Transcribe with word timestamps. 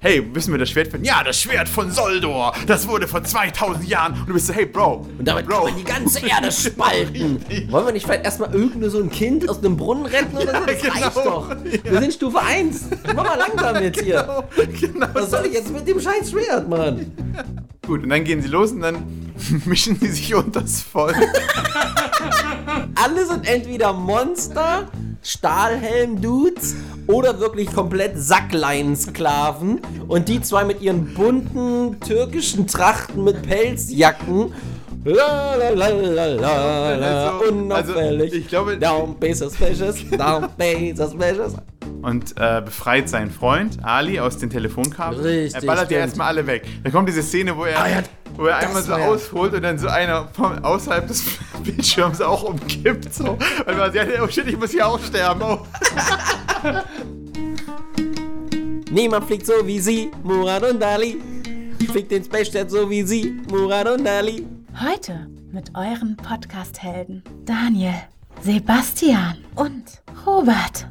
hey, 0.00 0.22
wissen 0.34 0.52
wir 0.52 0.58
das 0.58 0.70
Schwert 0.70 0.88
von? 0.88 1.04
Ja, 1.04 1.24
das 1.24 1.40
Schwert 1.40 1.68
von 1.68 1.90
Soldor. 1.90 2.54
Das 2.66 2.86
wurde 2.86 3.08
vor 3.08 3.22
2000 3.24 3.88
Jahren. 3.88 4.12
Und 4.20 4.28
du 4.28 4.34
bist 4.34 4.46
so, 4.46 4.52
hey, 4.52 4.66
Bro. 4.66 5.06
Und 5.18 5.24
damit 5.26 5.46
Bro. 5.46 5.56
kann 5.56 5.64
man 5.64 5.76
die 5.76 5.84
ganze 5.84 6.26
Erde 6.26 6.52
spalten. 6.52 7.44
Wollen 7.70 7.86
wir 7.86 7.92
nicht 7.92 8.06
vielleicht 8.06 8.24
erstmal 8.24 8.54
irgendein 8.54 8.90
so 8.90 8.98
ein 8.98 9.10
Kind 9.10 9.48
aus 9.48 9.58
einem 9.58 9.76
Brunnen 9.76 10.06
retten 10.06 10.36
oder 10.36 10.60
so? 10.60 10.66
Das 10.66 10.80
genau. 10.80 10.94
reicht 10.94 11.16
doch. 11.16 11.56
Wir 11.84 12.00
sind 12.00 12.12
Stufe 12.12 12.40
1. 12.40 12.88
Mach 13.14 13.24
mal 13.24 13.38
langsam 13.38 13.82
jetzt 13.82 14.00
hier. 14.00 14.44
genau. 14.80 15.06
Was 15.12 15.30
soll 15.30 15.46
ich 15.46 15.52
jetzt 15.52 15.72
mit 15.72 15.86
dem 15.86 16.00
scheiß 16.00 16.30
Schwert, 16.30 16.68
Mann? 16.68 17.12
Gut, 17.86 18.02
und 18.02 18.10
dann 18.10 18.22
gehen 18.22 18.42
sie 18.42 18.48
los 18.48 18.72
und 18.72 18.80
dann 18.80 19.32
mischen 19.64 19.98
sie 19.98 20.08
sich 20.08 20.34
unters 20.34 20.82
Volk. 20.82 21.16
Alle 22.94 23.26
sind 23.26 23.48
entweder 23.48 23.92
Monster, 23.92 24.88
Stahlhelm-Dudes 25.22 26.74
oder 27.06 27.40
wirklich 27.40 27.72
komplett 27.72 28.12
Sacklein-Sklaven. 28.18 29.80
Und 30.08 30.28
die 30.28 30.40
zwei 30.40 30.64
mit 30.64 30.80
ihren 30.82 31.14
bunten 31.14 31.98
türkischen 32.00 32.66
Trachten 32.66 33.24
mit 33.24 33.42
Pelzjacken. 33.42 34.52
La 35.04 35.54
la 35.54 35.70
la 35.70 35.88
la 35.88 36.26
la 36.26 36.94
la, 36.96 37.38
Also, 37.38 37.48
unauffällig. 37.48 38.22
also, 38.32 38.36
ich 38.36 38.48
glaube- 38.48 38.76
Down 38.78 39.14
be 39.18 39.32
suspicious, 39.34 39.96
down 40.10 40.48
be 40.58 40.92
suspicious. 40.94 41.54
Und 42.02 42.34
äh, 42.36 42.62
befreit 42.64 43.08
seinen 43.08 43.30
Freund 43.30 43.78
Ali 43.82 44.20
aus 44.20 44.38
den 44.38 44.50
Telefonkabeln. 44.50 45.22
Richtig, 45.22 45.54
er 45.54 45.66
ballert 45.66 45.82
ja 45.90 45.96
stimmt. 45.96 46.00
erstmal 46.00 46.26
alle 46.28 46.46
weg. 46.46 46.66
Dann 46.82 46.92
kommt 46.92 47.08
diese 47.08 47.22
Szene, 47.22 47.56
wo 47.56 47.64
er, 47.64 47.80
Ah, 47.80 47.88
ja, 47.88 48.02
wo 48.36 48.46
er 48.46 48.58
einmal 48.58 48.82
so 48.82 48.92
ausholt 48.94 49.54
und 49.54 49.62
dann 49.62 49.78
so 49.78 49.88
einer 49.88 50.28
von 50.28 50.64
außerhalb 50.64 51.06
des 51.08 51.24
Bildschirms 51.64 52.20
auch 52.20 52.42
umkippt. 52.44 53.12
So. 53.12 53.38
Weil 53.64 53.76
man 53.76 53.92
sagt, 53.92 54.10
oh 54.22 54.28
shit, 54.28 54.46
ich 54.46 54.58
muss 54.58 54.70
hier 54.70 54.86
auch 54.86 55.00
sterben. 55.00 55.42
Oh. 55.42 55.58
Niemand 58.90 59.26
fliegt 59.26 59.46
so 59.46 59.52
wie 59.66 59.80
sie, 59.80 60.10
Murat 60.22 60.62
und 60.62 60.82
Ali. 60.82 61.18
Fliegt 61.90 62.10
den 62.10 62.24
Space 62.24 62.52
Jet 62.52 62.70
so 62.70 62.88
wie 62.90 63.02
sie, 63.02 63.34
Murat 63.50 63.88
und 63.88 64.06
Ali. 64.06 64.46
Heute 64.80 65.28
mit 65.52 65.70
euren 65.74 66.16
Podcast-Helden 66.16 67.22
Daniel, 67.44 67.94
Sebastian 68.42 69.36
und 69.54 69.84
Robert. 70.26 70.88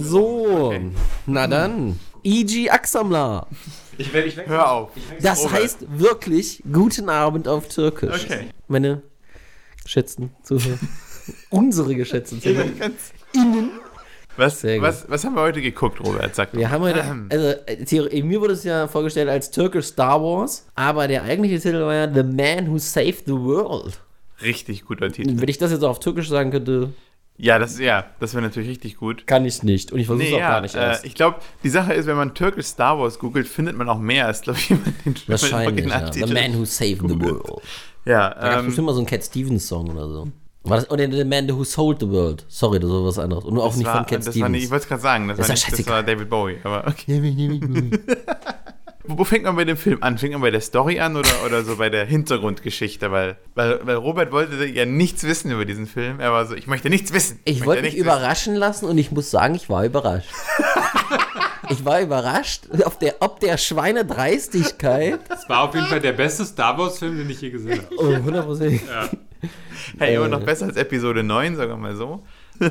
So, 0.00 0.74
na 1.26 1.46
dann. 1.46 1.98
E.G. 2.22 2.70
Aksamla. 2.70 3.46
Ich 3.98 4.12
werde 4.12 4.28
ich 4.28 4.36
Hör 4.36 4.70
auf. 4.70 4.90
Das 5.20 5.50
heißt 5.50 5.86
wirklich 5.98 6.62
guten 6.72 7.08
Abend 7.08 7.46
auf 7.46 7.68
Türkisch. 7.68 8.24
Okay. 8.24 8.46
Meine 8.66 9.02
geschätzten 9.82 10.30
Zuhörer. 10.42 10.78
Unsere 11.50 11.94
geschätzten 11.94 12.40
Zuhörer. 12.40 12.68
Ganz 12.78 13.12
was, 14.36 14.64
was, 14.64 15.08
was 15.08 15.24
haben 15.24 15.34
wir 15.36 15.42
heute 15.42 15.62
geguckt, 15.62 16.00
Robert? 16.00 16.34
Sag 16.34 16.54
Wir 16.54 16.68
haben 16.70 16.82
heute, 16.82 17.00
Ähm. 17.00 17.28
also 17.30 17.54
Theorie, 17.86 18.22
mir 18.22 18.40
wurde 18.40 18.54
es 18.54 18.64
ja 18.64 18.88
vorgestellt 18.88 19.28
als 19.28 19.50
Türkisch 19.50 19.86
Star 19.86 20.20
Wars, 20.20 20.66
aber 20.74 21.06
der 21.06 21.22
eigentliche 21.22 21.60
Titel 21.60 21.80
war 21.82 21.94
ja 21.94 22.12
The 22.12 22.24
Man 22.24 22.70
Who 22.70 22.78
Saved 22.78 23.26
the 23.26 23.32
World. 23.32 24.00
Richtig 24.42 24.84
guter 24.84 25.12
Titel. 25.12 25.40
Wenn 25.40 25.48
ich 25.48 25.58
das 25.58 25.70
jetzt 25.70 25.84
auf 25.84 26.00
Türkisch 26.00 26.28
sagen 26.28 26.50
könnte, 26.50 26.92
Ja, 27.36 27.58
das, 27.58 27.80
ja, 27.80 28.06
das 28.20 28.32
wäre 28.34 28.42
natürlich 28.44 28.68
richtig 28.68 28.96
gut. 28.96 29.26
kann 29.26 29.44
ich 29.44 29.62
nicht. 29.64 29.90
Und 29.90 29.98
ich 29.98 30.06
versuche 30.06 30.24
es 30.24 30.30
Nee, 30.30 30.36
auch 30.36 30.40
ja, 30.40 30.50
gar 30.50 30.60
nicht 30.60 30.74
äh, 30.76 30.78
erst. 30.78 31.04
ich 31.04 31.14
glaube, 31.16 31.38
die 31.64 31.68
Sache 31.70 31.92
ist, 31.92 32.06
wenn 32.06 32.16
man 32.16 32.32
türkisch 32.34 32.66
Star 32.66 32.98
Wars 32.98 33.18
googelt, 33.18 33.48
findet 33.48 33.76
man 33.76 33.88
auch 33.88 33.98
mehr 33.98 34.26
als, 34.26 34.42
glaube 34.42 34.58
ich, 34.60 34.70
man 34.70 34.94
den 35.04 35.16
Wahrscheinlich, 35.26 35.86
ja. 35.86 36.12
The 36.12 36.26
Man 36.32 36.56
Who 36.58 36.64
Saved 36.64 37.00
the 37.08 37.20
World. 37.20 37.62
Ja, 38.04 38.30
Da 38.34 38.48
gab 38.50 38.58
ähm, 38.60 38.66
bestimmt 38.66 38.86
mal 38.86 38.92
so 38.92 38.98
einen 39.00 39.06
Cat 39.08 39.24
Stevens 39.24 39.66
Song 39.66 39.90
oder 39.90 40.08
so. 40.08 40.28
War 40.62 40.76
das, 40.78 40.90
oder 40.90 41.10
The 41.10 41.24
Man 41.24 41.48
Who 41.50 41.64
Sold 41.64 42.00
the 42.00 42.08
World. 42.08 42.44
Sorry, 42.48 42.78
das 42.78 42.88
war 42.88 43.04
was 43.04 43.18
anderes. 43.18 43.44
Und 43.44 43.58
auch 43.58 43.74
nicht 43.74 43.84
war, 43.86 43.96
von 43.96 44.06
Cat 44.06 44.18
das 44.20 44.26
war 44.26 44.32
Stevens. 44.32 44.50
nicht, 44.52 44.64
ich 44.64 44.70
wollte 44.70 44.82
es 44.84 44.88
gerade 44.88 45.02
sagen, 45.02 45.28
das, 45.28 45.36
Das 45.38 45.48
war 45.48 45.54
nicht, 45.54 45.72
das 45.72 45.86
war 45.88 46.02
David 46.02 46.30
Bowie. 46.30 46.58
Aber 46.62 46.86
okay. 46.86 47.60
wo, 49.06 49.18
wo 49.18 49.24
fängt 49.24 49.44
man 49.44 49.56
bei 49.56 49.64
dem 49.64 49.76
Film 49.76 49.98
an? 50.02 50.18
Fängt 50.18 50.32
man 50.32 50.42
bei 50.42 50.50
der 50.50 50.60
Story 50.60 51.00
an 51.00 51.16
oder, 51.16 51.28
oder 51.44 51.64
so 51.64 51.76
bei 51.76 51.90
der 51.90 52.04
Hintergrundgeschichte? 52.04 53.10
Weil, 53.10 53.36
weil, 53.54 53.80
weil 53.84 53.96
Robert 53.96 54.32
wollte 54.32 54.64
ja 54.66 54.86
nichts 54.86 55.24
wissen 55.24 55.50
über 55.50 55.64
diesen 55.64 55.86
Film. 55.86 56.20
Er 56.20 56.32
war 56.32 56.46
so, 56.46 56.54
ich 56.54 56.66
möchte 56.66 56.90
nichts 56.90 57.12
wissen. 57.12 57.40
Ich 57.44 57.60
möchte 57.60 57.66
wollte 57.66 57.82
mich 57.82 57.96
überraschen 57.96 58.54
lassen 58.54 58.86
und 58.86 58.98
ich 58.98 59.12
muss 59.12 59.30
sagen, 59.30 59.54
ich 59.54 59.68
war 59.68 59.84
überrascht. 59.84 60.30
ich 61.70 61.84
war 61.84 62.00
überrascht, 62.00 62.64
ob 62.84 62.98
der, 62.98 63.16
ob 63.20 63.40
der 63.40 63.58
Schweinedreistigkeit. 63.58 65.20
Das 65.28 65.48
war 65.48 65.62
auf 65.62 65.74
jeden 65.74 65.86
Fall 65.86 66.00
der 66.00 66.12
beste 66.12 66.44
Star 66.44 66.78
Wars-Film, 66.78 67.16
den 67.18 67.30
ich 67.30 67.40
je 67.40 67.50
gesehen 67.50 67.80
habe. 67.80 67.94
Oh, 67.98 68.24
hundertprozentig. 68.24 68.82
wissen. 68.82 69.18
Hey, 69.98 70.14
immer 70.16 70.26
äh, 70.26 70.30
noch 70.30 70.42
besser 70.42 70.66
als 70.66 70.76
Episode 70.76 71.22
9, 71.22 71.56
sagen 71.56 71.70
wir 71.72 71.76
mal 71.76 71.96
so. 71.96 72.22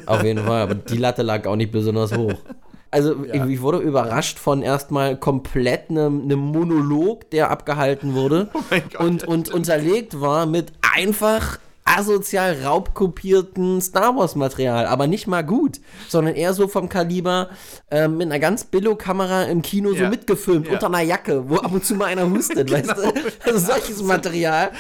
Auf 0.06 0.24
jeden 0.24 0.44
Fall, 0.44 0.62
aber 0.62 0.76
die 0.76 0.98
Latte 0.98 1.22
lag 1.22 1.46
auch 1.46 1.56
nicht 1.56 1.72
besonders 1.72 2.16
hoch. 2.16 2.40
Also 2.94 3.26
ich, 3.26 3.42
ich 3.42 3.62
wurde 3.62 3.80
überrascht 3.80 4.38
von 4.38 4.62
erstmal 4.62 5.18
komplett 5.18 5.90
einem, 5.90 6.22
einem 6.22 6.40
Monolog, 6.40 7.30
der 7.32 7.50
abgehalten 7.50 8.14
wurde 8.14 8.50
Oh 8.54 9.04
und, 9.04 9.24
ja, 9.24 9.28
und 9.28 9.52
unterlegt 9.52 10.22
war 10.22 10.46
mit 10.46 10.72
einfach 10.96 11.58
asozial 11.98 12.58
raubkopierten 12.64 13.82
Star 13.82 14.16
Wars 14.16 14.36
Material, 14.36 14.86
aber 14.86 15.08
nicht 15.08 15.28
mal 15.28 15.44
gut, 15.44 15.80
sondern 16.10 16.36
eher 16.36 16.54
so 16.54 16.68
vom 16.68 16.90
Kaliber 16.90 17.50
ähm, 17.92 18.18
mit 18.18 18.28
einer 18.28 18.40
ganz 18.40 18.64
Billo-Kamera 18.64 19.44
im 19.44 19.62
Kino 19.62 19.90
so 19.92 20.04
Ja. 20.04 20.10
mitgefilmt, 20.10 20.68
Ja. 20.68 20.74
unter 20.74 20.88
einer 20.88 21.02
Jacke, 21.02 21.50
wo 21.50 21.58
ab 21.58 21.72
und 21.74 21.86
zu 21.86 21.96
mal 21.96 22.06
einer 22.06 22.30
hustet, 22.30 22.72
weißt 22.72 22.90
du? 22.90 23.14
Also 23.46 23.60
solches 23.60 24.02
Material. 24.04 24.72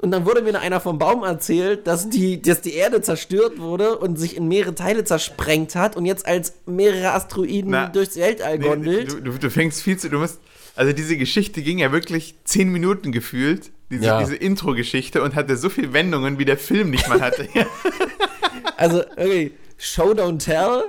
Und 0.00 0.10
dann 0.10 0.24
wurde 0.26 0.42
mir 0.42 0.58
einer 0.58 0.80
vom 0.80 0.98
Baum 0.98 1.24
erzählt, 1.24 1.86
dass 1.86 2.08
die, 2.08 2.40
dass 2.42 2.60
die 2.60 2.74
Erde 2.74 3.00
zerstört 3.02 3.58
wurde 3.58 3.98
und 3.98 4.18
sich 4.18 4.36
in 4.36 4.48
mehrere 4.48 4.74
Teile 4.74 5.04
zersprengt 5.04 5.74
hat 5.74 5.96
und 5.96 6.06
jetzt 6.06 6.26
als 6.26 6.54
mehrere 6.66 7.12
Asteroiden 7.12 7.70
Na, 7.70 7.86
durchs 7.88 8.16
Weltall 8.16 8.58
Nee, 8.58 8.68
gondelt. 8.68 9.12
du, 9.12 9.20
du, 9.20 9.32
du 9.38 9.50
fängst 9.50 9.82
viel 9.82 9.96
zu, 9.98 10.08
du 10.08 10.18
musst, 10.18 10.38
also 10.76 10.92
diese 10.92 11.16
Geschichte 11.16 11.62
ging 11.62 11.78
ja 11.78 11.92
wirklich 11.92 12.34
zehn 12.44 12.70
Minuten 12.72 13.12
gefühlt, 13.12 13.70
diese, 13.90 14.04
Ja. 14.04 14.18
diese 14.20 14.36
Intro-Geschichte 14.36 15.22
und 15.22 15.34
hatte 15.34 15.56
so 15.56 15.68
viele 15.68 15.92
Wendungen, 15.92 16.38
wie 16.38 16.44
der 16.44 16.56
Film 16.58 16.90
nicht 16.90 17.08
mal 17.08 17.20
hatte. 17.20 17.48
Also, 18.76 19.02
okay, 19.16 19.52
Show 19.78 20.12
Don't 20.12 20.38
Tell? 20.44 20.82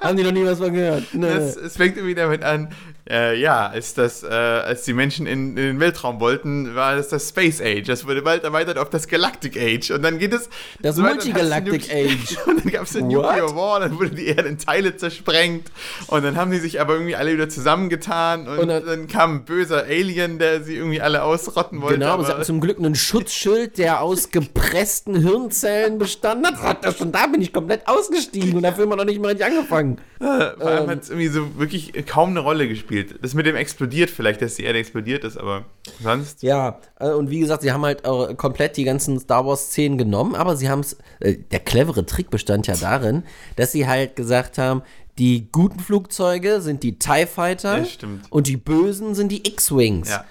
Haben 0.00 0.16
die 0.16 0.24
noch 0.24 0.32
nie 0.32 0.44
was 0.44 0.58
von 0.58 0.72
gehört? 0.72 1.04
Das, 1.12 1.56
es 1.56 1.76
fängt 1.76 1.96
irgendwie 1.96 2.14
damit 2.16 2.42
an, 2.42 2.72
äh, 3.08 3.38
ja, 3.38 3.66
als, 3.66 3.94
das, 3.94 4.22
äh, 4.22 4.28
als 4.28 4.82
die 4.84 4.92
Menschen 4.92 5.26
in, 5.26 5.50
in 5.50 5.56
den 5.56 5.80
Weltraum 5.80 6.20
wollten, 6.20 6.74
war 6.74 6.96
das 6.96 7.08
das 7.08 7.30
Space 7.30 7.60
Age. 7.60 7.86
Das 7.86 8.06
wurde 8.06 8.22
bald 8.22 8.44
erweitert 8.44 8.78
auf 8.78 8.90
das 8.90 9.08
Galactic 9.08 9.56
Age. 9.56 9.90
Und 9.90 10.02
dann 10.02 10.18
geht 10.18 10.32
es. 10.32 10.48
Das 10.80 10.96
so 10.96 11.02
Multigalactic 11.02 11.90
Age. 11.92 12.36
Und 12.46 12.64
dann 12.64 12.72
gab 12.72 12.84
es 12.84 12.92
den? 12.92 13.08
Nuclear 13.08 13.54
War, 13.56 13.80
dann 13.80 13.98
wurde 13.98 14.10
die 14.10 14.26
Erde 14.26 14.48
in 14.48 14.58
Teile 14.58 14.96
zersprengt. 14.96 15.70
Und 16.06 16.22
dann 16.22 16.36
haben 16.36 16.50
die 16.50 16.58
sich 16.58 16.80
aber 16.80 16.94
irgendwie 16.94 17.16
alle 17.16 17.32
wieder 17.32 17.48
zusammengetan. 17.48 18.46
Und, 18.46 18.58
Und 18.58 18.68
dann- 18.68 18.86
dann, 18.86 19.06
kam 19.08 19.36
ein 19.36 19.44
böser 19.44 19.84
Alien, 19.84 20.38
der 20.38 20.62
sie 20.62 20.76
irgendwie 20.76 21.00
alle 21.00 21.22
ausrotten 21.22 21.82
wollte. 21.82 21.98
Genau, 21.98 22.12
aber 22.12 22.22
sie 22.22 22.28
aber 22.28 22.38
hatten 22.38 22.46
zum 22.46 22.60
Glück 22.60 22.78
einen 22.78 22.94
Schutzschild, 22.94 23.78
der 23.78 24.00
aus 24.00 24.30
gepressten 24.30 25.16
Hirnzellen 25.16 25.98
bestand 25.98 26.46
hat. 26.62 26.84
Das 26.84 26.98
schon 26.98 27.12
da 27.12 27.26
bin 27.26 27.42
ich 27.42 27.52
komplett 27.52 27.86
ausgestiegen 27.88 28.56
und 28.56 28.72
Film 28.72 28.90
hat 28.90 28.98
noch 28.98 29.04
nicht 29.04 29.20
mal 29.20 29.28
richtig 29.28 29.46
angefangen. 29.46 29.98
vor 30.18 30.28
ähm, 30.60 30.66
allem 30.66 30.90
hat 30.90 31.02
es 31.02 31.10
irgendwie 31.10 31.28
so 31.28 31.58
wirklich 31.58 31.92
kaum 32.06 32.30
eine 32.30 32.40
Rolle 32.40 32.68
gespielt. 32.68 32.91
Das 33.20 33.34
mit 33.34 33.46
dem 33.46 33.56
explodiert 33.56 34.10
vielleicht, 34.10 34.42
dass 34.42 34.56
die 34.56 34.64
Erde 34.64 34.78
explodiert 34.78 35.24
ist, 35.24 35.36
aber 35.38 35.64
sonst. 36.02 36.42
Ja, 36.42 36.78
äh, 37.00 37.10
und 37.10 37.30
wie 37.30 37.40
gesagt, 37.40 37.62
sie 37.62 37.72
haben 37.72 37.84
halt 37.84 38.04
äh, 38.04 38.34
komplett 38.34 38.76
die 38.76 38.84
ganzen 38.84 39.18
Star 39.18 39.46
Wars-Szenen 39.46 39.98
genommen, 39.98 40.34
aber 40.34 40.56
sie 40.56 40.68
haben 40.68 40.80
es, 40.80 40.96
äh, 41.20 41.36
der 41.50 41.60
clevere 41.60 42.04
Trick 42.06 42.30
bestand 42.30 42.66
ja 42.66 42.76
darin, 42.76 43.22
dass 43.56 43.72
sie 43.72 43.86
halt 43.86 44.16
gesagt 44.16 44.58
haben, 44.58 44.82
die 45.18 45.48
guten 45.52 45.80
Flugzeuge 45.80 46.60
sind 46.60 46.82
die 46.82 46.98
TIE 46.98 47.26
Fighter 47.26 47.84
und 48.30 48.46
die 48.46 48.56
bösen 48.56 49.14
sind 49.14 49.30
die 49.30 49.46
X-Wings. 49.46 50.08
Ja. 50.10 50.24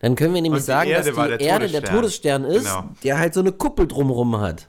Dann 0.00 0.14
können 0.14 0.32
wir 0.34 0.42
nämlich 0.42 0.62
sagen, 0.62 0.90
Erde 0.90 1.12
dass 1.12 1.16
die 1.16 1.28
der 1.28 1.40
Erde 1.40 1.68
der 1.68 1.82
Todesstern. 1.82 2.42
Todesstern 2.42 2.44
ist, 2.44 2.64
Genau. 2.64 2.88
der 3.02 3.18
halt 3.18 3.34
so 3.34 3.40
eine 3.40 3.52
Kuppel 3.52 3.88
drumrum 3.88 4.40
hat. 4.40 4.68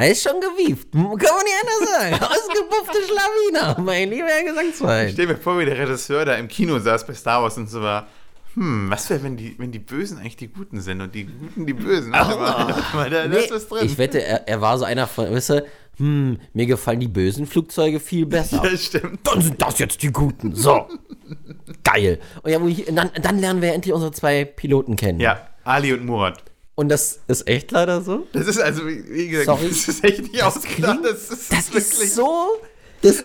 Er 0.00 0.12
ist 0.12 0.22
schon 0.22 0.40
gewieft. 0.40 0.92
Kann 0.92 1.02
man 1.02 1.16
nicht 1.18 1.28
anders 1.28 1.90
sagen. 1.92 2.14
Ausgepuffte 2.24 2.98
Schlawiner, 3.06 3.78
mein 3.82 4.08
lieber 4.08 4.28
Herr 4.28 4.44
Gesangsverein. 4.44 5.10
Stell 5.12 5.26
mir 5.26 5.36
vor, 5.36 5.58
wie 5.58 5.66
der 5.66 5.76
Regisseur 5.78 6.24
da 6.24 6.36
im 6.36 6.48
Kino 6.48 6.78
saß 6.78 7.06
bei 7.06 7.12
Star 7.12 7.42
Wars 7.42 7.58
und 7.58 7.68
so 7.68 7.82
war. 7.82 8.06
Hm, 8.54 8.90
was 8.90 9.10
wäre, 9.10 9.22
wenn 9.22 9.36
die, 9.36 9.54
wenn 9.58 9.72
die 9.72 9.78
Bösen 9.78 10.18
eigentlich 10.18 10.38
die 10.38 10.48
Guten 10.48 10.80
sind 10.80 11.02
und 11.02 11.14
die 11.14 11.26
Guten 11.26 11.66
die 11.66 11.74
Bösen? 11.74 12.12
Warte 12.12 12.96
mal, 12.96 13.10
da, 13.10 13.28
da 13.28 13.36
ist 13.36 13.50
was 13.50 13.68
drin. 13.68 13.84
Ich 13.84 13.98
wette, 13.98 14.22
er, 14.24 14.48
er 14.48 14.60
war 14.62 14.78
so 14.78 14.86
einer 14.86 15.06
von, 15.06 15.30
weißt 15.30 15.50
du, 15.50 15.66
hm, 15.98 16.38
mir 16.54 16.64
gefallen 16.64 17.00
die 17.00 17.08
bösen 17.08 17.46
Flugzeuge 17.46 18.00
viel 18.00 18.24
besser. 18.24 18.64
ja, 18.70 18.76
stimmt. 18.78 19.20
Dann 19.24 19.42
sind 19.42 19.60
das 19.60 19.78
jetzt 19.78 20.02
die 20.02 20.10
Guten. 20.10 20.54
So. 20.54 20.88
Geil. 21.84 22.20
Und 22.42 22.50
ja, 22.50 22.60
wo 22.60 22.68
ich, 22.68 22.86
dann, 22.86 23.10
dann 23.20 23.38
lernen 23.38 23.60
wir 23.60 23.74
endlich 23.74 23.92
unsere 23.92 24.12
zwei 24.12 24.46
Piloten 24.46 24.96
kennen. 24.96 25.20
Ja, 25.20 25.46
Ali 25.62 25.92
und 25.92 26.06
Murat. 26.06 26.42
Und 26.74 26.88
das 26.88 27.20
ist 27.28 27.46
echt 27.46 27.70
leider 27.72 28.00
so. 28.00 28.26
Das 28.32 28.46
ist 28.46 28.58
also, 28.60 28.86
wie 28.86 29.28
gesagt, 29.28 29.46
Sorry. 29.46 29.68
das 29.68 29.88
ist 29.88 30.02
echt 30.04 30.22
nicht 30.22 30.42
ausgedacht. 30.42 31.00
klingt- 31.02 31.04
Das 31.04 31.30
ist, 31.30 31.52
Das 31.52 31.68
wirklich 31.74 32.00
ist 32.04 32.14
so. 32.14 32.58
Das, 33.02 33.24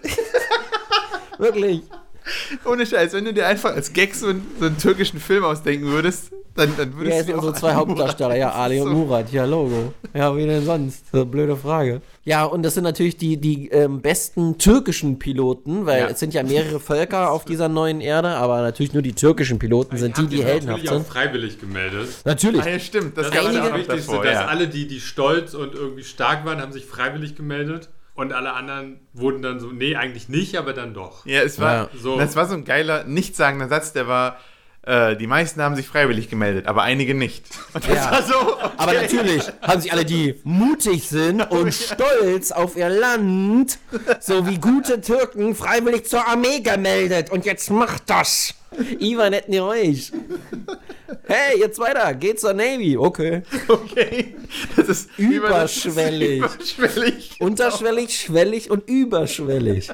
wirklich. 1.37 1.81
ohne 2.65 2.85
Scheiß. 2.85 3.13
Wenn 3.13 3.25
du 3.25 3.33
dir 3.33 3.47
einfach 3.47 3.73
als 3.73 3.93
Gag 3.93 4.15
so 4.15 4.27
einen, 4.27 4.45
so 4.59 4.65
einen 4.65 4.77
türkischen 4.77 5.19
Film 5.19 5.43
ausdenken 5.43 5.87
würdest, 5.87 6.31
Dann, 6.55 6.71
dann 6.77 6.93
würdest 6.95 7.05
Wer 7.05 7.09
du 7.09 7.17
sind 7.17 7.27
dir 7.27 7.35
unsere 7.35 7.53
zwei 7.53 7.73
Hauptdarsteller? 7.73 8.35
Ja, 8.37 8.51
Ali 8.53 8.79
und. 8.79 8.93
Murat. 8.93 9.31
Ja, 9.31 9.43
Logo. 9.45 9.93
Ja, 10.13 10.35
wie 10.37 10.45
denn 10.45 10.63
sonst? 10.65 11.05
Blöde 11.11 11.57
Frage. 11.57 12.01
Ja, 12.23 12.45
und 12.45 12.63
das 12.63 12.75
sind 12.75 12.85
natürlich 12.85 13.17
die, 13.17 13.37
die 13.37 13.67
ähm, 13.69 14.01
besten 14.01 14.57
türkischen 14.57 15.19
Piloten, 15.19 15.85
weil 15.85 15.99
Ja. 16.01 16.07
es 16.07 16.19
sind 16.19 16.33
ja 16.33 16.43
mehrere 16.43 16.79
Völker 16.79 17.31
auf 17.31 17.43
dieser 17.51 17.67
neuen 17.67 17.99
Erde, 18.01 18.29
aber 18.29 18.61
natürlich 18.61 18.93
nur 18.93 19.01
die 19.03 19.13
türkischen 19.13 19.59
Piloten 19.59 19.97
sind 19.97 20.17
die, 20.17 20.27
die 20.27 20.37
sich 20.37 20.45
heldenhaft 20.45 20.83
natürlich 20.83 20.89
sind. 20.89 21.01
auch 21.01 21.13
freiwillig 21.13 21.59
gemeldet. 21.59 22.07
Natürlich. 22.23 22.61
Ah, 22.63 22.69
ja, 22.69 22.79
stimmt. 22.79 23.17
Das, 23.17 23.29
Das 23.29 23.45
ist 23.45 23.55
das 23.55 23.73
Wichtigste, 23.73 24.11
davor. 24.11 24.23
dass 24.23 24.33
Ja. 24.33 24.45
alle, 24.45 24.67
die, 24.69 24.87
die 24.87 24.99
stolz 25.01 25.53
und 25.53 25.75
irgendwie 25.75 26.03
stark 26.03 26.45
waren, 26.45 26.61
haben 26.61 26.71
sich 26.71 26.85
freiwillig 26.85 27.35
gemeldet. 27.35 27.89
Und 28.15 28.31
alle 28.31 28.53
anderen 28.53 29.01
wurden 29.11 29.41
dann 29.41 29.59
so, 29.59 29.67
nee, 29.73 29.97
eigentlich 29.97 30.29
nicht, 30.29 30.55
aber 30.57 30.71
dann 30.71 30.93
doch. 30.93 31.25
ja, 31.25 31.41
es 31.41 31.59
war, 31.59 31.73
Ja. 31.73 31.89
So. 32.01 32.17
das 32.17 32.37
war 32.37 32.47
so 32.47 32.53
ein 32.53 32.63
geiler, 32.63 33.03
nichtssagender 33.03 33.67
Satz, 33.67 33.91
der 33.91 34.07
war, 34.07 34.37
äh, 34.85 35.15
die 35.15 35.27
meisten 35.27 35.61
haben 35.61 35.75
sich 35.75 35.87
freiwillig 35.87 36.29
gemeldet, 36.29 36.67
aber 36.67 36.83
einige 36.83 37.13
nicht. 37.13 37.45
Und 37.73 37.87
das 37.87 37.95
Ja. 37.95 38.11
war 38.11 38.23
so, 38.23 38.35
okay. 38.53 38.69
Aber 38.77 38.93
natürlich 38.93 39.43
haben 39.61 39.81
sich 39.81 39.91
alle, 39.91 40.05
die 40.05 40.39
mutig 40.43 41.07
sind 41.09 41.41
und 41.49 41.73
stolz 41.73 42.51
auf 42.51 42.75
ihr 42.75 42.89
Land, 42.89 43.77
so 44.19 44.45
wie 44.47 44.57
gute 44.59 45.01
Türken, 45.01 45.55
freiwillig 45.55 46.05
zur 46.05 46.27
Armee 46.27 46.59
gemeldet. 46.59 47.31
Und 47.31 47.45
jetzt 47.45 47.69
macht 47.71 48.03
das. 48.09 48.53
Ivan 48.99 49.31
hätten 49.33 49.53
ihr 49.53 49.63
euch. 49.63 50.11
Hey, 51.27 51.59
ihr 51.59 51.71
Zweiter, 51.71 52.13
geht 52.13 52.39
zur 52.39 52.53
Navy. 52.53 52.97
Okay. 52.97 53.41
Okay. 53.67 54.35
Das 54.75 54.89
ist 54.89 55.09
Überschwellig. 55.17 56.39
Überschwellig. 56.77 57.35
Unterschwellig, 57.39 58.19
schwellig 58.19 58.69
und 58.69 58.87
überschwellig. 58.89 59.89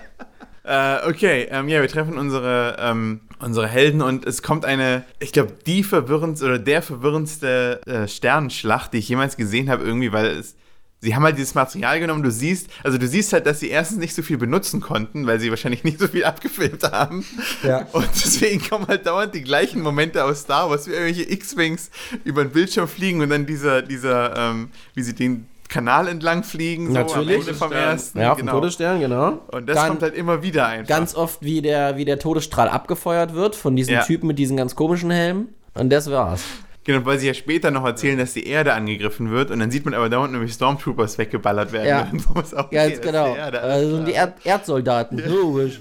Äh, 0.72 1.06
okay, 1.06 1.50
ähm, 1.52 1.68
ja, 1.68 1.82
wir 1.82 1.90
treffen 1.90 2.18
unsere, 2.18 2.78
ähm, 2.80 3.20
unsere 3.40 3.68
Helden 3.68 4.02
und 4.02 4.26
es 4.26 4.42
kommt 4.42 4.64
eine, 4.64 5.04
ich 5.20 5.34
glaube, 5.34 5.52
die 5.66 5.84
verwirrendste 5.84 6.46
oder 6.46 6.60
der 6.60 6.82
verwirrendste 6.82 7.82
äh, 7.86 8.08
Sternenschlacht, 8.08 8.94
die 8.94 9.00
ich 9.00 9.10
jemals 9.10 9.36
gesehen 9.36 9.70
habe, 9.70 9.84
irgendwie, 9.84 10.14
weil 10.14 10.28
es. 10.28 10.56
Sie 11.04 11.16
haben 11.16 11.24
halt 11.24 11.36
dieses 11.36 11.56
Material 11.56 12.00
genommen, 12.00 12.22
du 12.22 12.32
siehst, 12.32 12.70
also 12.84 13.00
du 13.00 13.08
siehst 13.08 13.34
halt, 13.34 13.48
dass 13.48 13.60
sie 13.60 13.70
erstens 13.70 13.98
nicht 13.98 14.14
so 14.14 14.22
viel 14.22 14.38
benutzen 14.38 14.82
konnten, 14.82 15.26
weil 15.26 15.40
sie 15.40 15.50
wahrscheinlich 15.50 15.84
nicht 15.84 16.00
so 16.00 16.08
viel 16.08 16.24
abgefilmt 16.26 16.84
haben. 16.84 17.26
Ja. 17.64 17.88
Und 17.92 18.08
deswegen 18.14 18.62
kommen 18.66 18.88
halt 18.88 19.06
dauernd 19.08 19.34
die 19.34 19.42
gleichen 19.42 19.82
Momente 19.82 20.24
aus 20.24 20.42
Star 20.42 20.70
Wars, 20.70 20.88
wie 20.88 20.92
irgendwelche 20.92 21.30
X-Wings 21.30 21.90
über 22.24 22.46
den 22.46 22.54
Bildschirm 22.54 22.88
fliegen 22.88 23.20
und 23.20 23.30
dann 23.30 23.46
dieser, 23.46 23.82
dieser, 23.82 24.38
ähm, 24.38 24.70
wie 24.94 25.02
sie 25.02 25.16
den 25.16 25.48
Kanal 25.72 26.08
entlang 26.08 26.44
fliegen, 26.44 26.88
so 26.88 26.94
Natürlich. 26.94 27.36
am 27.38 27.42
Ende 27.48 27.54
vom 27.56 27.72
ersten. 27.72 28.20
Ja, 28.20 28.34
auf 28.34 28.38
genau. 28.38 28.52
Todesstern, 28.52 29.00
genau. 29.00 29.40
Und 29.52 29.68
das 29.68 29.78
Dann 29.78 29.88
kommt 29.90 30.04
halt 30.04 30.14
immer 30.16 30.44
wieder 30.44 30.68
einfach. 30.68 30.88
ganz 30.90 31.16
oft, 31.16 31.42
wie 31.42 31.62
der, 31.62 31.98
wie 31.98 32.06
der 32.06 32.20
Todesstrahl 32.20 32.70
abgefeuert 32.70 33.34
wird 33.34 33.56
von 33.56 33.76
diesem 33.76 33.96
Ja. 33.96 34.04
Typen 34.04 34.28
mit 34.28 34.38
diesen 34.38 34.58
ganz 34.58 34.76
komischen 34.76 35.10
Helmen. 35.10 35.48
Und 35.74 35.90
das 35.90 36.12
war's. 36.12 36.44
Genau, 36.84 37.06
weil 37.06 37.20
sie 37.20 37.28
ja 37.28 37.36
später 37.36 37.70
noch 37.70 37.86
erzählen, 37.86 38.18
dass 38.18 38.34
die 38.34 38.48
Erde 38.48 38.74
angegriffen 38.74 39.30
wird 39.30 39.52
und 39.52 39.60
dann 39.60 39.70
sieht 39.70 39.86
man 39.86 39.94
aber 39.94 40.10
dauernd 40.10 40.34
nämlich 40.34 40.52
Stormtroopers 40.52 41.20
weggeballert 41.20 41.72
werden. 41.72 41.88
Ja. 41.88 42.08
Und 42.12 42.22
sowas 42.24 42.54
auch 42.56 42.72
das 42.72 42.94
ist 42.94 43.02
genau. 43.04 43.32
die 43.34 43.38
Erde, 43.40 43.62
Also 43.62 44.04
die. 44.04 44.12
Erd 44.14 44.34
Erdsoldaten. 44.44 45.20
Logisch. 45.20 45.80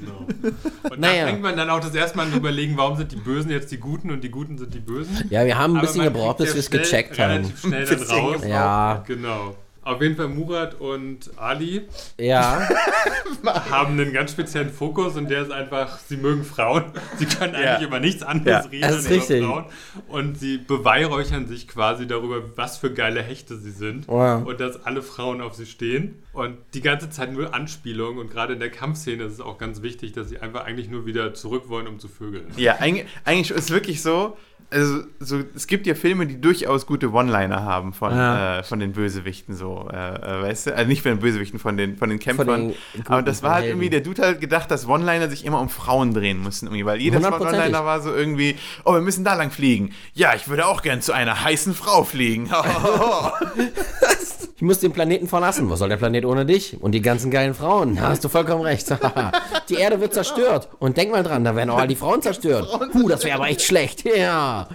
Und 0.82 0.98
Naja. 1.00 1.22
da 1.22 1.28
fängt 1.30 1.42
man 1.42 1.56
dann 1.56 1.70
auch 1.70 1.80
das 1.80 1.94
erste 1.94 2.18
Mal 2.18 2.24
an 2.26 2.32
zu 2.32 2.36
überlegen, 2.36 2.76
warum 2.76 2.98
sind 2.98 3.12
die 3.12 3.16
Bösen 3.16 3.50
jetzt 3.50 3.72
die 3.72 3.78
Guten 3.78 4.10
und 4.10 4.22
die 4.22 4.30
Guten 4.30 4.58
sind 4.58 4.74
die 4.74 4.78
Bösen. 4.78 5.24
Ja, 5.30 5.46
wir 5.46 5.56
haben 5.58 5.72
ein 5.72 5.78
Aber 5.78 5.86
bisschen 5.86 6.04
gebraucht, 6.04 6.36
bis 6.36 6.48
ja 6.50 6.54
wir 6.54 6.60
es 6.60 6.70
gecheckt 6.70 7.18
haben. 7.18 7.30
Relativ 7.32 7.60
schnell 7.60 7.84
dann 7.86 8.02
raus. 8.02 8.40
Ja, 8.46 9.04
Genau. 9.06 9.54
Auf 9.82 10.02
jeden 10.02 10.14
Fall 10.16 10.28
Murat 10.28 10.78
und 10.80 11.30
Ali 11.38 11.82
ja. 12.18 12.68
haben 13.70 13.92
einen 13.98 14.12
ganz 14.12 14.32
speziellen 14.32 14.70
Fokus 14.70 15.16
und 15.16 15.30
der 15.30 15.42
ist 15.42 15.50
einfach, 15.50 15.98
sie 15.98 16.16
mögen 16.18 16.44
Frauen. 16.44 16.84
Sie 17.16 17.24
können 17.26 17.54
Ja. 17.54 17.60
eigentlich 17.76 17.88
über 17.88 17.98
nichts 18.00 18.22
anderes 18.22 18.64
Ja. 18.66 18.70
reden 18.70 18.84
als 18.84 19.06
über. 19.10 19.46
Frauen. 19.46 19.64
Und 20.08 20.38
sie 20.38 20.58
beweihräuchern 20.58 21.46
sich 21.46 21.66
quasi 21.66 22.06
darüber, 22.06 22.42
was 22.56 22.76
für 22.78 22.92
geile 22.92 23.22
Hechte 23.22 23.56
sie 23.56 23.70
sind. 23.70 24.06
Wow. 24.08 24.44
Und 24.46 24.60
dass 24.60 24.84
alle 24.84 25.00
Frauen 25.02 25.40
auf 25.40 25.54
sie 25.54 25.66
stehen. 25.66 26.22
Und 26.32 26.58
die 26.74 26.80
ganze 26.82 27.08
Zeit 27.10 27.32
nur 27.32 27.54
Anspielungen. 27.54 28.18
Und 28.20 28.30
gerade 28.30 28.52
in 28.52 28.60
der 28.60 28.70
Kampfszene 28.70 29.24
ist 29.24 29.32
es 29.34 29.40
auch 29.40 29.58
ganz 29.58 29.82
wichtig, 29.82 30.12
dass 30.12 30.28
sie 30.28 30.38
einfach 30.38 30.64
eigentlich 30.64 30.88
nur 30.90 31.06
wieder 31.06 31.34
zurück 31.34 31.64
wollen, 31.68 31.86
um 31.88 31.98
zu 31.98 32.08
vögeln. 32.08 32.44
Ja, 32.56 32.76
eigentlich, 32.76 33.06
eigentlich 33.24 33.50
ist 33.50 33.70
wirklich 33.70 34.02
so, 34.02 34.36
also 34.70 35.02
so, 35.18 35.40
es 35.54 35.66
gibt 35.66 35.86
ja 35.86 35.94
Filme, 35.94 36.26
die 36.26 36.40
durchaus 36.40 36.86
gute 36.86 37.12
One-Liner 37.12 37.62
haben 37.62 37.92
von, 37.92 38.12
Ja. 38.14 38.58
äh, 38.58 38.62
von 38.62 38.78
den 38.78 38.92
Bösewichten 38.92 39.54
so, 39.54 39.88
äh, 39.92 39.96
äh, 39.96 40.42
weißt 40.42 40.68
du? 40.68 40.76
Also 40.76 40.88
nicht 40.88 41.02
von 41.02 41.12
den 41.12 41.18
Bösewichten, 41.20 41.58
von 41.58 41.76
den, 41.76 41.96
von 41.96 42.08
den 42.08 42.18
Kämpfern. 42.18 42.74
Aber 43.06 43.22
das 43.22 43.42
war 43.42 43.54
halt 43.54 43.66
irgendwie, 43.66 43.90
der 43.90 44.00
Dude 44.00 44.22
hat 44.22 44.28
halt 44.28 44.40
gedacht, 44.40 44.70
dass 44.70 44.86
One-Liner 44.86 45.28
sich 45.28 45.44
immer 45.44 45.60
um 45.60 45.68
Frauen 45.68 46.14
drehen 46.14 46.42
müssen 46.42 46.66
irgendwie, 46.66 46.84
weil 46.84 47.00
jedes. 47.00 47.24
One-Liner 47.24 47.84
war 47.84 48.00
so 48.00 48.14
irgendwie, 48.14 48.56
oh, 48.84 48.94
wir 48.94 49.00
müssen 49.00 49.24
da 49.24 49.34
lang 49.34 49.50
fliegen. 49.50 49.92
Ja, 50.14 50.34
ich 50.34 50.48
würde 50.48 50.66
auch 50.66 50.82
gern 50.82 51.02
zu 51.02 51.12
einer 51.12 51.42
heißen 51.42 51.74
Frau 51.74 52.04
fliegen. 52.04 52.48
Ich 54.60 54.62
muss 54.66 54.78
den 54.78 54.92
Planeten 54.92 55.26
verlassen. 55.26 55.70
Was 55.70 55.78
soll 55.78 55.88
der 55.88 55.96
Planet 55.96 56.26
ohne 56.26 56.44
dich? 56.44 56.76
Und 56.82 56.92
die 56.92 57.00
ganzen 57.00 57.30
geilen 57.30 57.54
Frauen. 57.54 57.96
Da 57.96 58.10
hast 58.10 58.22
du 58.24 58.28
vollkommen 58.28 58.60
recht. 58.60 58.94
die 59.70 59.76
Erde 59.76 60.02
wird 60.02 60.12
zerstört. 60.12 60.68
Und 60.78 60.98
denk 60.98 61.12
mal 61.12 61.22
dran, 61.22 61.44
da 61.44 61.56
werden 61.56 61.70
auch 61.70 61.78
all 61.78 61.88
die 61.88 61.96
Frauen 61.96 62.20
zerstört. 62.20 62.68
Puh, 62.92 63.08
das 63.08 63.24
wäre 63.24 63.36
aber 63.36 63.48
echt 63.48 63.62
schlecht. 63.62 64.04
Ja. 64.14 64.68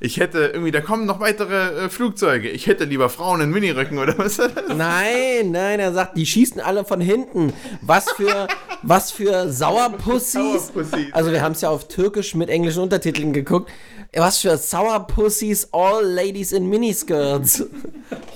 Ich 0.00 0.16
hätte 0.16 0.46
irgendwie, 0.46 0.72
da 0.72 0.80
kommen 0.80 1.04
noch 1.06 1.20
weitere 1.20 1.84
äh, 1.84 1.88
Flugzeuge. 1.90 2.48
Ich 2.48 2.66
hätte 2.66 2.86
lieber 2.86 3.08
Frauen 3.08 3.42
in 3.42 3.50
Miniröcken 3.50 3.98
oder 3.98 4.18
was? 4.18 4.38
Nein, 4.38 5.52
nein, 5.52 5.78
er 5.78 5.92
sagt, 5.92 6.16
die 6.16 6.26
schießen 6.26 6.60
alle 6.60 6.84
von 6.84 7.00
hinten. 7.00 7.52
Was 7.82 8.10
für, 8.10 8.48
was 8.82 9.12
für 9.12 9.52
Sauerpussys. 9.52 10.72
Sauerpussys. 10.72 11.12
Also 11.12 11.30
wir 11.30 11.42
haben 11.42 11.52
es 11.52 11.60
ja 11.60 11.68
auf 11.68 11.86
Türkisch 11.86 12.34
mit 12.34 12.48
englischen 12.48 12.82
Untertiteln 12.82 13.32
geguckt. 13.32 13.70
Was 14.12 14.38
für 14.38 14.56
Sauerpussys, 14.56 15.68
all 15.70 16.04
ladies 16.04 16.50
in 16.50 16.68
Miniskirts. 16.68 17.66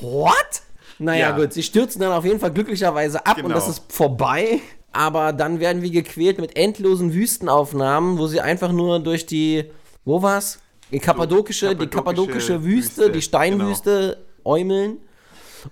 What? 0.01 0.63
Naja 0.99 1.31
Ja. 1.31 1.37
gut, 1.37 1.53
sie 1.53 1.63
stürzen 1.63 2.01
dann 2.01 2.13
auf 2.13 2.25
jeden 2.25 2.39
Fall 2.41 2.53
glücklicherweise 2.53 3.25
ab 3.27 3.37
und 3.39 3.45
Genau. 3.45 3.55
das 3.55 3.69
ist 3.69 3.83
vorbei. 3.93 4.61
Aber 4.93 5.33
dann 5.33 5.59
werden 5.59 5.83
wir 5.83 5.91
gequält 5.91 6.39
mit 6.39 6.57
endlosen 6.57 7.13
Wüstenaufnahmen, 7.13 8.17
wo 8.19 8.27
sie 8.29 8.41
einfach 8.41 8.71
nur 8.73 9.01
durch 9.01 9.27
die, 9.27 9.65
wo 10.05 10.23
war's? 10.23 10.61
Die 10.93 11.01
kappadokische, 11.01 11.75
die 11.75 11.87
Kappadokische 11.89 11.97
kappadokische 11.97 12.65
Wüste, 12.65 12.97
Wüste, 13.03 13.11
die 13.11 13.23
Steinwüste 13.23 14.19
äumeln 14.45 14.99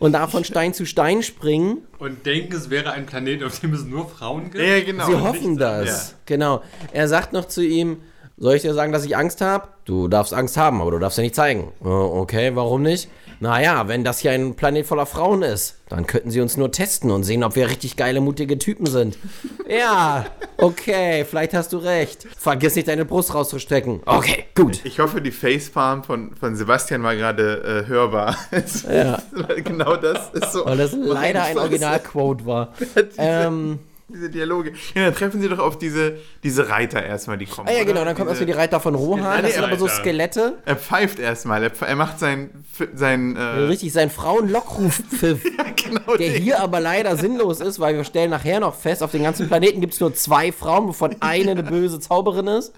und 0.01 0.13
da 0.13 0.27
von 0.27 0.43
Stein 0.43 0.75
zu 0.75 0.87
Stein 0.87 1.23
springen. 1.23 1.87
Und 2.01 2.27
denken, 2.27 2.57
es 2.57 2.69
wäre 2.71 2.91
ein 2.93 3.07
Planet, 3.07 3.45
auf 3.45 3.61
dem 3.61 3.75
es 3.75 3.85
nur 3.85 4.09
Frauen 4.09 4.51
gibt. 4.51 4.57
Ja, 4.65 4.81
genau. 4.81 5.07
Sie 5.07 5.13
Und 5.15 5.23
hoffen 5.23 5.57
das. 5.59 5.73
anderes. 5.73 6.15
Genau. 6.27 6.63
Er 6.93 7.07
sagt 7.07 7.33
noch 7.33 7.45
zu 7.45 7.63
ihm, 7.65 7.99
soll 8.39 8.57
ich 8.57 8.63
dir 8.63 8.75
sagen, 8.75 8.91
dass 8.93 9.05
ich 9.05 9.17
Angst 9.17 9.41
habe? 9.41 9.69
Du 9.85 10.09
darfst 10.09 10.35
Angst 10.35 10.57
haben, 10.57 10.81
aber 10.81 10.91
du 10.91 10.99
darfst 10.99 11.19
ja 11.19 11.23
nicht 11.23 11.37
zeigen. 11.37 11.69
"Äh, 11.85 11.89
Okay, 11.89 12.51
warum 12.57 12.83
nicht? 12.83 13.09
Naja, 13.43 13.89
wenn 13.89 14.05
das 14.05 14.21
hier 14.21 14.31
ein 14.31 14.55
Planet 14.55 14.87
voller 14.87 15.05
Frauen 15.05 15.43
ist, 15.43 15.75
dann 15.89 16.07
könnten 16.07 16.31
sie 16.31 16.41
uns 16.41 16.57
nur 16.57 16.71
testen 16.71 17.11
und 17.11 17.25
sehen, 17.25 17.43
ob 17.43 17.57
wir 17.57 17.69
richtig 17.69 17.97
geile, 17.97 18.21
mutige 18.21 18.57
Typen 18.57 18.87
sind. 18.87 19.19
ja, 19.69 20.27
okay, 20.59 21.27
vielleicht 21.29 21.53
hast 21.53 21.73
du 21.73 21.79
recht. 21.79 22.25
Vergiss 22.39 22.77
nicht, 22.77 22.87
deine 22.87 23.05
Brust 23.05 23.35
rauszustrecken. 23.35 24.01
Okay, 24.07 24.45
gut. 24.55 24.85
Ich 24.85 25.01
hoffe, 25.01 25.21
die 25.21 25.33
Facepalm 25.33 26.05
von, 26.05 26.37
von 26.37 26.55
Sebastian 26.55 27.03
war 27.03 27.17
gerade 27.17 27.85
äh, 27.85 27.89
hörbar. 27.89 28.37
Ja. 28.89 29.21
Weil 29.33 29.63
genau 29.63 29.97
das 29.97 30.31
ist 30.33 30.53
so. 30.53 30.65
Weil 30.65 30.77
das 30.77 30.93
leider 30.93 31.43
ein 31.43 31.59
Originalquote 31.59 32.47
war. 32.47 32.73
Ähm, 33.19 33.81
diese 34.09 34.29
Dialoge. 34.29 34.73
Ja, 34.95 35.07
dann 35.07 35.15
treffen 35.15 35.41
sie 35.41 35.49
doch 35.49 35.59
auf 35.59 35.79
diese, 35.79 36.19
diese 36.43 36.69
Reiter 36.69 37.03
erstmal, 37.03 37.39
die 37.39 37.47
kommen. 37.47 37.69
ah 37.69 37.73
ja, 37.73 37.85
genau, 37.85 38.05
dann 38.05 38.15
kommen 38.15 38.29
erstmal 38.29 38.47
die 38.47 38.53
Reiter 38.53 38.81
von 38.81 38.95
Rohan. 38.95 39.43
Das 39.43 39.55
sind 39.55 39.65
aber 39.65 39.79
so. 39.79 39.89
Skelette. 39.89 40.59
Er 40.65 40.77
pfeift 40.77 41.19
erstmal. 41.19 41.63
Er, 41.63 41.73
er 41.81 41.97
macht 41.97 42.19
sein. 42.19 42.51
sein 42.95 43.37
äh, 43.37 43.41
Richtig, 43.41 43.93
sein 43.93 44.11
Frauenlockrufpfiff. 44.11 45.43
genau 45.77 46.17
Der 46.17 46.31
den. 46.31 46.43
hier 46.43 46.61
aber 46.61 46.81
leider 46.81 47.17
sinnlos 47.17 47.61
ist, 47.61 47.81
weil 47.81 47.97
wir 47.97 48.05
stellen 48.05 48.31
nachher 48.31 48.61
noch 48.61 48.75
fest, 48.75 49.03
auf 49.03 49.11
dem 49.13 49.23
ganzen 49.23 49.49
Planeten 49.49 49.81
gibt 49.81 49.95
es 49.95 50.01
nur 50.01 50.15
zwei 50.15 50.53
Frauen, 50.53 50.89
wovon 50.89 51.17
eine 51.21 51.53
eine 51.53 51.63
böse 51.63 52.01
Zauberin 52.01 52.47
ist. 52.47 52.73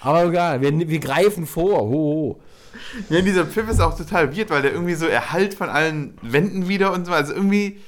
Aber 0.00 0.24
egal, 0.24 0.60
wir, 0.60 0.76
wir 0.88 1.00
greifen 1.00 1.46
vor. 1.46 1.80
Ho, 1.80 1.90
ho. 1.90 2.40
Ja, 3.08 3.20
dieser 3.20 3.44
Pfiff 3.46 3.68
ist 3.68 3.80
auch 3.80 3.96
total 3.96 4.34
weird, 4.36 4.50
weil 4.50 4.62
der 4.62 4.72
irgendwie 4.72 4.94
so 4.94 5.06
erhalt 5.06 5.54
von 5.54 5.68
allen 5.68 6.16
Wänden 6.22 6.68
wieder 6.68 6.92
und 6.92 7.06
so. 7.06 7.12
Also 7.12 7.34
irgendwie. 7.34 7.80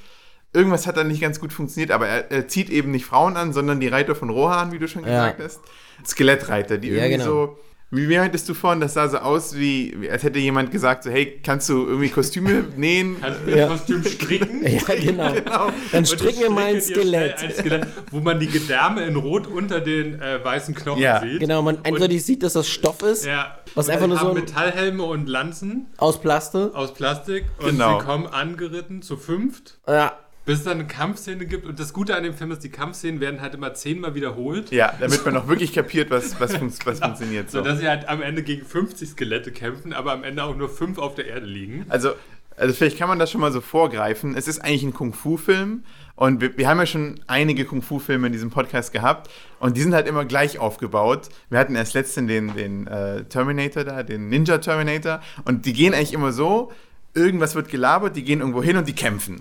Irgendwas 0.55 0.87
hat 0.87 0.97
da 0.99 1.05
nicht 1.05 1.21
ganz 1.23 1.41
gut 1.41 1.53
funktioniert, 1.53 1.91
aber 1.93 2.07
er, 2.09 2.31
er 2.31 2.49
zieht 2.49 2.69
eben 2.69 2.91
nicht 2.91 3.07
Frauen 3.07 3.37
an, 3.37 3.53
sondern 3.53 3.81
die 3.81 3.89
Reiter 3.89 4.15
von 4.15 4.29
Rohan, 4.31 4.71
wie 4.73 4.79
du 4.79 4.87
schon 4.87 5.03
Ja. 5.07 5.31
gesagt 5.31 5.43
hast. 5.43 5.61
Skelettreiter, 6.07 6.79
die 6.79 6.89
Ja, 6.89 6.95
irgendwie 7.05 7.13
genau. 7.13 7.25
so. 7.25 7.59
Wie, 7.95 8.09
wie 8.09 8.17
meintest 8.17 8.49
du 8.49 8.55
vorhin, 8.55 8.81
das 8.81 8.95
sah 8.95 9.07
so 9.09 9.19
aus, 9.19 9.55
wie, 9.55 10.09
als 10.11 10.23
hätte 10.23 10.39
jemand 10.39 10.71
gesagt, 10.71 11.05
so, 11.05 11.11
hey, 11.11 11.41
kannst 11.45 11.69
du 11.69 11.87
irgendwie 11.87 12.09
Kostüme 12.09 12.65
nähen? 12.77 13.17
Kannst 13.21 13.41
du 13.41 13.51
mir 13.51 13.57
Ja. 13.59 13.65
ein 13.67 13.71
Kostüm 13.73 14.03
stricken? 14.05 14.63
Ja, 14.67 14.95
genau. 14.95 15.33
Genau. 15.35 15.67
Dann 15.91 15.99
Und 15.99 16.09
stricken 16.09 16.41
wir 16.41 16.51
mal 16.51 16.65
ein 16.75 16.81
Skelett. 16.81 17.43
Ein 17.43 17.53
Skelett, 17.53 17.87
wo 18.11 18.21
man 18.21 18.41
die 18.41 18.47
Gedärme 18.47 19.05
in 19.05 19.17
Rot 19.17 19.47
unter 19.47 19.81
den 19.81 20.21
äh, 20.23 20.43
weißen 20.43 20.75
Knochen 20.75 21.03
Ja, 21.03 21.21
sieht. 21.21 21.41
Genau, 21.41 21.61
man 21.61 21.77
Und- 21.77 21.87
eindeutig 21.87 22.25
sieht, 22.25 22.43
dass 22.43 22.55
das 22.55 22.67
Stoff 22.69 23.03
ist, 23.03 23.27
Ja. 23.27 23.59
Was 23.75 23.89
Und 23.89 23.95
einfach 23.95 24.07
nur 24.07 24.19
so 24.19 24.29
ein- 24.29 24.35
Metallhelme 24.37 25.03
und 25.03 25.29
Lanzen 25.29 25.87
aus 25.99 26.19
Plaste. 26.21 26.71
aus 26.75 26.95
Plastik 26.95 27.45
und 27.59 27.73
Genau. 27.73 28.01
sie 28.01 28.07
kommen 28.07 28.27
angeritten 28.27 29.03
zu 29.03 29.19
fünft. 29.19 29.79
Ja, 29.87 30.13
bis 30.45 30.59
es 30.59 30.65
dann 30.65 30.79
eine 30.79 30.87
Kampfszene 30.87 31.47
gibt. 31.47 31.67
Und 31.67 31.79
das 31.79 31.93
Gute 31.93 32.17
an 32.17 32.25
dem 32.25 32.35
Film 32.35 32.51
ist, 32.51 32.65
die 32.65 32.71
Kampfszenen 32.71 33.21
werden 33.21 33.41
halt 33.41 33.55
immer 33.55 33.75
zehnmal 33.75 34.15
wiederholt. 34.15 34.71
Ja, 34.71 34.93
damit 34.99 35.25
man 35.25 35.35
noch 35.35 35.49
wirklich 35.49 35.73
kapiert, 35.73 36.11
was, 36.11 36.41
was, 36.41 36.57
fun 36.57 36.73
was 36.85 37.01
funktioniert. 37.01 37.51
So 37.51 37.59
So. 37.59 37.65
dass 37.65 37.79
sie 37.79 37.89
halt 37.89 38.09
am 38.09 38.23
Ende 38.23 38.43
gegen 38.43 38.65
50 38.65 39.11
Skelette 39.11 39.53
kämpfen, 39.53 39.93
aber 39.93 40.13
am 40.13 40.25
Ende 40.25 40.43
auch 40.45 40.57
nur 40.57 40.69
fünf 40.69 40.99
auf 40.99 41.15
der 41.15 41.27
Erde 41.27 41.47
liegen. 41.47 41.87
Also, 41.89 42.13
also 42.57 42.75
vielleicht 42.75 42.99
kann 42.99 43.09
man 43.09 43.19
das 43.19 43.31
schon 43.31 43.41
mal 43.41 43.53
so 43.53 43.61
vorgreifen. 43.61 44.37
Es 44.37 44.49
ist 44.49 44.61
eigentlich 44.61 44.83
ein 44.83 44.93
Kung-Fu-Film 44.93 45.85
und 46.17 46.41
wir, 46.41 46.57
wir 46.59 46.69
haben 46.69 46.79
ja 46.79 46.87
schon 46.87 47.21
einige 47.27 47.65
Kung-Fu-Filme 47.65 48.27
in 48.27 48.33
diesem 48.33 48.51
Podcast 48.51 48.93
gehabt 48.93 49.31
und 49.59 49.77
die 49.77 49.81
sind 49.81 49.95
halt 49.95 50.07
immer 50.07 50.25
gleich 50.25 50.59
aufgebaut. 50.59 51.29
Wir 51.51 51.59
hatten 51.59 51.77
erst 51.77 51.95
letztens 51.95 52.29
den, 52.29 52.55
den 52.55 52.87
äh, 52.89 53.25
Terminator 53.25 53.85
da, 53.85 54.03
den 54.03 54.29
Ninja 54.29 54.59
Terminator 54.59 55.21
und 55.45 55.67
die 55.67 55.73
gehen 55.73 55.95
eigentlich 55.95 56.13
immer 56.13 56.33
so, 56.33 56.73
irgendwas 57.15 57.55
wird 57.55 57.69
gelabert, 57.69 58.17
die 58.17 58.25
gehen 58.25 58.41
irgendwo 58.41 58.63
hin 58.63 58.77
und 58.77 58.89
die 58.89 58.95
kämpfen. 58.95 59.41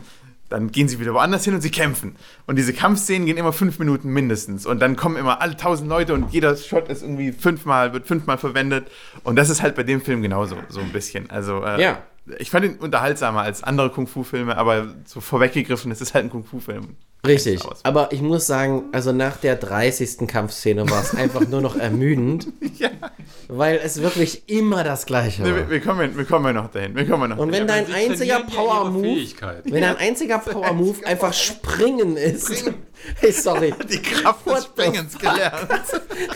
Dann 0.52 0.72
gehen 0.72 0.88
sie 0.88 1.00
wieder 1.00 1.14
woanders 1.14 1.46
hin 1.46 1.54
und 1.56 1.62
sie 1.62 1.72
kämpfen. 1.72 2.16
Und 2.46 2.58
diese 2.58 2.74
Kampfszenen 2.74 3.26
gehen 3.26 3.38
immer 3.38 3.54
fünf 3.54 3.80
Minuten 3.80 4.10
mindestens. 4.10 4.66
Und 4.66 4.80
dann 4.80 4.96
kommen 4.96 5.16
immer 5.16 5.42
alle 5.42 5.56
tausend 5.58 5.90
Leute 5.90 6.14
und 6.14 6.32
jeder 6.34 6.56
Shot 6.58 6.90
ist 6.90 7.02
irgendwie 7.02 7.32
fünfmal, 7.32 7.94
wird 7.94 8.06
fünfmal 8.06 8.38
verwendet. 8.38 8.92
Und 9.24 9.38
das 9.38 9.50
ist 9.50 9.62
halt 9.64 9.76
bei 9.76 9.84
dem 9.84 10.02
Film 10.02 10.22
genauso, 10.22 10.58
so 10.70 10.82
ein 10.82 10.92
bisschen. 10.92 11.30
Also, 11.30 11.64
äh, 11.64 11.82
Ja. 11.82 12.04
ich 12.38 12.52
fand 12.52 12.66
ihn 12.66 12.76
unterhaltsamer 12.76 13.42
als 13.42 13.64
andere 13.64 13.90
Kung-Fu-Filme, 13.90 14.58
aber 14.58 14.94
so 15.06 15.22
vorweggegriffen, 15.22 15.90
es 15.92 16.02
ist 16.02 16.14
halt 16.14 16.26
ein 16.26 16.30
Kung-Fu-Film. 16.30 16.96
Richtig. 17.26 17.60
Aber 17.84 18.12
ich 18.12 18.22
muss 18.22 18.48
sagen, 18.48 18.86
also 18.94 19.12
nach 19.12 19.38
der 19.38 19.56
30. 19.56 20.28
Kampfszene 20.28 20.90
war 20.90 21.02
es 21.04 21.14
einfach 21.16 21.48
nur 21.48 21.62
noch 21.62 21.76
ermüdend, 21.76 22.48
Ja. 22.78 22.90
weil 23.48 23.80
es 23.84 24.02
wirklich 24.02 24.44
immer 24.50 24.84
das 24.84 25.06
Gleiche 25.06 25.44
Nee, 25.44 25.50
war. 25.52 25.56
wir, 25.58 25.70
wir, 25.70 25.82
kommen, 25.82 26.18
wir 26.18 26.26
kommen 26.26 26.46
ja 26.48 26.54
noch 26.54 26.72
dahin. 26.72 26.96
Wir 26.96 27.06
kommen 27.06 27.30
noch 27.30 27.38
Und 27.38 27.52
wenn 27.52 27.68
dahin. 27.68 27.86
dein 27.86 27.94
Aber 28.08 28.16
sie 28.16 28.32
einziger 28.32 28.40
Power-Move, 28.56 29.04
Fähigkeit. 29.04 29.62
wenn 29.66 29.82
dein 29.82 29.98
einziger 29.98 30.40
Power-Move 30.40 31.06
einfach 31.06 31.34
springen 31.34 32.18
ist. 32.18 32.72
Hey, 33.20 33.32
sorry. 33.32 33.74
die 33.92 34.02
Kraft 34.02 34.46
des 34.46 34.54
What 34.54 34.64
Springens 34.64 35.18
gelernt. 35.18 35.68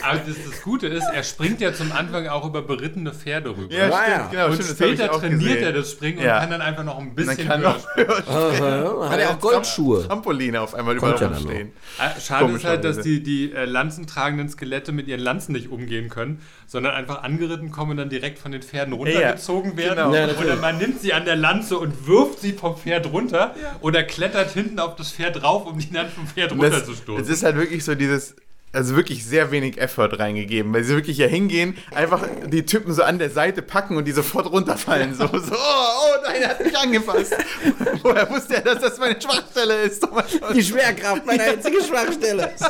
Aber 0.04 0.20
das, 0.20 0.36
das 0.50 0.62
Gute 0.64 0.88
ist, 0.88 1.06
er 1.14 1.24
springt 1.24 1.62
ja 1.62 1.74
zum 1.74 1.92
Anfang 1.92 2.28
auch 2.28 2.46
über 2.46 2.62
berittene 2.62 3.14
Pferde 3.14 3.50
rüber. 3.52 3.74
Ja, 3.74 3.86
stimmt, 3.92 4.32
genau. 4.32 4.46
und 4.48 4.54
stimmt, 4.56 4.70
später 4.70 5.12
trainiert 5.12 5.40
gesehen. 5.42 5.64
er 5.64 5.74
das 5.74 5.92
Springen 5.92 6.20
Ja. 6.24 6.36
und 6.36 6.42
kann 6.42 6.50
dann 6.52 6.62
einfach 6.62 6.84
noch 6.84 6.98
ein 7.00 7.14
bisschen 7.16 7.48
höher 7.48 7.58
noch 7.58 7.80
springen. 7.80 8.10
Aha, 8.28 9.10
hat 9.10 9.20
er 9.20 9.30
auch 9.32 9.40
Goldschuhe. 9.40 10.08
Trampoline 10.08 10.62
auf 10.62 10.74
einmal 10.74 10.96
überall 10.98 11.14
rumstehen. 11.24 11.72
Ah, 11.98 12.12
Schade 12.20 12.54
ist 12.54 12.66
halt, 12.66 12.84
dass 12.84 13.00
die, 13.00 13.22
die 13.22 13.52
äh, 13.52 13.66
lanzentragenden 13.66 14.50
Skelette 14.50 14.92
mit 14.92 15.08
ihren 15.08 15.22
Lanzen 15.22 15.54
nicht 15.54 15.70
umgehen 15.70 16.10
können, 16.10 16.42
sondern 16.68 16.94
einfach 16.94 17.24
angeritten 17.24 17.72
kommen 17.72 17.92
und 17.92 17.98
dann 17.98 18.10
direkt 18.10 18.40
von 18.40 18.52
den 18.52 18.62
Pferden 18.62 18.94
runtergezogen 18.94 19.78
werden. 19.78 19.96
genau. 19.96 20.14
Ja, 20.14 20.24
oder 20.26 20.34
natürlich. 20.34 20.62
man 20.62 20.78
nimmt 20.78 21.02
sie 21.02 21.14
an 21.14 21.26
der 21.26 21.36
Lanze 21.36 21.78
und 21.78 22.08
wirft 22.08 22.40
sie 22.40 22.54
vom 22.54 22.76
Pferd 22.78 23.12
runter 23.12 23.54
oder 23.82 24.04
klettert 24.04 24.52
hinten 24.52 24.80
auf 24.80 24.96
das 24.96 25.12
Pferd 25.12 25.42
drauf, 25.42 25.66
um 25.66 25.78
die 25.80 25.92
dann 25.92 26.10
vom 26.10 26.28
Pferd 26.28 26.55
runterzustoßen. 26.60 27.24
es 27.24 27.30
ist 27.30 27.44
halt 27.44 27.56
wirklich 27.58 27.84
so 27.84 27.96
dieses, 27.96 28.36
also 28.74 28.96
wirklich 28.96 29.26
sehr 29.26 29.52
wenig 29.52 29.78
Effort 29.80 30.20
reingegeben, 30.20 30.74
weil 30.74 30.84
sie 30.84 30.96
wirklich 30.96 31.18
ja 31.18 31.28
hingehen, 31.28 31.78
einfach 31.94 32.24
die 32.48 32.66
Typen 32.66 32.94
so 32.94 33.04
an 33.04 33.20
der 33.20 33.30
Seite 33.30 33.62
packen 33.62 33.96
und 33.98 34.06
die 34.06 34.12
sofort 34.12 34.52
runterfallen. 34.52 35.14
So, 35.16 35.28
so 35.28 35.54
oh, 35.54 35.58
oh 35.58 36.22
nein, 36.24 36.42
er 36.42 36.50
hat 36.50 36.64
mich 36.64 36.78
angefasst. 36.78 37.36
Woher 38.04 38.30
wusste 38.30 38.56
er, 38.56 38.62
dass 38.62 38.82
das 38.82 38.98
meine 39.00 39.22
Schwachstelle 39.22 39.82
ist? 39.84 40.04
Oh. 40.04 40.22
Die 40.54 40.64
Schwerkraft, 40.64 41.26
meine 41.26 41.44
einzige 41.44 41.82
Schwachstelle. 41.82 42.52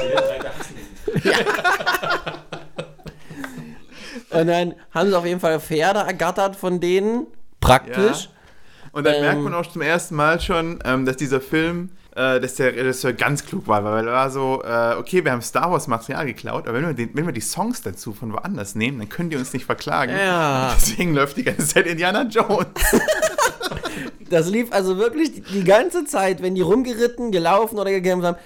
Und 4.31 4.47
dann 4.47 4.75
haben 4.91 5.09
sie 5.09 5.17
auf 5.17 5.25
jeden 5.25 5.39
Fall 5.39 5.59
Pferde 5.59 5.99
ergattert 5.99 6.55
von 6.55 6.79
denen. 6.79 7.27
Praktisch. 7.61 8.29
Und 8.91 9.05
dann 9.05 9.15
Ähm. 9.15 9.21
merkt 9.21 9.41
man 9.41 9.53
auch 9.53 9.65
zum 9.71 9.81
ersten 9.81 10.15
Mal 10.15 10.39
schon, 10.39 10.79
ähm, 10.85 11.05
dass 11.05 11.17
dieser 11.17 11.41
Film, 11.41 11.89
äh, 12.15 12.39
dass 12.39 12.55
der 12.55 12.73
Regisseur 12.73 13.11
ganz 13.11 13.45
klug 13.45 13.67
war, 13.67 13.83
weil 13.83 14.07
er 14.07 14.13
war 14.13 14.29
so, 14.29 14.63
äh, 14.63 14.95
okay, 14.97 15.25
wir 15.25 15.33
haben 15.33 15.41
Star 15.41 15.69
Wars 15.69 15.87
Material 15.87 16.25
geklaut, 16.25 16.65
aber 16.65 16.77
wenn 16.77 16.87
wir, 16.87 16.93
den, 16.93 17.09
wenn 17.13 17.25
wir 17.25 17.33
die 17.33 17.41
Songs 17.41 17.81
dazu 17.81 18.13
von 18.13 18.31
woanders 18.31 18.73
nehmen, 18.73 18.99
dann 18.99 19.09
können 19.09 19.29
die 19.29 19.35
uns 19.35 19.51
nicht 19.51 19.65
verklagen. 19.65 20.15
Ja. 20.15 20.73
Deswegen 20.79 21.13
läuft 21.13 21.35
die 21.35 21.43
ganze 21.43 21.67
Zeit 21.67 21.85
Indiana 21.85 22.23
Jones. 22.23 22.67
Das 24.27 24.49
lief 24.49 24.71
also 24.71 24.97
wirklich 24.97 25.43
die 25.53 25.63
ganze 25.63 26.03
Zeit, 26.03 26.41
wenn 26.41 26.55
die 26.55 26.61
rumgeritten, 26.61 27.31
gelaufen 27.31 27.77
oder 27.77 27.91
gekämpft 27.91 28.25
haben. 28.25 28.37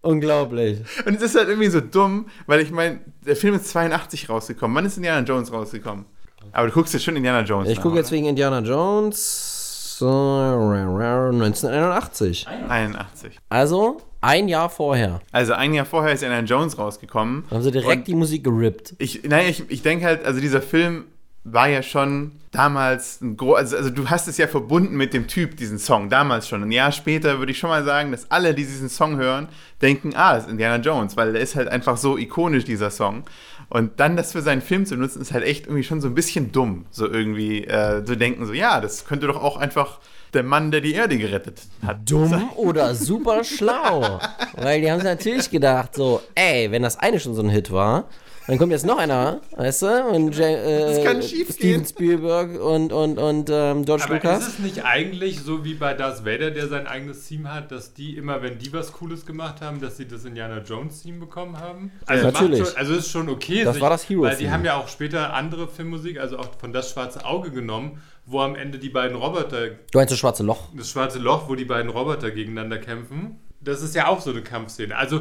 Unglaublich. 0.00 0.78
Und 1.04 1.16
es 1.16 1.22
ist 1.22 1.34
halt 1.34 1.48
irgendwie 1.48 1.70
so 1.70 1.80
dumm, 1.80 2.26
weil 2.46 2.60
ich 2.60 2.70
meine, 2.70 3.00
der 3.26 3.34
Film 3.34 3.56
ist 3.56 3.68
82 3.68 4.28
rausgekommen. 4.28 4.76
Wann 4.76 4.86
ist 4.86 4.96
Indiana 4.96 5.26
Jones 5.26 5.52
rausgekommen? 5.52 6.06
Aber 6.52 6.66
du 6.66 6.72
guckst 6.72 6.92
jetzt 6.94 7.04
schon 7.04 7.14
Indiana 7.16 7.42
Jones. 7.42 7.68
Ich 7.68 7.80
gucke 7.80 7.96
jetzt 7.96 8.10
wegen 8.10 8.26
Indiana 8.26 8.58
Jones 8.60 9.98
äh, 10.02 10.04
1981. 10.04 12.46
81. 12.68 13.38
Also 13.48 14.00
ein 14.20 14.48
Jahr 14.48 14.68
vorher. 14.68 15.20
Also 15.32 15.54
ein 15.54 15.72
Jahr 15.74 15.86
vorher 15.86 16.12
ist 16.12 16.22
Indiana 16.22 16.46
Jones 16.46 16.78
rausgekommen. 16.78 17.44
Da 17.48 17.56
haben 17.56 17.62
sie 17.62 17.70
direkt 17.70 18.08
die 18.08 18.14
Musik 18.14 18.44
gerippt. 18.44 18.94
Ich, 18.98 19.22
nein, 19.24 19.46
ich, 19.48 19.70
ich 19.70 19.82
denke 19.82 20.04
halt, 20.04 20.24
also 20.24 20.40
dieser 20.40 20.62
Film 20.62 21.04
war 21.44 21.68
ja 21.68 21.82
schon 21.82 22.32
damals 22.50 23.20
ein 23.22 23.36
groß, 23.36 23.56
also, 23.56 23.76
also 23.76 23.90
du 23.90 24.10
hast 24.10 24.28
es 24.28 24.36
ja 24.36 24.46
verbunden 24.46 24.96
mit 24.96 25.14
dem 25.14 25.26
Typ, 25.26 25.56
diesen 25.56 25.78
Song, 25.78 26.10
damals 26.10 26.48
schon. 26.48 26.62
Ein 26.62 26.72
Jahr 26.72 26.92
später 26.92 27.38
würde 27.38 27.52
ich 27.52 27.58
schon 27.58 27.70
mal 27.70 27.84
sagen, 27.84 28.10
dass 28.10 28.30
alle, 28.30 28.54
die 28.54 28.64
diesen 28.64 28.90
Song 28.90 29.16
hören, 29.16 29.48
denken, 29.80 30.12
ah, 30.14 30.34
das 30.34 30.44
ist 30.44 30.50
Indiana 30.50 30.82
Jones, 30.82 31.16
weil 31.16 31.32
der 31.32 31.40
ist 31.40 31.56
halt 31.56 31.68
einfach 31.68 31.96
so 31.96 32.18
ikonisch, 32.18 32.64
dieser 32.64 32.90
Song. 32.90 33.24
Und 33.70 34.00
dann 34.00 34.16
das 34.16 34.32
für 34.32 34.42
seinen 34.42 34.62
Film 34.62 34.84
zu 34.84 34.96
nutzen, 34.96 35.22
ist 35.22 35.32
halt 35.32 35.44
echt 35.44 35.66
irgendwie 35.66 35.84
schon 35.84 36.00
so 36.00 36.08
ein 36.08 36.14
bisschen 36.14 36.50
dumm, 36.50 36.86
so 36.90 37.08
irgendwie 37.08 37.64
äh, 37.64 38.04
zu 38.04 38.16
denken, 38.16 38.44
so, 38.44 38.52
ja, 38.52 38.80
das 38.80 39.06
könnte 39.06 39.28
doch 39.28 39.40
auch 39.40 39.56
einfach 39.56 40.00
der 40.34 40.42
Mann, 40.42 40.72
der 40.72 40.80
die 40.80 40.92
Erde 40.92 41.16
gerettet 41.16 41.62
hat. 41.86 41.98
Dumm 42.10 42.50
oder 42.56 42.94
super 42.96 43.44
schlau. 43.44 44.20
Weil 44.56 44.80
die 44.80 44.90
haben 44.90 44.98
sich 44.98 45.08
natürlich 45.08 45.50
gedacht, 45.50 45.94
so, 45.94 46.20
ey, 46.34 46.70
wenn 46.72 46.82
das 46.82 46.98
eine 46.98 47.20
schon 47.20 47.34
so 47.34 47.42
ein 47.42 47.48
Hit 47.48 47.70
war, 47.70 48.08
dann 48.46 48.58
kommt 48.58 48.72
jetzt 48.72 48.84
noch 48.86 48.98
einer, 48.98 49.40
weißt 49.56 49.82
du? 49.82 50.04
Und 50.08 50.36
Ja- 50.36 50.46
äh, 50.48 50.80
Das 50.96 51.04
kann 51.04 51.22
schief 51.22 51.52
Steven 51.52 51.82
gehen. 51.82 51.86
Spielberg 51.86 52.60
und, 52.60 52.92
und, 52.92 53.18
und 53.18 53.48
ähm, 53.52 53.84
George 53.84 54.04
Aber 54.04 54.14
Lucas. 54.14 54.40
ist 54.42 54.48
es 54.54 54.58
nicht 54.58 54.84
eigentlich 54.84 55.40
so 55.40 55.64
wie 55.64 55.74
bei 55.74 55.94
Darth 55.94 56.24
Vader, 56.24 56.50
der 56.50 56.66
sein 56.68 56.86
eigenes 56.86 57.26
Theme 57.28 57.52
hat, 57.54 57.70
dass 57.70 57.94
die 57.94 58.16
immer, 58.16 58.42
wenn 58.42 58.58
die 58.58 58.72
was 58.72 58.92
Cooles 58.92 59.24
gemacht 59.26 59.60
haben, 59.60 59.80
dass 59.80 59.96
sie 59.98 60.08
das 60.08 60.24
Indiana 60.24 60.58
Jones 60.62 61.02
Theme 61.02 61.18
bekommen 61.20 61.58
haben? 61.60 61.92
Also 62.06 62.26
Ja, 62.26 62.32
macht 62.32 62.42
natürlich. 62.42 62.66
Schon, 62.68 62.76
also 62.76 62.94
ist 62.94 63.10
schon 63.10 63.28
okay. 63.28 63.64
Das 63.64 63.74
sich- 63.74 63.82
war 63.82 63.90
das 63.90 64.08
Hero 64.08 64.22
Weil 64.22 64.36
die 64.36 64.50
haben 64.50 64.64
ja 64.64 64.76
auch 64.76 64.88
später 64.88 65.32
andere 65.34 65.68
Filmmusik, 65.68 66.18
also 66.18 66.38
auch 66.38 66.48
von 66.58 66.72
Das 66.72 66.90
Schwarze 66.90 67.24
Auge 67.24 67.50
genommen, 67.52 68.00
wo 68.26 68.40
am 68.40 68.54
Ende 68.56 68.78
die 68.78 68.90
beiden 68.90 69.16
Roboter, 69.16 69.68
Du 69.90 69.98
meinst 69.98 70.12
das 70.12 70.18
schwarze 70.18 70.42
Loch? 70.42 70.68
das 70.76 70.90
Schwarze 70.90 71.18
Loch, 71.18 71.48
wo 71.48 71.54
die 71.54 71.64
beiden 71.64 71.90
Roboter 71.90 72.30
gegeneinander 72.30 72.78
kämpfen. 72.78 73.38
Das 73.60 73.82
ist 73.82 73.94
ja 73.94 74.06
auch 74.08 74.20
so 74.20 74.30
eine 74.30 74.42
Kampfszene. 74.42 74.96
Also 74.96 75.20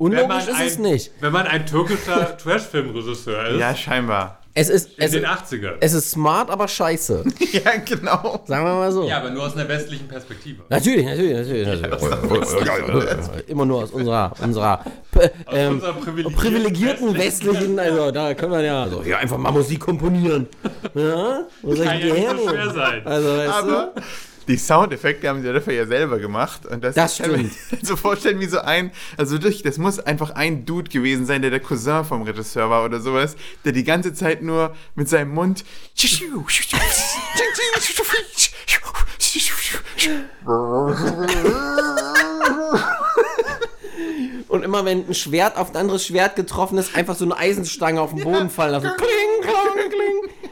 Unlogisch 0.00 0.22
wenn 0.22 0.28
man 0.28 0.40
ist 0.48 0.54
ein, 0.54 0.66
es 0.66 0.78
nicht. 0.78 1.10
Wenn 1.20 1.32
man 1.32 1.46
ein 1.46 1.66
türkischer 1.66 2.36
Trash-Filmregisseur 2.42 3.48
ist, 3.48 3.60
Ja, 3.60 3.74
scheinbar. 3.76 4.38
Es 4.52 4.68
ist, 4.68 4.98
in 4.98 5.04
es, 5.04 5.10
den 5.12 5.24
80ern. 5.26 5.74
es 5.78 5.92
ist 5.92 6.10
smart, 6.10 6.50
aber 6.50 6.66
scheiße. 6.66 7.22
ja, 7.52 7.70
genau. 7.84 8.40
Sagen 8.46 8.64
wir 8.64 8.74
mal 8.74 8.90
so. 8.90 9.04
ja, 9.06 9.18
aber 9.18 9.30
nur 9.30 9.44
aus 9.44 9.54
einer 9.54 9.68
westlichen 9.68 10.08
Perspektive. 10.08 10.62
Natürlich, 10.68 11.04
natürlich, 11.06 11.34
natürlich. 11.34 11.82
natürlich. 11.82 13.48
Immer 13.48 13.64
nur 13.66 13.84
aus 13.84 13.90
unserer, 13.92 14.32
unserer 14.42 14.84
p- 15.12 15.30
ähm, 15.52 15.74
unserer 15.74 15.92
privilegierten 15.92 16.34
privilegierten 16.34 17.14
westlichen, 17.16 17.78
also 17.78 18.10
da 18.10 18.34
können 18.34 18.52
wir 18.52 18.62
ja, 18.62 18.82
also, 18.82 19.02
ja 19.02 19.18
einfach 19.18 19.38
mal 19.38 19.52
Musik 19.52 19.80
komponieren. 19.80 20.48
Ja? 20.94 21.42
Wo 21.62 21.74
soll 21.74 21.84
ich 21.84 21.90
Kann 21.92 22.00
ja 22.00 22.14
nicht 22.14 22.42
so 22.42 22.48
schwer 22.48 22.70
sein. 22.70 23.06
Also, 23.06 23.28
weißt 23.36 23.50
Aber 23.52 23.92
die 24.50 24.56
Soundeffekte 24.56 25.28
haben 25.28 25.42
sie 25.42 25.52
dafür 25.52 25.72
ja 25.72 25.86
selber 25.86 26.18
gemacht. 26.18 26.66
Und 26.66 26.82
das, 26.82 26.96
Das 26.96 27.12
ich 27.14 27.22
kann 27.22 27.30
mir 27.32 27.50
stimmt. 27.50 27.86
so 27.86 27.96
vorstellen, 27.96 28.40
wie 28.40 28.46
so 28.46 28.58
ein, 28.58 28.90
also 29.16 29.38
durch, 29.38 29.62
das 29.62 29.78
muss 29.78 30.00
einfach 30.00 30.30
ein 30.30 30.66
Dude 30.66 30.90
gewesen 30.90 31.24
sein, 31.24 31.40
der 31.40 31.50
der 31.52 31.60
Cousin 31.60 32.04
vom 32.04 32.22
Regisseur 32.22 32.68
war 32.68 32.84
oder 32.84 33.00
sowas, 33.00 33.36
der 33.64 33.72
die 33.72 33.84
ganze 33.84 34.12
Zeit 34.12 34.42
nur 34.42 34.74
mit 34.96 35.08
seinem 35.08 35.32
Mund? 35.32 35.64
Und 44.48 44.64
immer 44.64 44.84
wenn 44.84 45.06
ein 45.06 45.14
Schwert 45.14 45.56
auf 45.56 45.70
ein 45.70 45.76
anderes 45.76 46.04
Schwert 46.04 46.34
getroffen 46.34 46.76
ist, 46.78 46.96
einfach 46.96 47.14
so 47.14 47.24
eine 47.24 47.36
Eisenstange 47.36 48.00
auf 48.00 48.12
den 48.12 48.24
Boden 48.24 48.50
fallen 48.50 48.72
lassen. 48.72 48.90
Kling, 48.96 49.42
kling, 49.42 49.90
kling. 49.90 50.50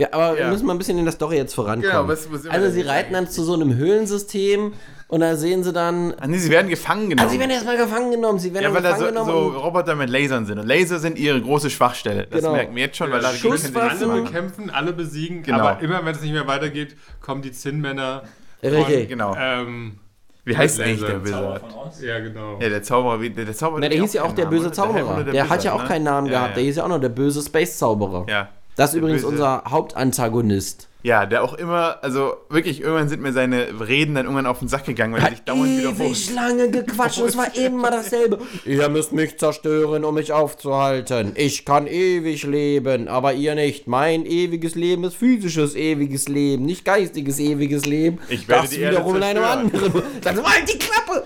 Ja, 0.00 0.08
aber 0.12 0.34
wir 0.36 0.40
Ja. 0.44 0.50
müssen 0.50 0.64
mal 0.66 0.72
ein 0.74 0.78
bisschen 0.78 0.98
in 0.98 1.04
der 1.04 1.12
Story 1.12 1.36
jetzt 1.36 1.54
vorankommen. 1.54 1.82
Genau, 1.90 2.08
was- 2.08 2.32
was 2.32 2.44
wir 2.44 2.52
also 2.52 2.70
sie 2.70 2.80
reiten 2.80 3.12
dann 3.12 3.28
zu 3.28 3.42
so 3.44 3.52
einem 3.54 3.74
Höhlensystem 3.76 4.72
und 5.08 5.20
da 5.20 5.36
sehen 5.36 5.62
sie 5.62 5.72
dann... 5.72 6.14
Ah, 6.18 6.26
nee, 6.26 6.38
sie 6.38 6.50
werden 6.50 6.68
gefangen 6.70 7.10
genommen. 7.10 7.20
Also 7.20 7.32
sie 7.34 7.38
werden 7.40 7.50
erstmal 7.50 7.76
gefangen 7.76 8.10
genommen. 8.10 8.38
Sie 8.38 8.54
werden 8.54 8.64
ja, 8.64 8.72
weil 8.74 8.82
da 8.82 8.96
so, 8.96 9.24
so 9.24 9.48
Roboter 9.58 9.94
mit 9.96 10.08
Lasern 10.08 10.46
sind. 10.46 10.58
Und 10.58 10.66
Laser 10.66 10.98
sind 11.00 11.18
ihre 11.18 11.40
große 11.40 11.68
Schwachstelle. 11.68 12.26
Das 12.30 12.40
Genau. 12.40 12.52
merken 12.54 12.74
wir 12.76 12.84
jetzt 12.84 12.96
schon, 12.96 13.10
weil 13.12 13.20
da 13.20 13.30
Schusswaffen. 13.32 14.10
alle 14.10 14.22
bekämpfen, 14.22 14.70
alle 14.70 14.92
besiegen, 14.92 15.42
Genau. 15.42 15.58
aber 15.66 15.82
immer 15.82 16.04
wenn 16.04 16.14
es 16.14 16.22
nicht 16.22 16.32
mehr 16.32 16.46
weitergeht, 16.46 16.96
kommen 17.20 17.42
die 17.42 17.52
Zinnmänner. 17.52 18.22
Richtig. 18.62 19.08
Genau. 19.08 19.36
Ähm, 19.38 19.98
Wie 20.44 20.56
heißt 20.56 20.78
Laser. 20.78 21.06
eigentlich 21.08 21.30
der 21.30 21.60
Oz. 21.86 22.00
ja, 22.00 22.18
genau. 22.20 22.58
Ja, 22.60 22.68
der 22.70 22.82
Zauberer, 22.82 23.20
wie- 23.20 23.30
der, 23.30 23.44
der 23.44 23.54
Zauberer. 23.54 23.80
Na, 23.80 23.88
der 23.88 24.00
hieß 24.00 24.12
ja 24.14 24.22
auch 24.22 24.32
der 24.32 24.46
böse 24.46 24.60
oder? 24.60 24.68
Der 24.70 24.72
Zauberer. 24.72 24.94
Helmut 25.16 25.34
Der, 25.34 25.48
hat 25.48 25.64
ja 25.64 25.72
auch 25.74 25.82
ne? 25.82 25.88
keinen 25.88 26.04
Namen 26.04 26.26
Ja, 26.28 26.32
gehabt. 26.32 26.48
ja. 26.50 26.54
Der 26.54 26.64
hieß 26.64 26.76
ja 26.76 26.84
auch 26.84 26.88
noch 26.88 27.00
der 27.00 27.08
böse 27.10 27.42
Space-Zauberer. 27.42 28.26
Ja. 28.28 28.48
Das 28.80 28.90
ist 28.92 28.96
übrigens 28.96 29.22
böse- 29.22 29.28
unser 29.28 29.62
Hauptantagonist. 29.68 30.88
Ja, 31.02 31.24
der 31.24 31.42
auch 31.42 31.54
immer, 31.54 31.96
also 32.02 32.34
wirklich, 32.50 32.82
irgendwann 32.82 33.08
sind 33.08 33.22
mir 33.22 33.32
seine 33.32 33.68
Reden 33.88 34.14
dann 34.14 34.26
irgendwann 34.26 34.44
auf 34.44 34.58
den 34.58 34.68
Sack 34.68 34.84
gegangen, 34.84 35.14
weil 35.14 35.22
er 35.22 35.30
sich 35.30 35.40
dauernd 35.40 35.66
ewig 35.66 35.94
wiederholt. 35.96 36.34
lange 36.34 36.70
gequatscht 36.70 37.20
und 37.22 37.28
es 37.28 37.38
war 37.38 37.56
immer 37.56 37.90
dasselbe. 37.90 38.38
Ihr 38.66 38.86
müsst 38.90 39.12
mich 39.12 39.38
zerstören, 39.38 40.04
um 40.04 40.14
mich 40.14 40.34
aufzuhalten. 40.34 41.32
Ich 41.36 41.64
kann 41.64 41.86
ewig 41.86 42.42
leben, 42.44 43.08
aber 43.08 43.32
ihr 43.32 43.54
nicht. 43.54 43.86
Mein 43.86 44.26
ewiges 44.26 44.74
Leben 44.74 45.04
ist 45.04 45.16
physisches 45.16 45.74
ewiges 45.74 46.28
Leben, 46.28 46.66
nicht 46.66 46.84
geistiges 46.84 47.38
ewiges 47.38 47.86
Leben. 47.86 48.18
Ich 48.28 48.46
werde 48.46 48.62
das 48.62 48.70
die 48.70 48.80
Erde 48.80 48.96
wiederum 48.98 49.16
in 49.16 49.22
einem 49.22 49.44
anderen. 49.44 50.02
Dann 50.22 50.36
halt 50.44 50.68
die 50.70 50.78
Klappe! 50.78 51.24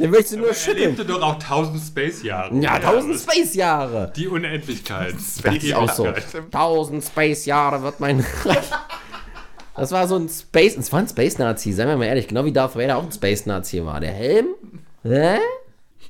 Dann 0.00 0.10
möchtest 0.10 0.32
du 0.34 0.38
nur 0.38 0.48
Er 0.48 0.54
schütteln. 0.54 0.88
lebte 0.96 1.04
doch 1.04 1.22
auch 1.22 1.34
1000 1.34 1.80
Space-Jahre. 1.82 2.54
Ja, 2.58 2.78
tausend 2.78 3.18
Space-Jahre. 3.20 4.12
Die 4.16 4.28
Unendlichkeit. 4.28 5.14
Das 5.14 5.62
ist 5.62 5.74
auch 5.74 5.90
so. 5.92 6.08
Tausend 6.50 7.04
Space-Jahre 7.04 7.82
wird 7.82 8.00
mein 8.00 8.20
Reich. 8.44 8.70
Das 9.76 9.92
war 9.92 10.06
so 10.08 10.16
ein 10.16 10.28
Space, 10.28 10.76
es 10.76 10.92
war 10.92 11.00
ein 11.00 11.08
Space-Nazi, 11.08 11.72
seien 11.72 11.88
wir 11.88 11.96
mal 11.96 12.04
ehrlich, 12.04 12.28
genau 12.28 12.44
wie 12.44 12.52
Darth 12.52 12.76
Vader 12.76 12.98
auch 12.98 13.04
ein 13.04 13.12
Space-Nazi 13.12 13.84
war. 13.84 14.00
Der 14.00 14.12
Helm? 14.12 14.48
Hä? 15.02 15.38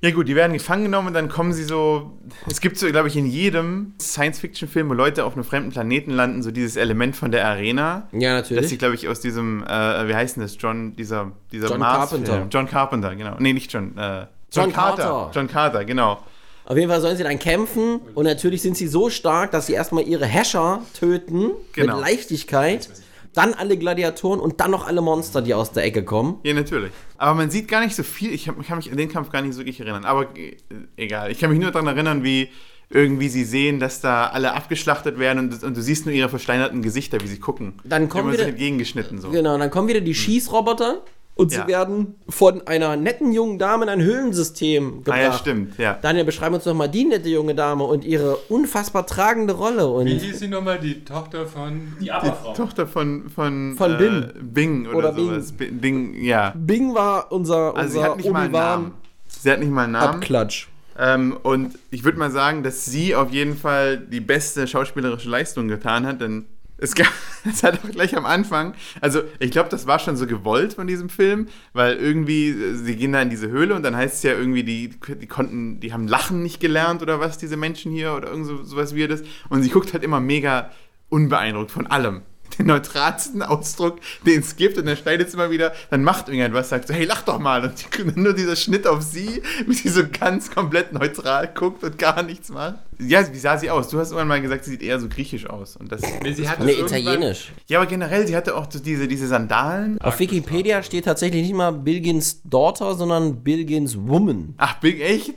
Ja 0.02 0.10
gut, 0.12 0.28
die 0.28 0.34
werden 0.34 0.54
gefangen 0.54 0.84
genommen 0.84 1.08
und 1.08 1.14
dann 1.14 1.28
kommen 1.28 1.52
sie 1.52 1.64
so. 1.64 2.18
Es 2.50 2.60
gibt 2.62 2.78
so, 2.78 2.86
glaube 2.88 3.08
ich, 3.08 3.16
in 3.16 3.26
jedem 3.26 3.92
Science-Fiction-Film, 4.00 4.88
wo 4.88 4.94
Leute 4.94 5.24
auf 5.24 5.34
einem 5.34 5.44
fremden 5.44 5.70
Planeten 5.70 6.10
landen, 6.12 6.42
so 6.42 6.50
dieses 6.50 6.76
Element 6.76 7.16
von 7.16 7.30
der 7.30 7.46
Arena. 7.46 8.08
Ja, 8.12 8.38
Das 8.38 8.48
sie, 8.48 8.54
natürlich. 8.54 8.78
glaube 8.78 8.94
ich, 8.94 9.08
aus 9.08 9.20
diesem, 9.20 9.62
äh, 9.62 10.08
wie 10.08 10.14
heißt 10.14 10.36
denn 10.36 10.42
das? 10.42 10.56
John, 10.58 10.96
dieser, 10.96 11.32
dieser 11.52 11.68
John 11.68 11.80
Mars-Film. 11.80 12.24
Carpenter. 12.24 12.46
John 12.58 12.66
Carpenter, 12.66 13.14
genau. 13.14 13.36
Nee, 13.40 13.52
nicht 13.52 13.70
John. 13.72 13.96
Äh, 13.98 14.26
John 14.50 14.72
Carter. 14.72 15.30
John 15.34 15.48
Carter, 15.48 15.84
genau. 15.84 16.20
Auf 16.64 16.76
jeden 16.76 16.88
Fall 16.88 17.00
sollen 17.00 17.16
sie 17.16 17.24
dann 17.24 17.38
kämpfen 17.38 18.00
und 18.14 18.24
natürlich 18.24 18.62
sind 18.62 18.76
sie 18.76 18.86
so 18.86 19.10
stark, 19.10 19.50
dass 19.50 19.66
sie 19.66 19.72
erstmal 19.74 20.04
ihre 20.04 20.24
Häscher 20.24 20.80
töten 20.98 21.50
Genau. 21.72 21.96
mit 21.96 22.06
Leichtigkeit. 22.06 22.88
Dann 23.34 23.54
alle 23.54 23.76
Gladiatoren 23.78 24.40
und 24.40 24.60
dann 24.60 24.70
noch 24.72 24.86
alle 24.86 25.00
Monster, 25.00 25.40
die 25.42 25.54
aus 25.54 25.70
der 25.72 25.84
Ecke 25.84 26.04
kommen. 26.04 26.38
Ja, 26.42 26.52
natürlich. 26.52 26.90
Aber 27.16 27.34
man 27.34 27.50
sieht 27.50 27.68
gar 27.68 27.80
nicht 27.84 27.94
so 27.94 28.02
viel. 28.02 28.32
Ich 28.32 28.46
kann 28.46 28.76
mich 28.76 28.90
an 28.90 28.96
den 28.96 29.08
Kampf 29.08 29.30
gar 29.30 29.40
nicht 29.42 29.54
so 29.54 29.60
wirklich 29.60 29.78
erinnern. 29.80 30.04
Aber 30.04 30.36
äh, 30.36 30.56
egal. 30.96 31.30
Ich 31.30 31.38
kann 31.38 31.50
mich 31.50 31.60
nur 31.60 31.70
daran 31.70 31.86
erinnern, 31.86 32.24
wie 32.24 32.48
irgendwie 32.92 33.28
sie 33.28 33.44
sehen, 33.44 33.78
dass 33.78 34.00
da 34.00 34.26
alle 34.26 34.52
abgeschlachtet 34.54 35.18
werden 35.20 35.38
und, 35.52 35.62
und 35.62 35.76
du 35.76 35.80
siehst 35.80 36.06
nur 36.06 36.14
ihre 36.14 36.28
versteinerten 36.28 36.82
Gesichter, 36.82 37.20
wie 37.20 37.28
sie 37.28 37.38
gucken. 37.38 37.74
Dann 37.84 38.08
kommen 38.08 38.32
wieder- 38.32 38.48
entgegengeschnitten 38.48 39.20
so. 39.20 39.30
Genau, 39.30 39.56
dann 39.58 39.70
kommen 39.70 39.86
wieder 39.86 40.00
die 40.00 40.14
Schießroboter 40.14 41.02
und 41.40 41.50
sie 41.50 41.56
Ja. 41.58 41.66
werden 41.66 42.14
von 42.28 42.66
einer 42.66 42.96
netten 42.96 43.32
jungen 43.32 43.58
Dame 43.58 43.84
in 43.84 43.88
ein 43.88 44.02
Höhlensystem 44.02 44.98
gebracht. 45.04 45.18
Ah 45.18 45.22
ja, 45.22 45.32
stimmt, 45.32 45.78
ja. 45.78 45.98
Daniel, 46.00 46.24
beschreib 46.24 46.52
uns 46.52 46.64
doch 46.64 46.74
mal 46.74 46.88
die 46.88 47.04
nette 47.04 47.28
junge 47.28 47.54
Dame 47.54 47.84
und 47.84 48.04
ihre 48.04 48.36
unfassbar 48.48 49.06
tragende 49.06 49.54
Rolle. 49.54 49.86
Und 49.88 50.06
Wie 50.06 50.18
hieß 50.18 50.38
sie 50.40 50.48
nochmal? 50.48 50.78
Die 50.78 51.04
Tochter 51.04 51.46
von. 51.46 51.94
Die 52.00 52.10
Aberfrau. 52.12 52.52
Tochter 52.54 52.86
von 52.86 53.28
von, 53.30 53.74
Von 53.76 53.94
äh, 53.94 53.96
Bing. 53.96 54.24
Bing 54.52 54.86
oder, 54.88 54.96
Oder 54.98 55.12
Bing. 55.12 55.26
sowas. 55.30 55.52
Bing. 55.52 55.78
Bing, 55.80 56.14
ja. 56.22 56.52
Bing 56.56 56.94
war 56.94 57.32
unser, 57.32 57.74
Also 57.76 57.92
sie 57.92 57.98
unser 57.98 58.10
hat 58.10 58.16
nicht 58.18 58.30
mal 58.30 58.38
einen 58.40 58.48
Obi-Wan 58.54 58.82
Namen. 58.82 58.92
Sie 59.28 59.50
hat 59.50 59.60
nicht 59.60 59.70
mal 59.72 59.84
einen 59.84 59.92
Namen. 59.92 60.14
Abklatsch. 60.16 60.68
Ähm, 60.98 61.36
und 61.42 61.78
ich 61.90 62.04
würde 62.04 62.18
mal 62.18 62.30
sagen, 62.30 62.62
dass 62.62 62.84
sie 62.84 63.14
auf 63.14 63.30
jeden 63.30 63.56
Fall 63.56 63.96
die 63.98 64.20
beste 64.20 64.66
schauspielerische 64.66 65.30
Leistung 65.30 65.68
getan 65.68 66.04
hat, 66.06 66.20
denn 66.20 66.44
es 66.80 66.94
gab, 66.94 67.12
es 67.44 67.62
hat 67.62 67.78
auch 67.84 67.90
gleich 67.90 68.16
am 68.16 68.26
Anfang, 68.26 68.74
also 69.00 69.22
ich 69.38 69.50
glaube, 69.50 69.68
das 69.68 69.86
war 69.86 69.98
schon 69.98 70.16
so 70.16 70.26
gewollt 70.26 70.74
von 70.74 70.86
diesem 70.86 71.08
Film, 71.08 71.48
weil 71.72 71.96
irgendwie, 71.96 72.48
äh, 72.48 72.74
sie 72.74 72.96
gehen 72.96 73.12
da 73.12 73.22
in 73.22 73.30
diese 73.30 73.48
Höhle 73.48 73.74
und 73.74 73.82
dann 73.82 73.96
heißt 73.96 74.16
es 74.16 74.22
ja 74.22 74.32
irgendwie, 74.32 74.64
die, 74.64 74.88
die 74.88 75.26
konnten, 75.26 75.80
die 75.80 75.92
haben 75.92 76.08
Lachen 76.08 76.42
nicht 76.42 76.60
gelernt 76.60 77.02
oder 77.02 77.20
was, 77.20 77.38
diese 77.38 77.56
Menschen 77.56 77.92
hier 77.92 78.14
oder 78.14 78.28
irgend 78.30 78.46
so, 78.46 78.62
sowas 78.62 78.96
Weirdes. 78.96 79.22
Und 79.48 79.62
sie 79.62 79.70
guckt 79.70 79.92
halt 79.92 80.02
immer 80.02 80.20
mega 80.20 80.70
unbeeindruckt 81.08 81.70
von 81.70 81.86
allem. 81.86 82.22
Den 82.58 82.66
neutralsten 82.66 83.42
Ausdruck, 83.42 83.98
den 84.26 84.40
es 84.40 84.56
gibt, 84.56 84.76
und 84.78 84.86
dann 84.86 84.96
schneidet 84.96 85.28
es 85.28 85.34
immer 85.34 85.50
wieder, 85.50 85.72
dann 85.90 86.02
macht 86.02 86.28
irgendwas, 86.28 86.68
sagt 86.68 86.88
so, 86.88 86.94
hey, 86.94 87.04
lach 87.04 87.22
doch 87.22 87.38
mal. 87.38 87.62
Und 87.64 87.74
die, 87.98 88.20
nur 88.20 88.32
dieser 88.34 88.56
Schnitt 88.56 88.86
auf 88.86 89.02
sie, 89.02 89.42
wie 89.66 89.74
sie 89.74 89.88
so 89.88 90.02
ganz 90.08 90.50
komplett 90.50 90.92
neutral 90.92 91.48
guckt 91.54 91.84
und 91.84 91.98
gar 91.98 92.22
nichts 92.22 92.48
macht. 92.50 92.76
Ja, 92.98 93.24
wie 93.32 93.38
sah 93.38 93.56
sie 93.56 93.70
aus? 93.70 93.88
Du 93.88 93.98
hast 93.98 94.08
irgendwann 94.10 94.28
mal 94.28 94.40
gesagt, 94.42 94.64
sie 94.64 94.72
sieht 94.72 94.82
eher 94.82 95.00
so 95.00 95.08
griechisch 95.08 95.46
aus. 95.48 95.76
Und 95.76 95.90
das, 95.90 96.02
Nee, 96.22 96.32
sie 96.32 96.48
hatte 96.48 96.64
Nee, 96.64 96.72
italienisch. 96.72 97.52
ja, 97.66 97.78
aber 97.78 97.86
generell, 97.88 98.26
sie 98.26 98.36
hatte 98.36 98.54
auch 98.56 98.66
so 98.70 98.78
diese, 98.78 99.08
diese 99.08 99.26
Sandalen. 99.26 99.98
Auf 100.00 100.18
Wikipedia 100.18 100.82
steht 100.82 101.06
tatsächlich 101.06 101.42
nicht 101.42 101.54
mal 101.54 101.70
Bilgins 101.72 102.42
Daughter, 102.44 102.94
sondern 102.94 103.42
Bilgins 103.42 103.96
Woman. 103.98 104.54
Ach, 104.58 104.74
Big, 104.80 105.00
echt? 105.00 105.34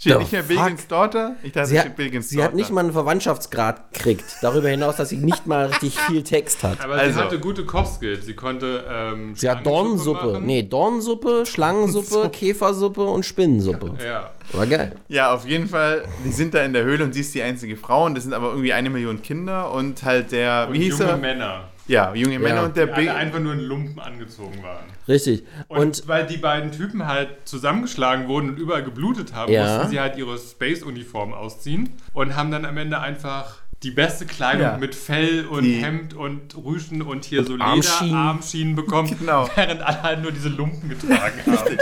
Steht 0.00 0.18
nicht 0.20 0.32
mehr? 0.32 0.42
Bilgins 0.44 0.86
Daughter? 0.86 1.34
Ich 1.42 1.52
dachte, 1.52 1.68
Sie, 1.68 1.78
hat, 1.78 1.86
steht 1.86 1.96
Bilgins 1.96 2.28
sie 2.28 2.42
hat 2.42 2.54
nicht 2.54 2.70
mal 2.70 2.82
einen 2.82 2.92
Verwandtschaftsgrad 2.92 3.92
gekriegt. 3.92 4.24
Darüber 4.42 4.68
hinaus, 4.68 4.96
dass 4.96 5.08
sie 5.08 5.16
nicht 5.16 5.46
mal 5.48 5.66
richtig 5.66 5.98
viel 6.06 6.22
Text 6.22 6.62
hat. 6.62 6.80
Aber 6.80 6.94
Also. 6.94 7.18
sie 7.18 7.24
hatte 7.24 7.40
gute 7.40 7.64
Kochskills. 7.66 8.24
Sie 8.24 8.34
konnte. 8.34 8.84
Ähm, 8.88 9.34
Sie 9.34 9.50
hat 9.50 9.66
Dornensuppe. 9.66 10.40
Nee, 10.40 10.62
Dornensuppe, 10.62 11.44
Schlangensuppe, 11.46 12.30
Käfersuppe 12.30 13.02
und 13.04 13.24
Spinnensuppe. 13.26 13.94
Ja. 14.04 14.30
War 14.52 14.66
geil. 14.66 14.92
Ja, 15.08 15.32
auf 15.34 15.46
jeden 15.46 15.68
Fall. 15.68 16.04
Die 16.24 16.30
sind 16.32 16.54
da 16.54 16.62
in 16.62 16.72
der 16.72 16.82
Höhle 16.84 17.04
und 17.04 17.12
sie 17.12 17.20
ist 17.20 17.34
die 17.34 17.42
einzige 17.42 17.76
Frau 17.76 18.06
und 18.06 18.14
das 18.14 18.24
sind 18.24 18.32
aber 18.32 18.48
irgendwie 18.48 18.72
eine 18.72 18.88
Million 18.90 19.20
Kinder 19.22 19.70
und 19.72 20.02
halt 20.02 20.32
der, 20.32 20.66
Und 20.68 20.74
wie 20.74 20.84
hieß 20.84 20.98
junge 20.98 21.10
er? 21.12 21.16
Männer, 21.18 21.68
Ja, 21.86 22.14
junge 22.14 22.38
Männer 22.38 22.64
und 22.64 22.76
der 22.76 22.86
die 22.86 23.00
Big. 23.00 23.10
einfach 23.10 23.40
nur 23.40 23.52
in 23.52 23.60
Lumpen 23.60 23.98
angezogen 24.00 24.62
waren. 24.62 24.84
Richtig. 25.06 25.44
Und, 25.68 25.78
Und, 25.78 26.02
weil 26.08 26.26
die 26.26 26.36
beiden 26.38 26.72
Typen 26.72 27.06
halt 27.06 27.28
zusammengeschlagen 27.44 28.28
wurden 28.28 28.50
und 28.50 28.58
überall 28.58 28.82
geblutet 28.84 29.34
haben, 29.34 29.52
Ja. 29.52 29.76
mussten 29.76 29.90
sie 29.90 30.00
halt 30.00 30.16
ihre 30.16 30.38
Space-Uniform 30.38 31.32
ausziehen 31.34 31.90
und 32.14 32.34
haben 32.36 32.50
dann 32.50 32.64
am 32.64 32.76
Ende 32.78 33.00
einfach 33.00 33.56
die 33.82 33.90
beste 33.90 34.26
Kleidung 34.26 34.62
Ja. 34.62 34.76
mit 34.76 34.94
Fell 34.94 35.46
und 35.46 35.62
Die- 35.62 35.76
Hemd 35.82 36.12
und 36.14 36.56
Rüschen 36.56 37.00
und 37.00 37.24
hier 37.24 37.44
so 37.44 37.54
Armschienen. 37.58 38.10
Lederarmschienen 38.10 38.76
bekommen, 38.76 39.14
Genau. 39.18 39.48
während 39.54 39.82
alle 39.82 40.02
halt 40.02 40.22
nur 40.22 40.32
diese 40.32 40.48
Lumpen 40.48 40.88
getragen 40.88 41.38
haben. 41.46 41.78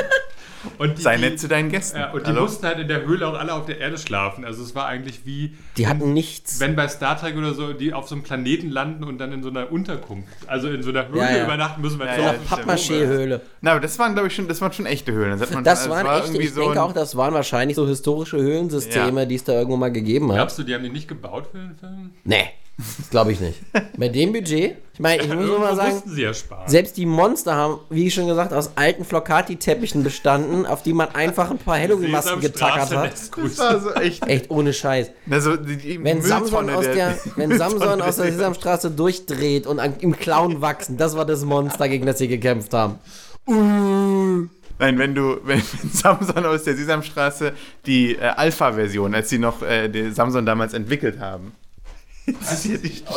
Und 0.78 0.98
die, 0.98 1.02
Sei 1.02 1.16
nett 1.16 1.38
zu 1.40 1.48
deinen 1.48 1.70
Gästen. 1.70 1.98
Ja, 1.98 2.10
und 2.12 2.22
die 2.26 2.30
Hallo? 2.30 2.42
mussten 2.42 2.66
halt 2.66 2.78
in 2.78 2.88
der 2.88 3.04
Höhle 3.04 3.26
auch 3.26 3.34
alle 3.38 3.54
auf 3.54 3.66
der 3.66 3.78
Erde 3.78 3.98
schlafen. 3.98 4.44
Also 4.44 4.62
es 4.62 4.74
war 4.74 4.86
eigentlich 4.86 5.24
wie, 5.24 5.54
die 5.76 5.86
hatten 5.86 6.12
nichts. 6.12 6.60
wenn 6.60 6.76
bei 6.76 6.88
Star 6.88 7.18
Trek 7.18 7.36
oder 7.36 7.54
so, 7.54 7.72
die 7.72 7.92
auf 7.92 8.08
so 8.08 8.14
einem 8.14 8.24
Planeten 8.24 8.70
landen 8.70 9.04
und 9.04 9.18
dann 9.18 9.32
in 9.32 9.42
so 9.42 9.48
einer 9.48 9.70
Unterkunft, 9.72 10.28
also 10.46 10.68
in 10.68 10.82
so 10.82 10.90
einer 10.90 11.08
Höhle 11.08 11.20
Ja, 11.20 11.36
ja. 11.38 11.44
übernachten 11.44 11.80
müssen, 11.80 11.98
weil 11.98 12.08
Ja, 12.08 12.14
so 12.16 12.22
ja, 12.22 12.32
das. 12.34 12.44
Pappmaché-Höhle. 12.48 13.40
Na, 13.60 13.70
aber 13.72 13.80
das 13.80 13.98
waren, 13.98 14.12
glaube 14.14 14.28
ich, 14.28 14.34
schon, 14.34 14.48
das 14.48 14.60
waren 14.60 14.72
schon 14.72 14.86
echte 14.86 15.12
Höhlen. 15.12 15.32
Das, 15.38 15.48
hat 15.48 15.54
man 15.54 15.64
Das 15.64 15.82
schon, 15.82 15.90
waren 15.92 16.06
war 16.06 16.18
echte, 16.24 16.38
ich 16.38 16.52
so 16.54 16.60
denke 16.62 16.82
auch, 16.82 16.92
das 16.92 17.16
waren 17.16 17.34
wahrscheinlich 17.34 17.76
so 17.76 17.86
historische 17.86 18.38
Höhlensysteme, 18.38 19.20
Ja. 19.20 19.26
die 19.26 19.34
es 19.36 19.44
da 19.44 19.52
irgendwo 19.52 19.76
mal 19.76 19.92
gegeben 19.92 20.28
hat. 20.30 20.36
Glaubst 20.36 20.58
du, 20.58 20.62
die 20.62 20.74
haben 20.74 20.82
die 20.84 20.90
nicht 20.90 21.08
gebaut 21.08 21.46
für 21.50 21.58
den 21.58 21.76
Film? 21.76 22.10
Nee, 22.24 22.44
das 22.78 23.08
glaube 23.10 23.32
ich 23.32 23.40
nicht. 23.40 23.58
Bei 23.96 24.08
dem 24.08 24.32
Budget, 24.32 24.76
ich 24.92 25.00
meine, 25.00 25.22
ich 25.22 25.28
muss 25.28 25.46
nur 25.46 25.58
mal 25.58 25.74
sagen, 25.76 26.02
ja 26.16 26.32
selbst 26.66 26.96
die 26.98 27.06
Monster 27.06 27.54
haben, 27.54 27.80
wie 27.88 28.10
schon 28.10 28.26
gesagt, 28.26 28.52
aus 28.52 28.72
alten 28.76 29.04
Flocati-Teppichen 29.04 30.02
bestanden, 30.02 30.66
auf 30.66 30.82
die 30.82 30.92
man 30.92 31.14
einfach 31.14 31.50
ein 31.50 31.58
paar 31.58 31.78
Halloween-Masken 31.78 32.40
getackert 32.40 32.94
hat. 32.94 33.12
Das 33.12 33.58
war 33.58 33.80
so 33.80 33.92
echt. 33.92 34.26
Echt 34.26 34.50
ohne 34.50 34.74
Scheiß. 34.74 35.10
Also, 35.30 35.56
die, 35.56 35.76
die 35.76 36.04
Wenn 36.04 36.20
Samson, 36.20 36.68
aus 36.68 36.84
der, 36.84 37.18
wenn 37.36 37.56
Samson 37.58 38.02
aus 38.02 38.16
der 38.16 38.32
Sesamstraße 38.32 38.90
durchdreht 38.90 39.66
und 39.66 39.78
an, 39.78 39.94
im 40.00 40.16
Clown 40.16 40.60
wachsen, 40.60 40.98
das 40.98 41.16
war 41.16 41.24
das 41.24 41.44
Monster, 41.44 41.88
gegen 41.88 42.04
das 42.04 42.18
sie 42.18 42.28
gekämpft 42.28 42.74
haben. 42.74 42.98
Nein, 43.46 44.98
wenn 44.98 45.14
du, 45.14 45.38
wenn, 45.44 45.62
wenn 45.62 45.90
Samson 45.90 46.44
aus 46.44 46.64
der 46.64 46.76
Sesamstraße 46.76 47.52
die 47.86 48.16
äh, 48.16 48.20
Alpha-Version, 48.20 49.14
als 49.14 49.30
sie 49.30 49.38
noch 49.38 49.62
äh, 49.62 50.10
Samson 50.10 50.44
damals 50.44 50.74
entwickelt 50.74 51.18
haben. 51.20 51.52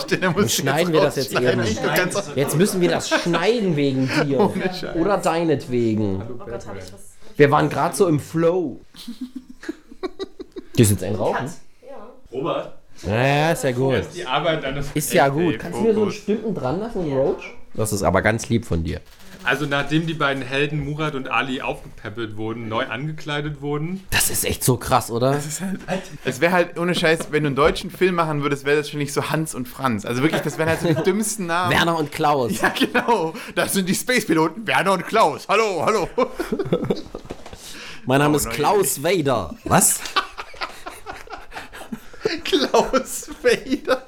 Stelle 0.03 0.49
schneiden 0.49 0.93
wir 0.93 1.01
das 1.01 1.15
jetzt 1.15 1.33
kannst, 1.33 2.31
Jetzt 2.35 2.57
müssen 2.57 2.81
wir 2.81 2.89
das 2.89 3.09
schneiden 3.09 3.75
wegen 3.75 4.07
dir. 4.25 4.51
Scheiß. 4.79 4.95
Oder 4.95 5.17
deinetwegen. 5.17 6.21
Oh 6.21 6.45
Gott. 6.45 6.65
Wir 7.35 7.51
waren 7.51 7.69
gerade 7.69 7.95
so 7.95 8.07
im 8.07 8.19
Flow. 8.19 8.79
Gehst 10.75 10.91
du 10.91 10.95
jetzt 10.95 11.03
ein 11.03 11.15
Rauchen? 11.15 11.49
Robert? 12.31 12.73
Ja, 13.05 13.51
ist 13.51 13.63
ja 13.63 13.71
gut. 13.71 13.93
Das 13.95 14.91
ist 14.93 15.13
ja 15.13 15.29
gut. 15.29 15.59
Kannst 15.59 15.79
du 15.79 15.83
mir 15.83 15.93
so 15.93 16.01
einen. 16.03 16.11
Stünden 16.11 16.53
dran 16.53 16.79
lassen, 16.79 17.11
Roach? 17.13 17.55
Das 17.73 17.93
ist 17.93 18.03
aber 18.03 18.21
ganz 18.21 18.49
lieb 18.49 18.65
von 18.65 18.83
dir. 18.83 18.99
Also 19.43 19.65
nachdem 19.65 20.05
die 20.05 20.13
beiden 20.13 20.43
Helden 20.43 20.83
Murat 20.83 21.15
und 21.15 21.29
Ali 21.29 21.61
aufgepäppelt 21.61 22.35
wurden, 22.37 22.67
neu 22.67 22.85
angekleidet 22.85 23.61
wurden, 23.61 24.03
Das 24.11 24.29
ist 24.29 24.43
echt 24.45 24.63
so 24.63 24.77
krass, 24.77 25.09
oder? 25.09 25.39
Es 26.25 26.41
wäre 26.41 26.51
halt 26.51 26.77
ohne 26.77 26.93
Scheiß, 26.93 27.31
wenn 27.31 27.43
du 27.43 27.47
einen 27.47 27.55
deutschen 27.55 27.89
Film 27.89 28.15
machen 28.15 28.43
würdest, 28.43 28.65
wäre 28.65 28.77
das 28.77 28.89
schon 28.89 28.99
nicht 28.99 29.13
so 29.13 29.29
Hans 29.29 29.55
und 29.55 29.67
Franz. 29.67 30.05
Also 30.05 30.21
wirklich, 30.21 30.41
das 30.41 30.57
wären 30.57 30.69
halt 30.69 30.81
so 30.81 30.87
die 30.87 31.03
dümmsten 31.03 31.45
Namen. 31.47 31.71
Werner 31.73 31.97
und 31.97 32.11
Klaus. 32.11 32.59
Ja, 32.61 32.69
genau. 32.69 33.33
Das 33.55 33.73
sind 33.73 33.87
die 33.87 33.95
Space-Piloten 33.95 34.67
Werner 34.67 34.91
und 34.93 35.07
Klaus. 35.07 35.47
Hallo, 35.47 35.83
hallo. 35.85 36.09
Mein 38.05 38.19
Name 38.19 38.33
Oh, 38.33 38.37
ist 38.37 38.49
Klaus 38.49 39.01
Vader. 39.01 39.55
Was? 39.63 39.99
Klaus 42.43 43.29
Vader. 43.41 44.03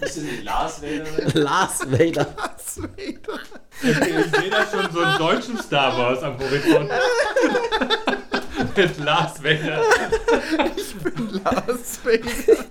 Bist 0.00 0.16
du 0.18 0.20
nicht 0.22 0.44
Lars 0.44 0.80
Vader? 0.82 1.40
Lars 1.40 1.80
Vader. 1.90 2.36
Vader. 2.82 3.40
ich 3.82 3.96
sehe 3.96 4.50
da 4.50 4.66
schon 4.70 4.92
so 4.92 5.00
einen 5.00 5.18
deutschen 5.18 5.58
Star 5.58 5.96
Wars 5.98 6.22
am 6.22 6.38
Horizont. 6.38 6.90
Mit 8.76 8.98
Lars 8.98 9.42
Vader. 9.42 9.82
Lars 11.44 12.00
Vader. 12.04 12.64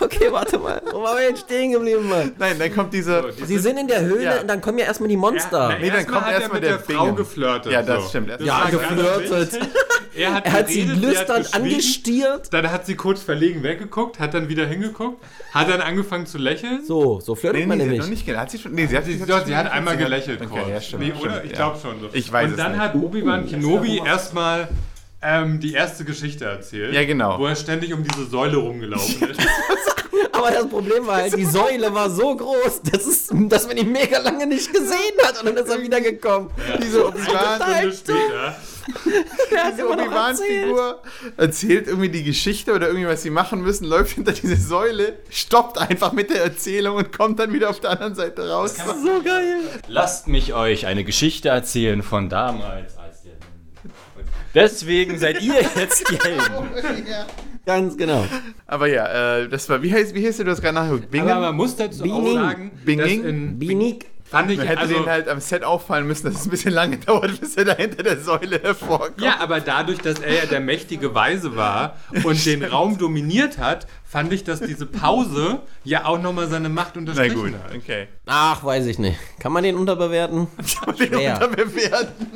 Okay, 0.00 0.26
warte 0.30 0.58
mal. 0.58 0.80
Wo 0.90 1.02
waren 1.02 1.18
wir 1.18 1.28
jetzt 1.28 1.40
stehen 1.42 1.72
geblieben, 1.72 2.08
Mann? 2.08 2.32
Nein, 2.38 2.58
dann 2.58 2.74
kommt 2.74 2.92
diese. 2.92 3.32
Sie 3.44 3.58
sind 3.58 3.78
in 3.78 3.86
der 3.88 4.00
Höhle 4.00 4.22
Ja. 4.24 4.40
und 4.40 4.48
dann 4.48 4.60
kommen 4.60 4.78
ja 4.78 4.86
erstmal 4.86 5.08
die 5.08 5.16
Monster. 5.16 5.70
Ja, 5.70 5.78
Nee, 5.78 5.90
dann 5.90 6.06
kommt 6.06 6.26
er 6.26 6.32
erstmal 6.32 6.60
mit 6.60 6.68
der 6.68 6.78
der 6.78 6.96
Frau 6.96 7.02
Bingen. 7.04 7.16
geflirtet. 7.16 7.72
Ja, 7.72 7.82
das 7.82 8.02
so. 8.04 8.08
stimmt. 8.08 8.30
Das 8.30 8.40
Ja, 8.42 8.68
geflirtet. 8.70 9.58
Er 10.16 10.34
hat, 10.34 10.46
Er 10.46 10.52
hat 10.52 10.68
sie 10.68 10.86
geredet, 10.86 11.00
sie 11.00 11.18
hat 11.18 11.28
lüstern 11.38 11.62
angestiert. 11.62 12.52
Dann 12.52 12.70
hat 12.70 12.86
sie 12.86 12.94
kurz 12.96 13.22
verlegen 13.22 13.62
weggeguckt, 13.62 14.18
hat 14.18 14.34
dann 14.34 14.48
wieder 14.48 14.66
hingeguckt, 14.66 15.22
hat 15.52 15.68
dann 15.68 15.80
angefangen 15.80 16.26
zu 16.26 16.38
lächeln. 16.38 16.84
So, 16.84 17.20
so 17.20 17.34
flirtet 17.34 17.60
Nee, 17.60 17.66
man 17.66 17.78
nee, 17.78 17.84
sie 17.84 17.90
hat 17.90 17.92
nämlich. 18.08 18.26
noch 18.26 18.26
nicht. 18.26 18.38
Hat 18.38 18.50
sie 18.50 18.58
schon? 18.58 18.72
Nee, 18.72 18.86
sie 18.86 18.96
hat, 18.96 19.04
Sie, 19.04 19.20
hat 19.20 19.28
doch, 19.28 19.46
sie 19.46 19.56
hat 19.56 19.70
einmal 19.70 19.94
hat- 19.94 20.02
gelächelt 20.02 20.40
Okay, 20.40 20.50
kurz. 20.50 20.68
ja, 20.68 20.80
stimmt. 20.80 21.02
nee, 21.02 21.08
stimmt, 21.10 21.22
oder? 21.22 21.44
Ich 21.44 21.50
ja. 21.50 21.56
glaube 21.56 21.78
schon. 21.80 22.00
So. 22.00 22.08
Ich 22.12 22.32
weiß 22.32 22.44
Und 22.46 22.50
es 22.52 22.56
dann 22.56 22.72
nicht. 22.72 22.80
hat 22.80 22.94
Obi-Wan 22.94 23.46
Kenobi 23.46 23.98
erstmal 24.04 24.68
ähm, 25.22 25.60
die 25.60 25.72
erste 25.72 26.04
Geschichte 26.04 26.44
erzählt. 26.44 26.94
Ja, 26.94 27.04
genau. 27.04 27.38
Wo 27.38 27.46
er 27.46 27.56
ständig 27.56 27.92
um 27.92 28.02
diese 28.02 28.26
Säule 28.26 28.56
rumgelaufen 28.56 29.30
ist. 29.30 29.40
Aber 30.32 30.50
das 30.50 30.68
Problem 30.68 31.06
war 31.06 31.16
halt, 31.16 31.36
die 31.36 31.46
Säule 31.46 31.92
war 31.94 32.10
so 32.10 32.36
groß, 32.36 32.82
dass, 32.92 33.06
es, 33.06 33.28
dass 33.32 33.66
man 33.66 33.76
ihn 33.78 33.90
mega 33.90 34.18
lange 34.18 34.46
nicht 34.46 34.70
gesehen 34.72 35.14
hat 35.24 35.40
und 35.40 35.46
dann 35.46 35.56
ist 35.56 35.70
er 35.70 35.80
wieder 35.80 36.00
gekommen. 36.00 36.50
Diese 36.82 36.98
Eine 36.98 37.06
Obi-Wan. 37.08 37.60
Diese. 38.86 39.88
Obi-Wan-Figur 39.88 41.02
erzählt 41.36 41.86
irgendwie 41.86 42.08
die 42.08 42.24
Geschichte 42.24 42.74
oder 42.74 42.88
irgendwie, 42.88 43.06
was 43.06 43.22
sie 43.22 43.30
machen 43.30 43.62
müssen, 43.62 43.84
läuft 43.86 44.14
hinter 44.14 44.32
diese 44.32 44.56
Säule, 44.56 45.18
stoppt 45.30 45.78
einfach 45.78 46.12
mit 46.12 46.30
der 46.30 46.42
Erzählung 46.42 46.96
und 46.96 47.16
kommt 47.16 47.38
dann 47.38 47.52
wieder 47.52 47.70
auf 47.70 47.80
der 47.80 47.90
anderen 47.90 48.14
Seite 48.14 48.48
raus. 48.48 48.76
So 48.76 49.22
geil. 49.22 49.60
Lasst 49.88 50.28
mich 50.28 50.54
euch 50.54 50.86
eine 50.86 51.04
Geschichte 51.04 51.48
erzählen 51.48 52.02
von 52.02 52.28
damals. 52.28 52.96
Als 52.96 53.24
ihr 53.24 53.32
und 54.16 54.24
deswegen 54.54 55.18
seid 55.18 55.42
ihr 55.42 55.54
jetzt 55.76 56.10
die 56.10 56.18
Helden. 56.18 56.70
Ganz 57.66 57.96
genau. 57.96 58.24
Aber 58.68 58.86
ja, 58.86 59.40
äh, 59.40 59.48
das 59.48 59.68
war, 59.68 59.82
wie 59.82 59.92
heißt, 59.92 60.14
wie 60.14 60.24
heißt 60.24 60.38
du 60.38 60.46
hast 60.46 60.62
gerade 60.62 60.74
nachgeguckt? 60.74 61.10
Bingen? 61.10 61.28
Aber 61.30 61.46
man 61.46 61.56
muss 61.56 61.74
dazu 61.74 62.04
auch 62.04 62.22
Bing. 62.22 62.34
sagen, 62.34 62.70
Bing. 62.84 62.98
dass 63.00 63.10
in, 63.10 63.58
Binik. 63.58 64.06
Fand 64.30 64.50
ich, 64.50 64.58
Man 64.58 64.66
hätte 64.66 64.80
also, 64.80 64.94
den 64.94 65.06
halt 65.06 65.28
am 65.28 65.40
Set 65.40 65.64
auffallen 65.64 66.06
müssen, 66.06 66.26
dass 66.26 66.40
es 66.40 66.46
ein 66.46 66.50
bisschen 66.50 66.72
lange 66.72 66.96
dauert, 67.06 67.40
bis 67.40 67.56
er 67.56 67.64
da 67.64 67.74
hinter 67.76 68.02
der 68.02 68.18
Säule 68.18 68.60
hervorkommt. 68.60 69.20
Ja, 69.20 69.40
aber 69.40 69.60
dadurch, 69.60 69.98
dass 69.98 70.18
er 70.18 70.34
ja 70.34 70.46
der 70.46 70.60
mächtige 70.60 71.14
Weise 71.14 71.56
war 71.56 71.96
und 72.24 72.44
den 72.46 72.64
Raum 72.64 72.98
dominiert 72.98 73.58
hat, 73.58 73.86
fand 74.04 74.32
ich, 74.32 74.44
dass 74.44 74.60
diese 74.60 74.86
Pause 74.86 75.60
ja 75.84 76.04
auch 76.06 76.20
nochmal 76.20 76.48
seine 76.48 76.68
Macht 76.68 76.92
Na 76.94 77.00
unterstrichen 77.00 77.34
gut, 77.34 77.54
hat. 77.54 77.74
okay. 77.74 78.08
Ach, 78.26 78.62
weiß 78.64 78.86
ich 78.86 78.98
nicht. 78.98 79.18
Kann 79.40 79.52
man 79.52 79.62
den 79.64 79.76
unterbewerten? 79.76 80.46
Den 80.98 81.06
Schwer. 81.08 81.34
unterbewerten. 81.34 82.26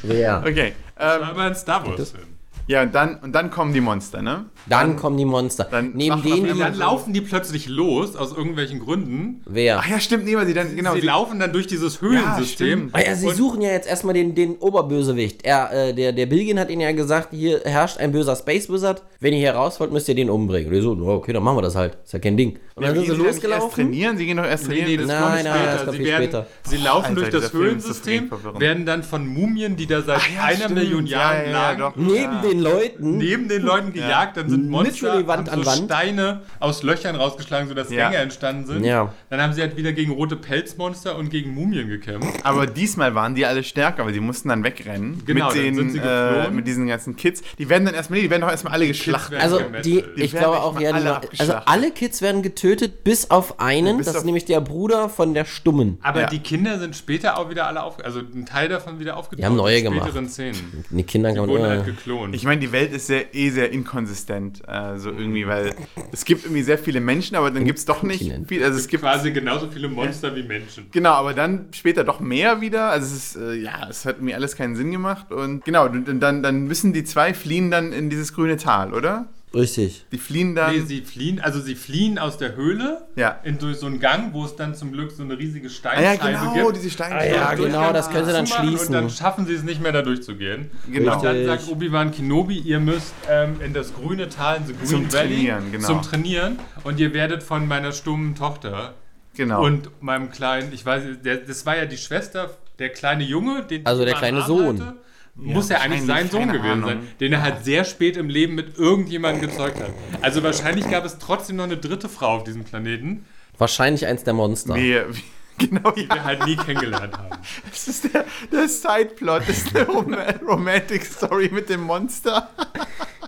Schwer. 0.00 0.42
Okay. 0.46 0.72
Ähm, 0.98 1.22
Aber 1.22 1.42
ein 1.42 1.54
Star 1.54 1.86
Wars-Film. 1.86 2.35
Ja, 2.66 2.82
und 2.82 2.94
dann, 2.94 3.16
und 3.16 3.32
dann 3.32 3.50
kommen 3.50 3.72
die 3.72 3.80
Monster, 3.80 4.22
ne? 4.22 4.46
Dann 4.68 4.96
kommen 4.96 5.16
die 5.16 5.24
Monster. 5.24 5.68
dann 5.70 5.92
Neben 5.94 6.22
denen 6.22 6.46
immer 6.46 6.64
Dann 6.64 6.72
die... 6.72 6.78
laufen 6.80 7.12
die 7.12 7.20
plötzlich 7.20 7.68
los, 7.68 8.16
aus 8.16 8.36
irgendwelchen 8.36 8.80
Gründen. 8.80 9.42
Wer? 9.46 9.78
Ach 9.78 9.86
ja, 9.88 10.00
stimmt, 10.00 10.24
nee, 10.24 10.34
weil 10.36 10.46
sie 10.46 10.54
dann, 10.54 10.74
genau. 10.74 10.94
sie, 10.94 11.00
laufen 11.02 11.38
dann 11.38 11.52
durch 11.52 11.66
dieses 11.68 12.00
Höhlensystem. 12.00 12.78
stimmt. 12.90 12.94
Ah 12.94 13.00
ja, 13.00 13.14
sie 13.14 13.28
Und- 13.28 13.36
suchen 13.36 13.60
ja 13.60 13.70
jetzt 13.70 13.88
erstmal 13.88 14.14
den, 14.14 14.34
den 14.34 14.56
Oberbösewicht. 14.56 15.44
Er, 15.44 15.70
äh, 15.72 15.94
der, 15.94 16.12
der 16.12 16.26
Bilgin 16.26 16.58
hat 16.58 16.70
ihnen 16.70 16.80
ja 16.80 16.90
gesagt, 16.92 17.28
hier 17.30 17.60
herrscht 17.64 17.98
ein 17.98 18.10
böser 18.12 18.34
Space 18.34 18.68
Wizard. 18.68 19.02
Wenn 19.20 19.32
ihr 19.32 19.38
hier 19.38 19.54
raus 19.54 19.78
wollt, 19.78 19.92
müsst 19.92 20.08
ihr 20.08 20.14
den 20.16 20.28
umbringen. 20.30 20.68
Und 20.68 20.74
die 20.74 20.80
so, 20.80 20.94
"Ja, 20.96 21.08
okay, 21.12 21.32
dann 21.32 21.42
machen 21.44 21.58
wir 21.58 21.62
das 21.62 21.76
halt. 21.76 21.96
Ist 22.04 22.12
ja 22.12 22.18
kein 22.18 22.36
Ding. 22.36 22.58
Und 22.74 22.82
Ja, 22.82 22.88
dann 22.88 22.96
sind 22.96 23.04
sie 23.06 23.10
sie 23.12 23.16
dann 23.16 23.18
nicht 23.18 23.26
erst 23.34 23.42
losgelaufen. 23.44 23.74
trainieren? 23.74 24.16
Sie 24.18 24.26
gehen 24.26 24.36
doch 24.36 24.44
erst 24.44 24.68
Nee, 24.68 24.80
trainieren. 24.80 24.90
nee, 24.90 24.96
das 24.96 25.06
Nein, 25.20 25.44
nein, 25.44 25.54
später. 25.54 25.72
das 25.72 25.84
kommt 25.84 25.96
sie, 25.96 26.04
werden, 26.04 26.22
später. 26.24 26.46
sie 26.64 26.76
laufen 26.78 27.04
Alter, 27.06 27.14
durch 27.30 27.30
das 27.30 27.52
Höhlensystem, 27.52 28.30
werden 28.58 28.84
dann 28.86 29.02
von 29.02 29.26
Mumien, 29.26 29.76
die 29.76 29.86
da 29.86 30.02
seit 30.02 30.20
ja, 30.34 30.42
einer 30.44 30.56
stimmt. 30.56 30.74
Million 30.74 31.06
Ja, 31.06 31.18
Jahren 31.32 31.36
ja, 31.46 31.50
ja, 31.72 31.72
lagen. 31.78 31.92
Neben 32.06 32.42
den 32.42 32.55
Leuten. 32.60 33.18
neben 33.18 33.48
den 33.48 33.62
Leuten 33.62 33.92
gejagt, 33.92 34.36
dann 34.36 34.48
sind 34.48 34.68
Monster, 34.70 34.92
Literally 35.16 35.26
Wand 35.26 35.50
haben 35.50 35.58
an 35.60 35.64
so 35.64 35.70
Wand. 35.70 35.84
Steine 35.92 36.40
aus 36.60 36.82
Löchern 36.82 37.16
rausgeschlagen, 37.16 37.68
sodass 37.68 37.90
Ja. 37.90 38.08
Gänge 38.10 38.22
entstanden 38.22 38.66
sind. 38.66 38.84
Ja. 38.84 39.12
Dann 39.30 39.40
haben 39.40 39.52
sie 39.52 39.60
halt 39.62 39.76
wieder 39.76 39.92
gegen 39.92 40.12
rote 40.12 40.36
Pelzmonster 40.36 41.16
und 41.16 41.30
gegen 41.30 41.54
Mumien 41.54 41.88
gekämpft. 41.88 42.44
Aber 42.44 42.66
diesmal 42.66 43.14
waren 43.14 43.34
die 43.34 43.46
alle 43.46 43.62
stärker, 43.62 44.02
aber 44.02 44.12
sie 44.12 44.20
mussten 44.20 44.48
dann 44.48 44.64
wegrennen. 44.64 45.22
Genau, 45.26 45.46
mit, 45.48 45.56
dann 45.56 45.62
den, 45.64 45.74
sind 45.74 45.90
sie 45.92 45.98
äh, 45.98 46.02
geflohen. 46.02 46.56
mit 46.56 46.66
diesen 46.66 46.86
ganzen 46.86 47.16
Kids. 47.16 47.42
Die 47.58 47.68
werden 47.68 47.84
dann 47.84 47.94
erstmal, 47.94 48.18
nee, 48.18 48.24
die 48.24 48.30
werden 48.30 48.42
doch 48.42 48.50
erstmal 48.50 48.72
alle 48.74 48.86
geschlachtet. 48.86 49.32
werden 49.32 49.42
Also 49.42 49.60
die, 49.84 50.02
Die 50.16 50.22
ich 50.22 50.32
werden 50.32 50.42
glaube 50.44 50.56
echt 50.56 50.64
auch, 50.64 50.72
mal 50.74 50.80
die, 50.80 50.86
alle 50.86 50.96
also 50.96 51.12
abgeschlachtet. 51.14 51.62
alle 51.68 51.90
Kids 51.90 52.22
werden 52.22 52.42
getötet, 52.42 53.04
bis 53.04 53.30
auf 53.30 53.60
einen. 53.60 53.96
Bis 53.98 54.06
das 54.06 54.14
auf- 54.16 54.20
ist 54.20 54.24
nämlich 54.26 54.44
der 54.44 54.60
Bruder 54.60 55.08
von 55.08 55.34
der 55.34 55.44
Stummen. 55.44 55.98
Aber 56.02 56.22
Ja. 56.22 56.26
die 56.28 56.38
Kinder 56.38 56.78
sind 56.78 56.96
später 56.96 57.38
auch 57.38 57.50
wieder 57.50 57.66
alle 57.66 57.82
auf, 57.82 58.02
also 58.04 58.20
ein 58.20 58.46
Teil 58.46 58.68
davon 58.68 58.98
wieder 59.00 59.16
aufgetaucht. 59.16 59.40
Die 59.40 59.44
haben 59.44 59.56
neue 59.56 59.78
in 59.78 59.84
gemacht. 59.84 60.02
späteren 60.08 60.28
Szenen. 60.28 60.84
Die 60.90 61.02
Kinder 61.02 61.30
Die 61.30 61.36
kann 61.36 61.48
wurden 61.48 61.60
man 61.62 61.70
halt 61.70 61.82
immer. 61.86 61.96
geklont. 61.96 62.34
Ich 62.34 62.44
meine, 62.46 62.60
die 62.60 62.72
Welt 62.72 62.92
ist 62.92 63.08
sehr, 63.08 63.34
eh 63.34 63.50
sehr 63.50 63.70
inkonsistent, 63.72 64.62
äh, 64.66 64.96
so 64.98 65.10
irgendwie, 65.10 65.46
weil 65.46 65.74
es 66.12 66.24
gibt 66.24 66.44
irgendwie 66.44 66.62
sehr 66.62 66.78
viele 66.78 67.00
Menschen, 67.00 67.36
aber 67.36 67.50
dann 67.50 67.64
gibt 67.64 67.78
es 67.78 67.84
doch 67.84 68.02
nicht 68.02 68.32
viel. 68.46 68.64
Also 68.64 68.78
es 68.78 68.88
gibt 68.88 69.02
quasi 69.02 69.32
genauso 69.32 69.70
viele 69.70 69.88
Monster 69.88 70.34
wie 70.34 70.42
Menschen. 70.42 70.86
Genau, 70.92 71.12
aber 71.12 71.34
dann 71.34 71.66
später 71.72 72.04
doch 72.04 72.20
mehr 72.20 72.60
wieder. 72.60 72.90
Also 72.90 73.06
es 73.06 73.34
ist, 73.34 73.36
äh, 73.36 73.54
ja, 73.54 73.86
es 73.88 74.04
hat 74.06 74.22
mir 74.22 74.34
alles 74.34 74.56
keinen 74.56 74.76
Sinn 74.76 74.90
gemacht. 74.90 75.32
Und 75.32 75.64
genau, 75.64 75.88
dann, 75.88 76.42
dann 76.42 76.64
müssen 76.64 76.92
die 76.92 77.04
zwei 77.04 77.34
fliehen 77.34 77.70
dann 77.70 77.92
in 77.92 78.10
dieses 78.10 78.32
grüne 78.32 78.56
Tal, 78.56 78.94
oder? 78.94 79.26
Richtig. 79.56 80.04
Die 80.12 80.18
fliehen 80.18 80.54
dann. 80.54 80.72
Nee, 80.74 80.80
sie 80.82 81.00
fliehen, 81.00 81.40
also 81.40 81.60
sie 81.60 81.74
fliehen 81.74 82.18
aus 82.18 82.36
der 82.38 82.54
Höhle 82.56 83.06
Ja. 83.16 83.40
in 83.42 83.58
durch 83.58 83.78
so 83.78 83.86
einen 83.86 83.98
Gang, 84.00 84.32
wo 84.34 84.44
es 84.44 84.54
dann 84.54 84.74
zum 84.74 84.92
Glück 84.92 85.10
so 85.10 85.22
eine 85.22 85.38
riesige 85.38 85.68
ah 85.68 85.70
Steinscheibe 85.70 86.32
ja, 86.32 86.52
genau, 86.52 86.64
gibt. 86.66 86.76
diese 86.76 86.90
Steine. 86.90 87.14
Ah 87.16 87.24
ja, 87.24 87.54
genau, 87.54 87.92
das 87.92 88.10
können 88.10 88.26
sie 88.26 88.32
dann 88.32 88.46
schließen. 88.46 88.88
Und 88.88 88.92
dann 88.92 89.10
schaffen 89.10 89.46
sie 89.46 89.54
es 89.54 89.62
nicht 89.62 89.80
mehr, 89.82 89.92
da 89.92 90.02
durchzugehen. 90.02 90.70
Genau. 90.92 91.16
Und 91.16 91.24
dann 91.24 91.46
sagt 91.46 91.68
Obi-Wan 91.68 92.12
Kenobi, 92.12 92.58
ihr 92.58 92.78
müsst 92.80 93.14
ähm, 93.30 93.56
in 93.64 93.72
das 93.72 93.94
grüne 93.94 94.28
Tal, 94.28 94.58
in 94.58 94.66
the 94.66 94.72
Green 94.74 94.86
Zum 94.86 95.12
Valley, 95.12 95.34
Trainieren, 95.34 95.72
genau. 95.72 95.86
zum 95.86 96.02
Trainieren. 96.02 96.58
Und 96.84 97.00
ihr 97.00 97.14
werdet 97.14 97.42
von 97.42 97.66
meiner 97.66 97.92
stummen 97.92 98.34
Tochter 98.34 98.94
Genau. 99.34 99.62
und 99.64 99.90
meinem 100.02 100.30
kleinen, 100.30 100.72
ich 100.72 100.84
weiß, 100.86 101.02
der, 101.24 101.36
das 101.38 101.66
war 101.66 101.76
ja 101.76 101.84
die 101.86 101.98
Schwester, 101.98 102.50
der 102.78 102.88
kleine 102.90 103.24
Junge, 103.24 103.62
den 103.64 103.84
Also 103.86 104.04
der 104.04 104.14
kleine 104.14 104.42
Sohn. 104.42 104.80
hatte. 104.80 104.96
Muss 105.38 105.68
ja 105.68 105.80
eigentlich 105.80 106.02
sein 106.02 106.30
Sohn 106.30 106.48
gewesen 106.48 106.82
sein, 106.82 106.98
Ahnung. 106.98 107.08
den 107.20 107.32
er 107.32 107.42
halt 107.42 107.64
sehr 107.64 107.84
spät 107.84 108.16
im 108.16 108.30
Leben 108.30 108.54
mit 108.54 108.78
irgendjemandem 108.78 109.50
gezeugt 109.50 109.80
hat. 109.80 109.90
Also 110.22 110.42
wahrscheinlich 110.42 110.90
gab 110.90 111.04
es 111.04 111.18
trotzdem 111.18 111.56
noch 111.56 111.64
eine 111.64 111.76
dritte 111.76 112.08
Frau 112.08 112.36
auf 112.36 112.44
diesem 112.44 112.64
Planeten, 112.64 113.26
Wahrscheinlich 113.58 114.06
eins 114.06 114.24
der 114.24 114.34
Monster. 114.34 114.74
Nee, 114.74 115.00
genau, 115.58 115.90
die 115.92 116.02
ja. 116.02 116.14
wir 116.14 116.24
halt 116.24 116.46
nie 116.46 116.56
kennengelernt 116.56 117.16
haben. 117.16 117.38
Das 117.70 117.88
ist 117.88 118.12
der, 118.12 118.24
der 118.52 118.68
Sideplot, 118.68 119.42
das 119.48 119.58
ist 119.58 119.76
eine 119.76 119.86
Rom 119.86 120.14
Romantic 120.46 121.04
Story 121.04 121.48
mit 121.52 121.68
dem 121.68 121.82
Monster. 121.82 122.50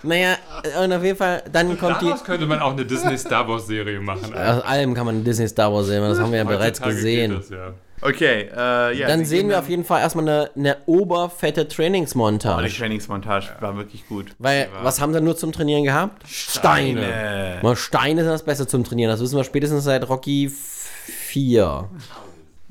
Naja, 0.03 0.37
und 0.83 0.93
auf 0.93 1.03
jeden 1.03 1.17
Fall, 1.17 1.43
dann 1.51 1.79
kommt 1.79 2.01
die. 2.03 2.07
Daraus 2.07 2.25
könnte 2.25 2.47
man 2.47 2.61
auch 2.61 2.73
eine 2.73 2.85
Disney 2.85 3.19
Star 3.19 3.49
Wars 3.49 3.67
Serie 3.67 4.01
machen. 4.01 4.33
Aus 4.35 4.63
allem 4.63 4.95
kann 4.95 5.07
man 5.07 5.17
eine 5.17 5.25
Disney 5.25 5.49
Star 5.49 5.73
Wars 5.73 5.87
sehen, 5.87 6.03
das 6.03 6.21
haben 6.21 6.31
wir 6.31 6.39
ja 6.39 6.45
bereits 6.45 6.79
Heutzutage 6.81 6.95
gesehen. 6.95 7.31
geht 7.33 7.41
Das, 7.41 7.51
ja. 7.51 7.75
Okay, 8.01 8.49
äh, 8.55 8.99
ja. 8.99 9.09
Dann 9.09 9.25
sehen 9.25 9.49
wir 9.49 9.59
auf 9.59 9.69
jeden 9.69 9.85
Fall 9.85 10.01
erstmal 10.01 10.29
eine, 10.29 10.51
eine 10.57 10.77
oberfette 10.87 11.63
Oh, 11.63 11.65
die 11.65 11.75
Trainingsmontage. 11.75 12.69
Trainingsmontage 12.69 13.49
war 13.61 13.77
wirklich 13.77 14.07
gut. 14.07 14.35
Weil, 14.39 14.69
was 14.83 15.01
haben 15.01 15.13
sie 15.13 15.21
nur 15.21 15.37
zum 15.37 15.53
Trainieren 15.53 15.85
gehabt? 15.85 16.27
Steine. 16.29 17.03
Steine. 17.03 17.59
Mal 17.63 17.77
Steine 17.77 18.23
sind 18.23 18.31
das 18.31 18.45
Beste 18.45 18.67
zum 18.67 18.85
Trainieren. 18.85 19.11
Das 19.11 19.21
wissen 19.21 19.37
wir 19.37 19.45
spätestens 19.45 19.85
seit 19.85 20.09
Rocky 20.09 20.49
4. 20.49 21.89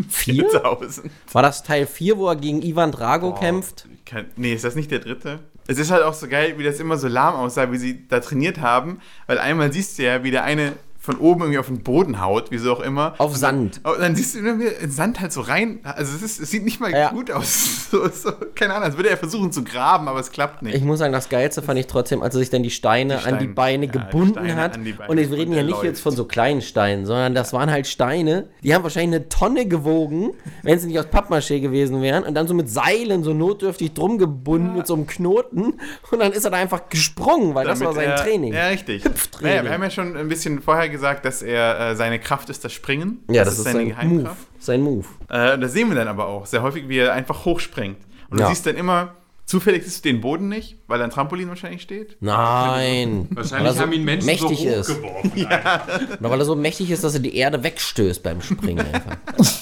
4? 0.10 0.50
4000. 0.50 1.12
War 1.32 1.42
das 1.42 1.64
Teil 1.64 1.88
4, 1.88 2.18
wo 2.18 2.28
er 2.28 2.36
gegen 2.36 2.62
Ivan 2.62 2.92
Drago 2.92 3.34
kämpft? 3.34 3.88
Kein, 4.06 4.28
nee, 4.36 4.54
ist 4.54 4.64
das 4.64 4.76
nicht 4.76 4.92
der 4.92 5.00
dritte? 5.00 5.40
Es 5.68 5.78
ist 5.78 5.92
halt 5.92 6.04
auch 6.04 6.14
so 6.14 6.28
geil, 6.28 6.54
wie 6.58 6.64
das 6.64 6.80
immer 6.80 6.98
so 6.98 7.08
lahm 7.08 7.36
aussah, 7.36 7.72
wie 7.72 7.78
sie 7.78 8.08
da 8.08 8.20
trainiert 8.22 8.62
haben, 8.62 9.02
weil 9.26 9.38
einmal 9.38 9.74
siehst 9.74 9.98
du 9.98 10.04
ja, 10.04 10.24
wie 10.24 10.32
der 10.32 10.44
eine 10.44 10.74
von 11.08 11.18
oben 11.18 11.42
irgendwie 11.42 11.58
auf 11.60 11.68
den 11.68 11.80
Boden 11.82 12.22
haut, 12.22 12.48
wieso 12.52 12.74
auch 12.74 12.82
immer. 12.82 13.16
Auf 13.18 13.36
Sand. 13.36 13.80
Und 13.84 14.00
dann 14.00 14.16
siehst 14.16 14.36
du 14.36 14.40
wieder 14.44 14.78
in 14.80 14.92
Sand 14.92 15.20
halt 15.22 15.32
so 15.32 15.42
rein. 15.42 15.80
Also 15.84 16.16
es, 16.16 16.22
ist, 16.22 16.40
es 16.42 16.52
sieht 16.52 16.64
nicht 16.66 16.80
mal 16.82 16.92
Ja. 16.92 17.10
gut 17.10 17.32
aus. 17.32 17.88
So, 17.88 18.06
so, 18.10 18.34
keine 18.54 18.74
Ahnung, 18.74 18.84
als 18.88 18.98
würde 18.98 19.10
er 19.10 19.16
versuchen 19.16 19.50
zu 19.54 19.64
graben, 19.64 20.10
aber 20.10 20.20
es 20.20 20.30
klappt 20.32 20.62
nicht. 20.62 20.76
Ich 20.76 20.84
muss 20.84 21.00
sagen, 21.00 21.14
das 21.14 21.30
Geilste 21.30 21.62
fand 21.62 21.80
ich 21.80 21.88
trotzdem, 21.88 22.22
als 22.22 22.36
er 22.36 22.40
sich 22.40 22.50
dann 22.50 22.62
die 22.62 22.70
Steine, 22.70 23.20
Die 23.24 23.26
an 23.30 23.36
die 23.40 23.46
Steine, 23.46 23.54
Beine 23.54 23.86
ja, 23.86 23.92
die 23.94 23.98
gebunden 24.00 24.34
Steine 24.34 24.56
hat. 24.58 24.76
die 24.76 24.94
und 25.08 25.16
wir 25.18 25.32
reden 25.32 25.54
ja 25.54 25.64
nicht 25.64 25.72
läuft. 25.72 25.86
jetzt 25.86 26.02
von 26.02 26.14
so 26.14 26.26
kleinen 26.26 26.62
Steinen, 26.62 27.06
sondern 27.06 27.34
das 27.34 27.54
waren 27.54 27.72
halt 27.72 27.88
Steine, 27.88 28.50
die 28.62 28.76
haben 28.76 28.84
wahrscheinlich 28.84 29.16
eine 29.16 29.30
Tonne 29.30 29.68
gewogen, 29.68 30.32
wenn 30.64 30.78
sie 30.80 30.88
nicht 30.88 31.00
aus 31.00 31.06
Pappmaché 31.06 31.62
gewesen 31.62 32.02
wären. 32.02 32.26
Und 32.26 32.34
dann 32.36 32.46
so 32.46 32.54
mit 32.54 32.70
Seilen 32.70 33.24
so 33.24 33.34
notdürftig 33.34 33.94
drum 33.94 34.18
gebunden 34.18 34.74
mit 34.76 34.86
so 34.86 34.96
einem 34.96 35.08
Knoten. 35.08 35.80
Und 36.12 36.20
dann 36.20 36.34
ist 36.34 36.44
er 36.44 36.52
da 36.52 36.58
einfach 36.58 36.90
gesprungen, 36.90 37.56
weil 37.56 37.66
das 37.68 37.80
war 37.80 37.94
Damit 37.94 38.02
sein 38.04 38.10
er, 38.10 38.16
Training. 38.18 38.54
Ja, 38.54 38.68
richtig. 38.68 39.06
Hüpftraining. 39.06 39.50
Naja, 39.50 39.64
wir 39.64 39.72
haben 39.72 39.84
ja 39.84 39.90
schon 39.92 40.18
ein 40.18 40.28
bisschen 40.28 40.62
vorher 40.62 40.90
gesagt, 40.90 40.97
dass 41.02 41.42
er 41.42 41.80
äh, 41.92 41.96
seine 41.96 42.20
Kraft 42.20 42.50
ist 42.50 42.64
das 42.66 42.74
Springen. 42.74 43.24
Ja, 43.30 43.44
das, 43.44 43.58
ist 43.58 43.64
seine 43.66 43.78
sein 43.80 43.86
Move. 43.88 43.96
Geheimkraft. 43.96 44.48
Sein 44.60 44.82
Move. 44.82 45.06
Äh, 45.30 45.58
das 45.60 45.74
sehen 45.74 45.90
wir 45.90 45.96
dann 45.96 46.08
aber 46.08 46.28
auch 46.28 46.46
sehr 46.46 46.62
häufig, 46.62 46.88
wie 46.90 46.98
er 47.00 47.14
einfach 47.14 47.46
hochspringt. 47.46 47.98
Und 48.30 48.40
Ja. 48.40 48.46
du 48.48 48.54
siehst 48.54 48.66
dann 48.66 48.76
immer, 48.76 49.14
zufällig 49.46 49.84
siehst 49.84 50.04
du 50.04 50.10
den 50.10 50.20
Boden 50.22 50.50
nicht, 50.50 50.78
weil 50.88 50.98
da 51.00 51.06
ein 51.06 51.10
Trampolin 51.10 51.48
wahrscheinlich 51.50 51.82
steht. 51.82 52.18
Nein. 52.20 53.28
Wahrscheinlich 53.32 53.52
Weil 53.60 53.66
er 53.68 53.74
so 53.74 53.80
haben 53.82 53.94
ihn 53.94 54.04
Menschen 54.04 54.26
mächtig 54.26 54.58
so 54.60 54.68
ist. 54.68 54.90
hochgeworfen. 54.90 55.32
Oder 55.46 56.30
weil 56.30 56.40
er 56.40 56.46
so 56.46 56.56
mächtig 56.56 56.92
ist, 56.92 57.04
dass 57.04 57.14
er 57.14 57.20
die 57.22 57.36
Erde 57.38 57.64
wegstößt 57.64 58.22
beim 58.24 58.42
Springen 58.42 58.86
einfach. 58.86 59.18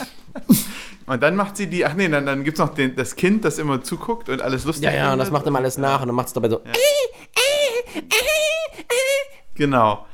Und 1.08 1.22
dann 1.22 1.36
macht 1.36 1.56
sie 1.56 1.68
die, 1.68 1.86
ach 1.86 1.94
nee, 1.94 2.10
dann, 2.10 2.26
dann 2.26 2.44
gibt 2.44 2.58
es 2.58 2.66
noch 2.66 2.74
den, 2.74 2.96
das 2.96 3.16
Kind, 3.16 3.46
das 3.46 3.60
immer 3.60 3.84
zuguckt 3.84 4.28
und 4.28 4.42
alles 4.42 4.66
lustig 4.66 4.86
Ja, 4.86 4.92
ja, 4.92 5.14
und 5.14 5.20
das 5.20 5.30
macht 5.30 5.46
ihm 5.46 5.56
alles 5.56 5.78
nach 5.78 6.02
und 6.02 6.08
dann 6.08 6.16
macht 6.16 6.26
es 6.30 6.34
dabei 6.34 6.50
so. 6.50 6.62
Genau. 9.54 10.06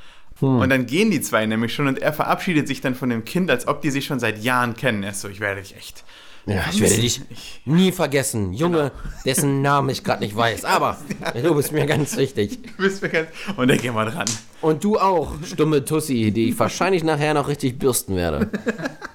Und 0.41 0.69
dann 0.69 0.88
gehen 0.88 1.12
die 1.12 1.21
zwei 1.21 1.45
nämlich 1.45 1.73
schon 1.73 1.88
und 1.88 1.99
er 1.99 2.13
verabschiedet 2.13 2.67
sich 2.67 2.82
dann 2.82 2.95
von 2.95 3.10
dem 3.10 3.23
Kind, 3.25 3.51
als 3.51 3.67
ob 3.67 3.82
die 3.82 3.91
sich 3.91 4.06
schon 4.06 4.19
seit 4.19 4.43
Jahren 4.43 4.75
kennen. 4.75 5.04
Er 5.04 5.12
ist 5.12 5.21
so, 5.21 5.30
ich 5.30 5.39
werde 5.39 5.62
dich 5.62 5.75
echt. 5.77 6.04
Ja, 6.47 6.63
ich 6.71 6.82
werde 6.82 6.95
dich 6.95 7.21
nie 7.65 7.91
vergessen. 7.91 8.51
Junge, 8.54 8.91
dessen 9.23 9.62
Namen 9.62 9.89
ich 9.89 10.04
gerade 10.04 10.23
nicht 10.23 10.36
weiß. 10.36 10.65
Aber 10.65 10.97
du 11.43 11.54
bist 11.54 11.71
mir 11.71 11.86
ganz 11.86 12.17
wichtig. 12.17 12.58
Du 12.63 12.84
bist 12.84 13.04
mir 13.04 13.10
ganz- 13.10 13.27
Und 13.58 13.67
dann 13.67 13.77
gehen 13.77 13.93
wir 13.93 14.06
dran. 14.06 14.25
Und 14.62 14.84
du 14.84 14.97
auch, 14.97 15.34
stumme 15.45 15.86
Tussi, 15.86 16.32
die 16.32 16.49
ich 16.49 16.58
wahrscheinlich 16.60 17.04
nachher 17.04 17.36
noch 17.36 17.47
richtig 17.47 17.77
bürsten 17.77 18.15
werde. 18.15 18.49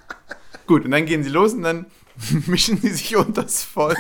Gut, 0.69 0.85
und 0.85 0.93
dann 0.93 1.07
gehen 1.07 1.25
sie 1.25 1.31
los 1.31 1.53
und 1.55 1.63
dann 1.63 1.87
mischen 2.47 2.81
sie 2.81 2.91
sich 2.91 3.17
unters 3.17 3.65
Volk. 3.65 3.99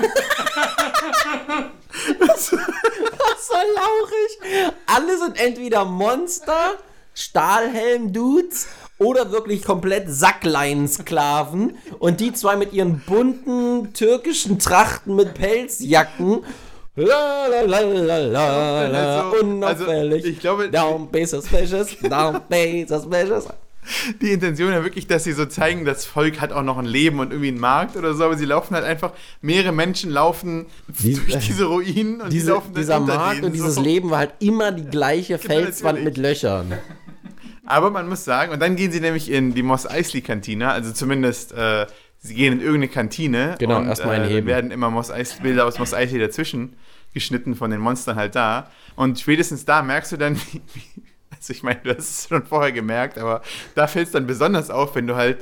So 2.38 2.56
lauchig. 3.76 4.72
Alle 4.86 5.18
sind 5.18 5.38
entweder 5.40 5.84
Monster, 5.84 6.72
Stahlhelm-Dudes 7.16 8.68
oder 8.98 9.31
wirklich 9.33 9.62
komplett 9.64 10.09
Sacklein-Sklaven. 10.09 11.74
Und 11.98 12.20
die 12.20 12.33
zwei 12.33 12.57
mit 12.57 12.72
ihren 12.72 13.00
bunten 13.00 13.92
türkischen 13.92 14.59
Trachten 14.59 15.16
mit 15.16 15.35
Pelzjacken. 15.35 16.40
La, 16.98 17.46
la, 17.46 17.61
la, 17.62 17.81
la, 17.81 18.18
la, 18.18 18.87
la, 18.88 19.20
Also- 19.31 19.40
unauffällig. 19.44 20.14
also 20.14 20.29
ich 20.29 20.40
glaube- 20.40 20.70
Down, 20.70 21.11
be 21.11 21.26
suspicious. 21.26 21.88
Down, 22.09 22.40
be 22.48 22.87
suspicious. 22.88 23.46
Die 24.20 24.33
Intention 24.33 24.72
ja 24.72 24.83
wirklich, 24.83 25.07
dass 25.07 25.22
sie 25.24 25.33
so 25.33 25.44
zeigen, 25.46 25.85
das 25.85 26.07
Volk 26.07 26.40
hat 26.40 26.52
auch 26.52 26.62
noch 26.62 26.76
ein 26.79 26.87
Leben 26.87 27.20
und 27.20 27.31
irgendwie 27.31 27.48
einen 27.48 27.61
Markt 27.61 27.96
oder 27.96 28.14
so, 28.14 28.24
aber 28.24 28.37
sie 28.37 28.46
laufen 28.46 28.74
halt 28.74 28.85
einfach, 28.85 29.12
mehrere 29.42 29.70
Menschen 29.72 30.11
laufen 30.11 30.66
Dies- 30.88 31.20
durch 31.31 31.46
diese 31.46 31.66
Ruinen 31.66 32.20
und 32.22 32.33
die 32.33 32.38
Diese, 32.38 32.50
laufen 32.52 32.72
dann 32.72 32.81
dieser 32.83 32.98
Markt 33.00 33.44
und 33.44 33.52
dieses 33.52 33.74
so. 33.76 33.83
Leben 33.83 34.11
war 34.11 34.18
halt 34.20 34.33
immer 34.40 34.72
die 34.72 34.87
gleiche 34.87 35.38
Felswand 35.38 36.02
mit 36.02 36.16
Löchern. 36.16 36.72
Aber 37.66 37.90
man 37.90 38.09
muss 38.09 38.24
sagen, 38.24 38.52
und 38.52 38.61
dann 38.61 38.76
gehen 38.76 38.92
sie 38.92 39.00
nämlich 39.00 39.31
in 39.31 39.55
die 39.55 39.62
Moss 39.62 39.87
Eisley 39.87 40.20
Kantine, 40.22 40.70
also 40.70 40.92
zumindest 40.92 41.52
äh, 41.52 41.87
sie 42.18 42.35
gehen 42.35 42.55
in 42.55 42.61
irgendeine 42.61 42.88
Kantine 42.88 43.57
Genau, 43.59 43.79
und 43.79 43.88
erstmal 43.88 44.24
äh, 44.24 44.29
heben. 44.29 44.46
werden 44.46 44.70
immer 44.70 44.90
Moss 44.90 45.11
Eis 45.11 45.35
Bilder 45.40 45.66
aus 45.66 45.79
Moss 45.79 45.92
Eisley 45.94 46.18
dazwischen 46.20 46.76
geschnitten 47.12 47.55
von 47.55 47.70
den 47.70 47.81
Monstern 47.81 48.16
halt 48.16 48.35
da. 48.35 48.70
Und 48.94 49.18
spätestens 49.18 49.64
da 49.64 49.83
merkst 49.83 50.12
du 50.12 50.16
dann, 50.16 50.37
wie, 50.52 50.61
wie, 50.74 51.02
also 51.35 51.52
ich 51.52 51.62
meine, 51.62 51.81
du 51.83 51.90
hast 51.90 51.98
es 52.22 52.29
schon 52.29 52.44
vorher 52.44 52.72
gemerkt, 52.72 53.18
aber 53.18 53.42
da 53.74 53.87
fällt 53.87 54.07
es 54.07 54.12
dann 54.12 54.26
besonders 54.26 54.70
auf, 54.70 54.94
wenn 54.94 55.07
du 55.07 55.16
halt 55.16 55.38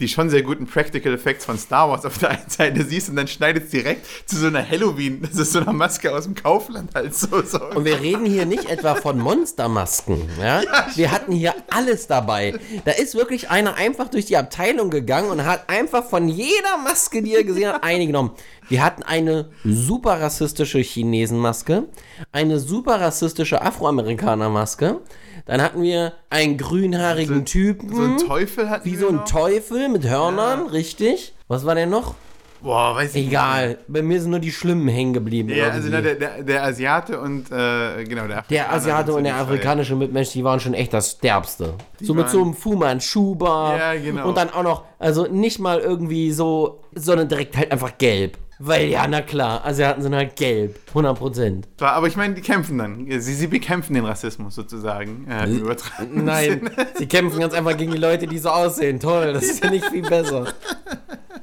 die 0.00 0.08
schon 0.08 0.30
sehr 0.30 0.42
guten 0.42 0.66
Practical 0.66 1.12
Effects 1.12 1.44
von 1.44 1.58
Star 1.58 1.88
Wars 1.90 2.04
auf 2.04 2.18
der 2.18 2.30
einen 2.30 2.48
Seite 2.48 2.84
siehst 2.84 3.08
und 3.08 3.16
dann 3.16 3.26
schneidet 3.26 3.64
es 3.64 3.70
direkt 3.70 4.06
zu 4.26 4.36
so 4.36 4.46
einer 4.46 4.66
Halloween, 4.68 5.22
das 5.28 5.36
ist 5.36 5.52
so 5.52 5.60
einer 5.60 5.72
Maske 5.72 6.14
aus 6.14 6.24
dem 6.24 6.34
Kaufland 6.34 6.94
halt 6.94 7.14
so. 7.14 7.42
so. 7.42 7.60
Und 7.70 7.84
wir 7.84 8.00
reden 8.00 8.24
hier 8.24 8.46
nicht 8.46 8.70
etwa 8.70 8.94
von 8.94 9.18
Monstermasken. 9.18 10.28
Ja? 10.40 10.62
Wir 10.94 11.10
hatten 11.10 11.32
hier 11.32 11.54
alles 11.70 12.06
dabei. 12.06 12.54
Da 12.84 12.92
ist 12.92 13.14
wirklich 13.14 13.50
einer 13.50 13.74
einfach 13.74 14.08
durch 14.08 14.26
die 14.26 14.36
Abteilung 14.36 14.90
gegangen 14.90 15.30
und 15.30 15.44
hat 15.44 15.68
einfach 15.68 16.04
von 16.04 16.28
jeder 16.28 16.78
Maske, 16.84 17.22
die 17.22 17.34
er 17.34 17.44
gesehen 17.44 17.72
hat, 17.72 17.82
eine 17.82 18.06
genommen. 18.06 18.30
Wir 18.68 18.84
hatten 18.84 19.02
eine 19.02 19.50
super 19.64 20.20
rassistische 20.20 20.78
Chinesenmaske, 20.78 21.88
eine 22.32 22.60
super 22.60 23.00
rassistische 23.00 23.62
Afroamerikanermaske. 23.62 25.00
Dann 25.48 25.62
hatten 25.62 25.82
wir 25.82 26.12
einen 26.28 26.58
grünhaarigen 26.58 27.46
Typen. 27.46 27.94
so 27.94 28.02
ein 28.02 28.18
Teufel 28.18 28.68
hat 28.68 28.84
Wie 28.84 28.96
so 28.96 29.08
ein 29.08 29.24
Teufel 29.24 29.88
mit 29.88 30.06
Hörnern, 30.06 30.66
richtig. 30.66 31.32
Was 31.48 31.64
war 31.64 31.74
denn 31.74 31.88
noch? 31.88 32.14
Boah, 32.60 32.94
weiß 32.94 33.10
ich 33.10 33.22
nicht. 33.22 33.28
Egal. 33.28 33.78
Bei 33.88 34.02
mir 34.02 34.20
sind 34.20 34.30
nur 34.30 34.40
die 34.40 34.52
Schlimmen 34.52 34.88
hängen 34.88 35.14
geblieben. 35.14 35.48
Ja, 35.48 35.70
also 35.70 35.88
na, 35.90 36.02
der, 36.02 36.16
der, 36.16 36.42
der 36.42 36.64
Asiate 36.64 37.18
und 37.18 37.50
äh, 37.50 38.04
genau 38.04 38.26
der 38.26 38.44
Der 38.50 38.66
Afrikaner 38.66 38.72
Asiate 38.72 39.06
sind 39.06 39.16
und 39.16 39.24
der 39.24 39.32
so 39.32 39.38
die 39.38 39.52
afrikanische 39.52 39.96
Mitmensch, 39.96 40.32
die 40.32 40.44
waren 40.44 40.60
schon 40.60 40.74
echt 40.74 40.92
das 40.92 41.18
Derbste. 41.18 41.74
so 41.98 42.12
mit 42.12 42.28
so 42.28 42.42
einem 42.42 42.52
Fuman 42.52 43.00
Schuba. 43.00 43.76
Ja, 43.76 43.94
genau. 43.94 44.28
Und 44.28 44.36
dann 44.36 44.50
auch 44.50 44.62
noch, 44.64 44.84
also 44.98 45.26
nicht 45.28 45.60
mal 45.60 45.78
irgendwie 45.78 46.30
so, 46.30 46.80
sondern 46.94 47.28
direkt 47.28 47.56
halt 47.56 47.72
einfach 47.72 47.96
gelb. 47.96 48.36
Weil 48.60 48.88
ja, 48.88 49.06
na 49.06 49.22
klar, 49.22 49.64
Asiaten 49.64 50.02
sind 50.02 50.14
halt 50.14 50.34
gelb. 50.34 50.80
100 50.88 51.16
Prozent. 51.16 51.68
zwei. 51.78 51.88
Aber 51.88 52.08
ich 52.08 52.16
meine, 52.16 52.34
die 52.34 52.40
kämpfen 52.40 52.78
dann. 52.78 53.06
Sie, 53.08 53.34
sie 53.34 53.46
bekämpfen 53.46 53.94
den 53.94 54.04
Rassismus 54.04 54.54
sozusagen. 54.56 55.28
Äh, 55.30 55.48
übertragenen 55.48 56.24
Nein, 56.24 56.70
sie 56.96 57.06
kämpfen 57.06 57.38
ganz 57.38 57.54
einfach 57.54 57.76
gegen 57.76 57.92
die 57.92 57.98
Leute, 57.98 58.26
die 58.26 58.38
so 58.38 58.48
aussehen. 58.48 58.98
Toll, 58.98 59.32
das 59.32 59.44
ist 59.44 59.62
ja 59.62 59.70
nicht 59.70 59.86
viel 59.86 60.02
besser. 60.02 60.52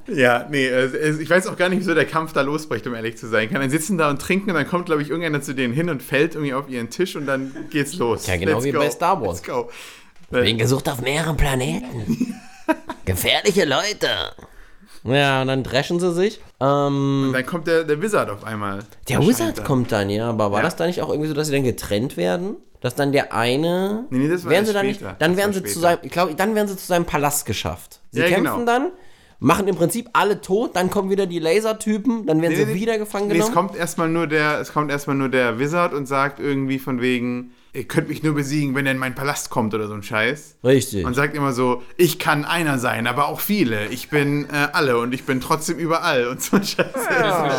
Ja, 0.08 0.46
nee, 0.50 0.68
äh, 0.68 1.22
ich 1.22 1.30
weiß 1.30 1.48
auch 1.48 1.58
gar 1.58 1.70
nicht, 1.70 1.80
wieso 1.80 1.96
der 1.96 2.06
Kampf 2.06 2.34
da 2.34 2.42
losbricht, 2.42 2.86
um 2.86 2.94
ehrlich 2.94 3.18
zu 3.18 3.28
sein. 3.28 3.50
Kann 3.50 3.62
dann 3.62 3.70
sitzen 3.70 3.98
da 3.98 4.10
und 4.10 4.22
trinken 4.22 4.50
und 4.50 4.56
dann 4.56 4.68
kommt, 4.68 4.86
glaube 4.86 5.02
ich, 5.02 5.10
irgendeiner 5.10 5.42
zu 5.42 5.56
denen 5.56 5.74
hin 5.74 5.90
und 5.90 6.04
fällt 6.04 6.36
irgendwie 6.36 6.54
auf 6.54 6.70
ihren 6.70 6.90
Tisch 6.90 7.16
und 7.16 7.26
dann 7.26 7.56
geht's 7.70 7.96
los. 7.96 8.28
Ja, 8.28 8.38
genau 8.38 8.64
wie 8.64 8.72
bei 8.72 8.90
Star 8.90 9.20
Wars. 9.22 9.42
Let's 9.42 9.48
go. 9.48 9.70
Bin 10.30 10.58
gesucht 10.58 10.90
auf 10.90 11.02
mehreren 11.02 11.38
Planeten. 11.38 12.36
Gefährliche 13.06 13.66
Leute. 13.66 14.10
Ja, 15.06 15.42
und 15.42 15.48
dann 15.48 15.64
dreschen 15.64 16.00
sie 16.00 16.12
sich. 16.14 16.40
Ähm, 16.60 17.26
Und 17.28 17.34
dann 17.34 17.46
kommt 17.46 17.68
der, 17.68 17.84
der 17.84 18.02
Wizard 18.02 18.30
auf 18.30 18.44
einmal. 18.44 18.80
Der 19.08 19.20
Wizard 19.26 19.60
dann. 19.60 19.66
kommt 19.66 19.92
dann, 19.92 20.10
ja, 20.10 20.30
aber 20.30 20.52
war 20.52 20.60
Ja. 20.60 20.64
das 20.66 20.76
da 20.76 20.88
nicht 20.88 21.02
auch 21.02 21.10
irgendwie 21.10 21.28
so, 21.28 21.34
dass 21.36 21.48
sie 21.48 21.54
dann 21.54 21.64
getrennt 21.64 22.18
werden? 22.18 22.56
Dass 22.82 22.96
dann 22.96 23.12
der 23.12 23.34
eine. 23.34 24.06
Nee, 24.10 24.20
nee, 24.20 24.28
das 24.30 24.44
war 24.46 24.52
werden 24.52 24.66
sie 24.66 24.74
dann 24.74 24.86
nicht, 24.86 25.02
dann 25.20 25.38
werden 25.38 25.54
sie 25.54 25.60
später. 25.60 25.74
zu 25.74 25.80
seinem, 25.80 26.00
ich 26.04 26.12
glaube, 26.12 26.36
dann 26.36 26.56
werden 26.56 26.68
sie 26.68 26.76
zu 26.78 26.86
seinem 26.86 27.06
Palast 27.06 27.46
geschafft. 27.46 28.02
Sie 28.12 28.20
Ja, 28.20 28.28
kämpfen 28.28 28.44
genau. 28.60 28.66
dann, 28.66 28.92
machen 29.40 29.68
im 29.68 29.76
Prinzip 29.76 30.10
alle 30.14 30.42
tot, 30.42 30.76
dann 30.76 30.90
kommen 30.90 31.10
wieder 31.10 31.26
die 31.26 31.40
Lasertypen, 31.40 32.26
dann 32.26 32.42
werden 32.42 32.54
Nee, 32.54 32.66
sie 32.66 32.66
nee, 32.66 32.74
wieder 32.76 32.98
gefangen 32.98 33.28
Nee, 33.28 33.34
es 33.40 33.46
genommen. 33.48 33.54
kommt 33.68 33.76
erstmal 33.76 34.10
nur 34.10 34.28
der, 34.28 34.60
es 34.60 34.72
kommt 34.74 34.92
erstmal 34.92 35.16
nur 35.16 35.30
der 35.30 35.60
Wizard 35.60 35.94
und 35.94 36.08
sagt 36.08 36.40
irgendwie 36.40 36.80
von 36.80 37.02
wegen, 37.02 37.52
ihr 37.76 37.84
könnt 37.84 38.08
mich 38.08 38.24
nur 38.24 38.34
besiegen, 38.34 38.74
wenn 38.74 38.86
er 38.86 38.94
in 38.94 38.98
meinen 38.98 39.16
Palast 39.16 39.50
kommt 39.50 39.74
oder 39.74 39.88
so 39.88 39.94
ein 39.94 40.02
Scheiß. 40.02 40.58
Richtig. 40.64 41.06
Und 41.06 41.14
sagt 41.14 41.36
immer 41.36 41.52
so, 41.54 41.84
ich 41.98 42.18
kann 42.20 42.46
einer 42.46 42.80
sein, 42.80 43.06
aber 43.06 43.28
auch 43.28 43.40
viele. 43.40 43.88
Ich 43.88 44.10
bin 44.10 44.46
äh, 44.50 44.68
alle 44.74 44.98
und 44.98 45.14
ich 45.14 45.26
bin 45.26 45.42
trotzdem 45.42 45.78
überall 45.78 46.28
und 46.28 46.42
so 46.42 46.56
ein 46.58 46.64
Scheiß. 46.64 46.88
Das 46.94 47.06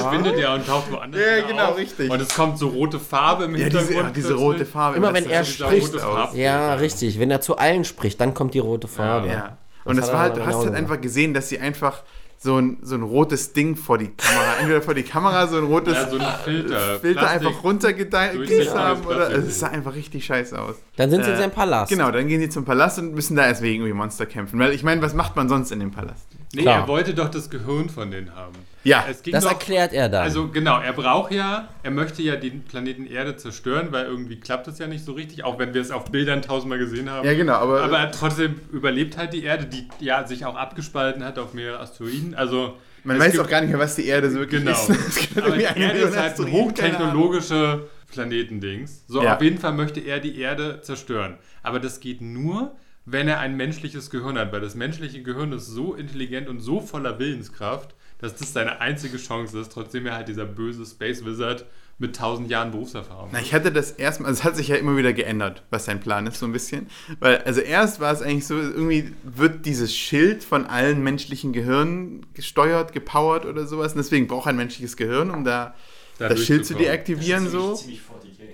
verschwindet 0.00 0.38
ja 0.38 0.54
und 0.54 0.66
taucht 0.66 0.90
woanders 0.90 1.20
Ja, 1.20 1.46
genau, 1.46 1.66
auf. 1.66 1.76
richtig. 1.78 2.10
Und 2.10 2.20
es 2.20 2.34
kommt 2.34 2.58
so 2.58 2.68
rote 2.68 2.98
Farbe 2.98 3.44
im 3.44 3.54
Ja, 3.56 3.64
Hintergrund. 3.64 3.90
diese, 3.90 4.00
ja, 4.00 4.10
diese 4.10 4.34
rote 4.34 4.66
Farbe. 4.66 4.96
Immer 4.96 5.12
das 5.12 5.14
wenn 5.16 5.24
ist 5.24 5.30
er 5.30 5.44
spricht. 5.44 5.92
rote 5.94 6.06
aus. 6.06 6.14
Farbe. 6.14 6.38
ja, 6.38 6.74
richtig. 6.74 7.18
Wenn 7.20 7.30
er 7.30 7.40
zu 7.40 7.56
allen 7.58 7.84
spricht, 7.84 8.20
dann 8.20 8.34
kommt 8.34 8.54
die 8.54 8.58
rote 8.58 8.88
Farbe. 8.88 9.28
Ja. 9.28 9.58
Und 9.84 9.96
das 9.96 10.06
hat 10.06 10.14
war 10.14 10.20
halt, 10.22 10.36
du 10.36 10.44
hast 10.46 10.64
halt 10.64 10.74
einfach 10.74 11.00
gesehen, 11.00 11.32
dass 11.34 11.48
sie 11.48 11.58
einfach 11.60 12.02
so 12.46 12.56
ein, 12.58 12.78
so 12.82 12.94
ein 12.94 13.02
rotes 13.02 13.52
Ding 13.52 13.76
vor 13.76 13.98
die 13.98 14.08
Kamera, 14.16 14.56
entweder 14.60 14.80
vor 14.80 14.94
die 14.94 15.02
Kamera 15.02 15.46
so 15.46 15.58
ein 15.58 15.64
rotes 15.64 15.94
Ja, 15.94 16.08
so 16.08 16.16
ein 16.18 16.26
Filter. 16.44 16.98
Filter 17.00 17.20
Plastik. 17.20 17.46
einfach 17.48 17.64
runtergedeiht 17.64 18.34
durchsichtiges 18.36 18.74
haben 18.74 19.04
oder 19.04 19.26
Plastik. 19.26 19.44
es 19.48 19.58
sah 19.58 19.66
einfach 19.68 19.94
richtig 19.94 20.24
scheiße 20.24 20.58
aus. 20.60 20.76
Dann 20.96 21.10
sind 21.10 21.24
sie 21.24 21.30
in 21.30 21.36
Äh, 21.36 21.40
seinem 21.40 21.50
Palast. 21.52 21.90
Genau, 21.92 22.10
dann 22.10 22.26
gehen 22.28 22.40
sie 22.40 22.48
zum 22.48 22.64
Palast 22.64 22.98
und 23.00 23.14
müssen 23.14 23.36
da 23.36 23.46
erst 23.46 23.60
wegen 23.62 23.82
irgendwie 23.82 23.92
Monster 23.98 24.24
kämpfen. 24.26 24.58
Weil 24.58 24.72
ich 24.72 24.82
meine, 24.82 25.02
was 25.02 25.12
macht 25.14 25.36
man 25.36 25.48
sonst 25.48 25.70
in 25.72 25.80
dem 25.80 25.90
Palast? 25.90 26.26
Nee, 26.54 26.62
Klar. 26.62 26.80
er 26.82 26.88
wollte 26.88 27.12
doch 27.12 27.28
das 27.30 27.50
Gehirn 27.50 27.90
von 27.90 28.10
denen 28.10 28.34
haben. 28.34 28.54
Ja, 28.86 29.04
Es 29.10 29.22
ging 29.22 29.32
Das 29.32 29.44
doch, 29.44 29.50
erklärt 29.52 29.92
er 29.92 30.08
dann. 30.08 30.22
Also 30.22 30.48
genau, 30.48 30.80
er 30.80 30.92
braucht 30.92 31.32
ja, 31.32 31.68
er 31.82 31.90
möchte 31.90 32.22
ja 32.22 32.36
den 32.36 32.62
Planeten 32.64 33.06
Erde 33.06 33.36
zerstören, 33.36 33.88
weil 33.90 34.06
irgendwie 34.06 34.38
klappt 34.38 34.66
das 34.66 34.78
ja 34.78 34.86
nicht 34.86 35.04
so 35.04 35.12
richtig, 35.12 35.44
auch 35.44 35.58
wenn 35.58 35.74
wir 35.74 35.80
es 35.80 35.90
auf 35.90 36.10
Bildern 36.10 36.42
tausendmal 36.42 36.78
gesehen 36.78 37.10
haben. 37.10 37.26
Ja, 37.26 37.34
genau, 37.34 37.54
aber- 37.54 37.82
aber 37.82 38.10
trotzdem 38.12 38.60
überlebt 38.72 39.16
halt 39.16 39.32
die 39.32 39.44
Erde, 39.44 39.66
die 39.66 39.88
ja 39.98 40.26
sich 40.26 40.44
auch 40.44 40.56
abgespalten 40.56 41.24
hat 41.24 41.38
auf 41.38 41.52
mehrere 41.54 41.80
Asteroiden. 41.80 42.34
Also 42.34 42.76
Man 43.04 43.18
weiß 43.18 43.32
gibt- 43.32 43.44
auch 43.44 43.48
gar 43.50 43.60
nicht 43.60 43.70
mehr, 43.70 43.78
was 43.80 43.96
die 43.96 44.06
Erde 44.06 44.30
so 44.30 44.38
wirklich 44.38 44.62
Genau. 44.64 44.72
ist. 44.72 45.36
Aber 45.36 45.56
die 45.56 45.62
Erde 45.64 45.98
ist 45.98 46.16
halt 46.16 46.38
ein 46.40 46.50
hochtechnologische 46.52 47.88
Planetendings. 48.12 49.04
So, 49.08 49.22
Ja. 49.22 49.34
auf 49.36 49.42
jeden 49.42 49.58
Fall 49.58 49.72
möchte 49.72 50.00
er 50.00 50.20
die 50.20 50.38
Erde 50.40 50.80
zerstören. 50.80 51.38
Aber 51.62 51.80
das 51.80 52.00
geht 52.00 52.20
nur, 52.20 52.76
wenn 53.04 53.26
er 53.28 53.40
ein 53.40 53.56
menschliches 53.56 54.10
Gehirn 54.10 54.38
hat, 54.38 54.52
weil 54.52 54.60
das 54.60 54.74
menschliche 54.74 55.22
Gehirn 55.22 55.52
ist 55.52 55.66
so 55.66 55.94
intelligent 55.94 56.48
und 56.48 56.60
so 56.60 56.80
voller 56.80 57.18
Willenskraft, 57.18 57.94
dass 58.18 58.34
das 58.36 58.52
seine 58.52 58.80
einzige 58.80 59.18
Chance 59.18 59.58
ist, 59.60 59.72
trotzdem 59.72 60.06
er 60.06 60.14
halt 60.14 60.28
dieser 60.28 60.46
böse 60.46 60.84
Space 60.86 61.24
Wizard 61.24 61.66
mit 61.98 62.14
tausend 62.14 62.50
Jahren 62.50 62.72
Berufserfahrung 62.72 63.30
Na, 63.32 63.40
ich 63.40 63.54
hatte 63.54 63.72
das 63.72 63.90
erstmal, 63.90 64.28
also 64.28 64.40
es 64.40 64.44
hat 64.44 64.54
sich 64.56 64.68
ja 64.68 64.76
immer 64.76 64.96
wieder 64.98 65.14
geändert, 65.14 65.62
was 65.70 65.86
sein 65.86 65.98
Plan 65.98 66.26
ist, 66.26 66.38
so 66.38 66.44
ein 66.46 66.52
bisschen. 66.52 66.88
Weil, 67.20 67.38
also 67.38 67.62
erst 67.62 68.00
war 68.00 68.12
es 68.12 68.20
eigentlich 68.20 68.46
so, 68.46 68.54
irgendwie 68.58 69.12
wird 69.22 69.64
dieses 69.64 69.96
Schild 69.96 70.44
von 70.44 70.66
allen 70.66 71.02
menschlichen 71.02 71.54
Gehirnen 71.54 72.26
gesteuert, 72.34 72.92
gepowert 72.92 73.46
oder 73.46 73.66
sowas. 73.66 73.92
Und 73.92 73.98
deswegen 73.98 74.26
braucht 74.26 74.46
ein 74.46 74.56
menschliches 74.56 74.96
Gehirn, 74.98 75.30
um 75.30 75.44
da, 75.44 75.74
Da 76.18 76.28
das 76.28 76.44
Schild 76.44 76.66
zu 76.66 76.74
deaktivieren, 76.74 77.48
so. 77.48 77.80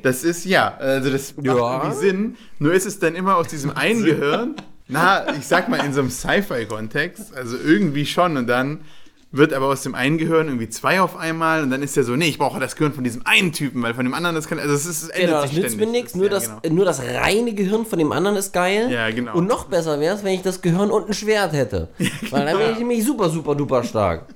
Das 0.03 0.22
ist, 0.22 0.44
ja, 0.44 0.77
also 0.77 1.11
das 1.11 1.37
macht 1.37 1.46
Ja. 1.46 1.83
irgendwie 1.83 1.96
Sinn. 1.98 2.37
Nur 2.61 2.72
ist 2.75 2.87
es 2.87 3.01
dann 3.01 3.16
immer 3.16 3.37
aus 3.37 3.48
diesem 3.48 3.70
einen 3.70 4.05
Gehirn, 4.05 4.55
na, 4.87 5.35
ich 5.37 5.46
sag 5.46 5.68
mal 5.68 5.85
in 5.85 5.92
so 5.92 6.01
einem 6.01 6.11
Sci-Fi-Kontext, 6.11 7.35
also 7.35 7.57
irgendwie 7.57 8.07
schon. 8.07 8.37
Und 8.37 8.46
dann 8.46 8.83
wird 9.33 9.55
aber 9.55 9.66
aus 9.66 9.83
dem 9.83 9.95
einen 9.95 10.18
Gehirn 10.18 10.47
irgendwie 10.47 10.68
zwei 10.68 11.01
auf 11.01 11.16
einmal 11.16 11.62
und 11.62 11.71
dann 11.71 11.83
ist 11.83 11.97
er 11.97 12.05
so, 12.05 12.14
nee, 12.14 12.29
ich 12.29 12.38
brauche 12.38 12.61
das 12.61 12.77
Gehirn 12.77 12.92
von 12.92 13.03
diesem 13.03 13.27
einen 13.27 13.53
Typen, 13.53 13.83
weil 13.83 13.95
von 13.95 14.05
dem 14.05 14.12
anderen 14.12 14.37
das 14.37 14.47
kann, 14.47 14.59
also 14.59 14.75
es 14.75 14.85
ist, 14.85 15.05
es 15.05 15.09
ändert 15.09 15.29
Genau, 15.29 15.42
das 15.42 15.51
sich 15.51 15.62
nützt 15.62 15.77
mir 15.79 15.87
nichts. 15.87 16.14
Nur, 16.14 16.27
ja, 16.27 16.31
das, 16.31 16.51
genau. 16.62 16.75
nur 16.75 16.85
das 16.85 17.03
reine 17.03 17.55
Gehirn 17.55 17.87
von 17.87 17.99
dem 17.99 18.12
anderen 18.12 18.37
ist 18.37 18.53
geil. 18.53 18.90
Ja, 18.90 19.11
genau. 19.11 19.35
Und 19.35 19.49
noch 19.49 19.64
besser 19.64 19.99
wäre 19.99 20.14
es, 20.14 20.23
wenn 20.23 20.35
ich 20.35 20.42
das 20.42 20.61
Gehirn 20.61 20.90
und 20.90 21.09
ein 21.09 21.14
Schwert 21.14 21.55
hätte. 21.55 21.88
Weil 22.31 22.45
dann 22.45 22.59
wäre 22.59 22.73
ich 22.73 22.79
nämlich 22.79 23.05
super, 23.05 23.31
super, 23.31 23.55
duper 23.55 23.83
stark. 23.83 24.27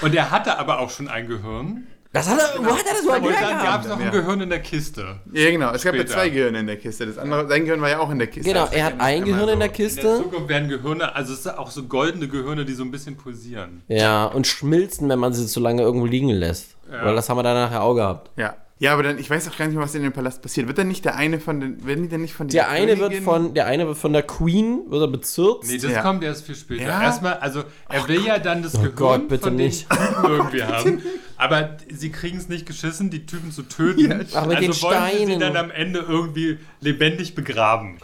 Und 0.00 0.14
er 0.14 0.30
hatte 0.30 0.58
aber 0.58 0.80
auch 0.80 0.88
schon 0.88 1.08
ein 1.08 1.28
Gehirn. 1.28 1.86
Das 2.12 2.28
hat 2.28 2.38
er, 2.38 2.60
wo 2.62 2.70
hat 2.70 2.84
er 2.86 2.92
das 2.92 3.02
überhaupt 3.04 3.24
Und 3.26 3.34
dann 3.34 3.64
gab 3.64 3.82
es 3.82 3.88
noch 3.88 3.98
ein 3.98 4.04
Ja. 4.04 4.10
Gehirn 4.10 4.40
in 4.42 4.50
der 4.50 4.60
Kiste. 4.60 5.20
Ja, 5.32 5.50
genau. 5.50 5.72
Es 5.72 5.82
gab 5.82 5.94
ja 5.94 6.04
zwei 6.04 6.28
Gehirne 6.28 6.58
in 6.60 6.66
der 6.66 6.76
Kiste. 6.76 7.06
Das 7.06 7.16
andere, 7.16 7.48
sein 7.48 7.64
Gehirn 7.64 7.80
war 7.80 7.88
ja 7.88 8.00
auch 8.00 8.10
in 8.10 8.18
der 8.18 8.28
Kiste. 8.28 8.52
Genau, 8.52 8.68
er 8.70 8.84
hat 8.84 8.94
ein 9.00 9.24
Gehirn 9.24 9.40
in 9.40 9.46
der 9.46 9.52
In 9.54 9.60
der 9.60 9.68
Kiste. 9.70 10.16
Zukunft 10.18 10.48
werden 10.48 10.68
Gehirne, 10.68 11.14
also 11.14 11.32
es 11.32 11.44
sind 11.44 11.56
auch 11.56 11.70
so 11.70 11.84
goldene 11.84 12.28
Gehirne, 12.28 12.66
die 12.66 12.74
so 12.74 12.82
ein 12.84 12.90
bisschen 12.90 13.16
pulsieren. 13.16 13.82
Ja, 13.88 14.26
und 14.26 14.46
schmilzen, 14.46 15.08
wenn 15.08 15.18
man 15.18 15.32
sie 15.32 15.46
zu 15.46 15.58
lange 15.60 15.80
irgendwo 15.82 16.04
liegen 16.06 16.28
lässt. 16.28 16.76
Ja. 16.90 17.06
Weil 17.06 17.14
das 17.14 17.30
haben 17.30 17.38
wir 17.38 17.42
dann 17.42 17.54
nachher 17.54 17.82
auch 17.82 17.94
gehabt. 17.94 18.30
Ja. 18.36 18.56
Ja, 18.82 18.94
aber 18.94 19.04
dann, 19.04 19.16
ich 19.16 19.30
weiß 19.30 19.48
auch 19.48 19.56
gar 19.56 19.66
nicht 19.66 19.76
mehr, 19.76 19.84
was 19.84 19.94
in 19.94 20.02
dem 20.02 20.12
Palast 20.12 20.42
passiert. 20.42 20.66
Wird 20.66 20.76
dann 20.76 20.88
nicht 20.88 21.04
der 21.04 21.14
eine 21.14 21.38
von 21.38 21.60
den, 21.60 21.86
werden 21.86 22.02
die 22.02 22.08
denn 22.08 22.20
nicht 22.20 22.34
von 22.34 22.48
Der 22.48 22.64
dieser 22.64 22.72
eine 22.74 22.98
wird 22.98 23.14
von, 23.22 23.54
der 23.54 23.66
eine 23.66 23.86
wird 23.86 23.96
von 23.96 24.12
der 24.12 24.24
Queen, 24.24 24.80
wird 24.88 25.02
er 25.02 25.06
bezirzt. 25.06 25.70
Nee, 25.70 25.78
das 25.78 25.92
Ja. 25.92 26.02
kommt 26.02 26.24
erst 26.24 26.44
viel 26.46 26.56
später. 26.56 26.82
Ja? 26.82 27.00
Erstmal, 27.00 27.34
also 27.34 27.62
er 27.88 28.08
will 28.08 28.26
ja 28.26 28.40
dann 28.40 28.60
das 28.64 28.72
Gehirn 28.72 28.96
Gott, 28.96 29.28
bitte 29.28 29.44
von 29.44 29.54
nicht. 29.54 29.86
den 29.88 29.98
Typen 29.98 30.24
irgendwie 30.24 30.62
haben. 30.64 31.02
Aber 31.36 31.76
sie 31.92 32.10
kriegen 32.10 32.38
es 32.38 32.48
nicht 32.48 32.66
geschissen, 32.66 33.08
die 33.10 33.24
Typen 33.24 33.52
zu 33.52 33.62
töten. 33.62 34.12
Ach, 34.34 34.46
mit 34.46 34.56
also 34.58 34.72
den 34.72 34.82
wollen 34.82 34.98
sie 35.28 35.32
sie 35.34 35.38
dann 35.38 35.56
am 35.56 35.70
Ende 35.70 36.00
irgendwie 36.00 36.58
lebendig 36.80 37.36
begraben. 37.36 37.98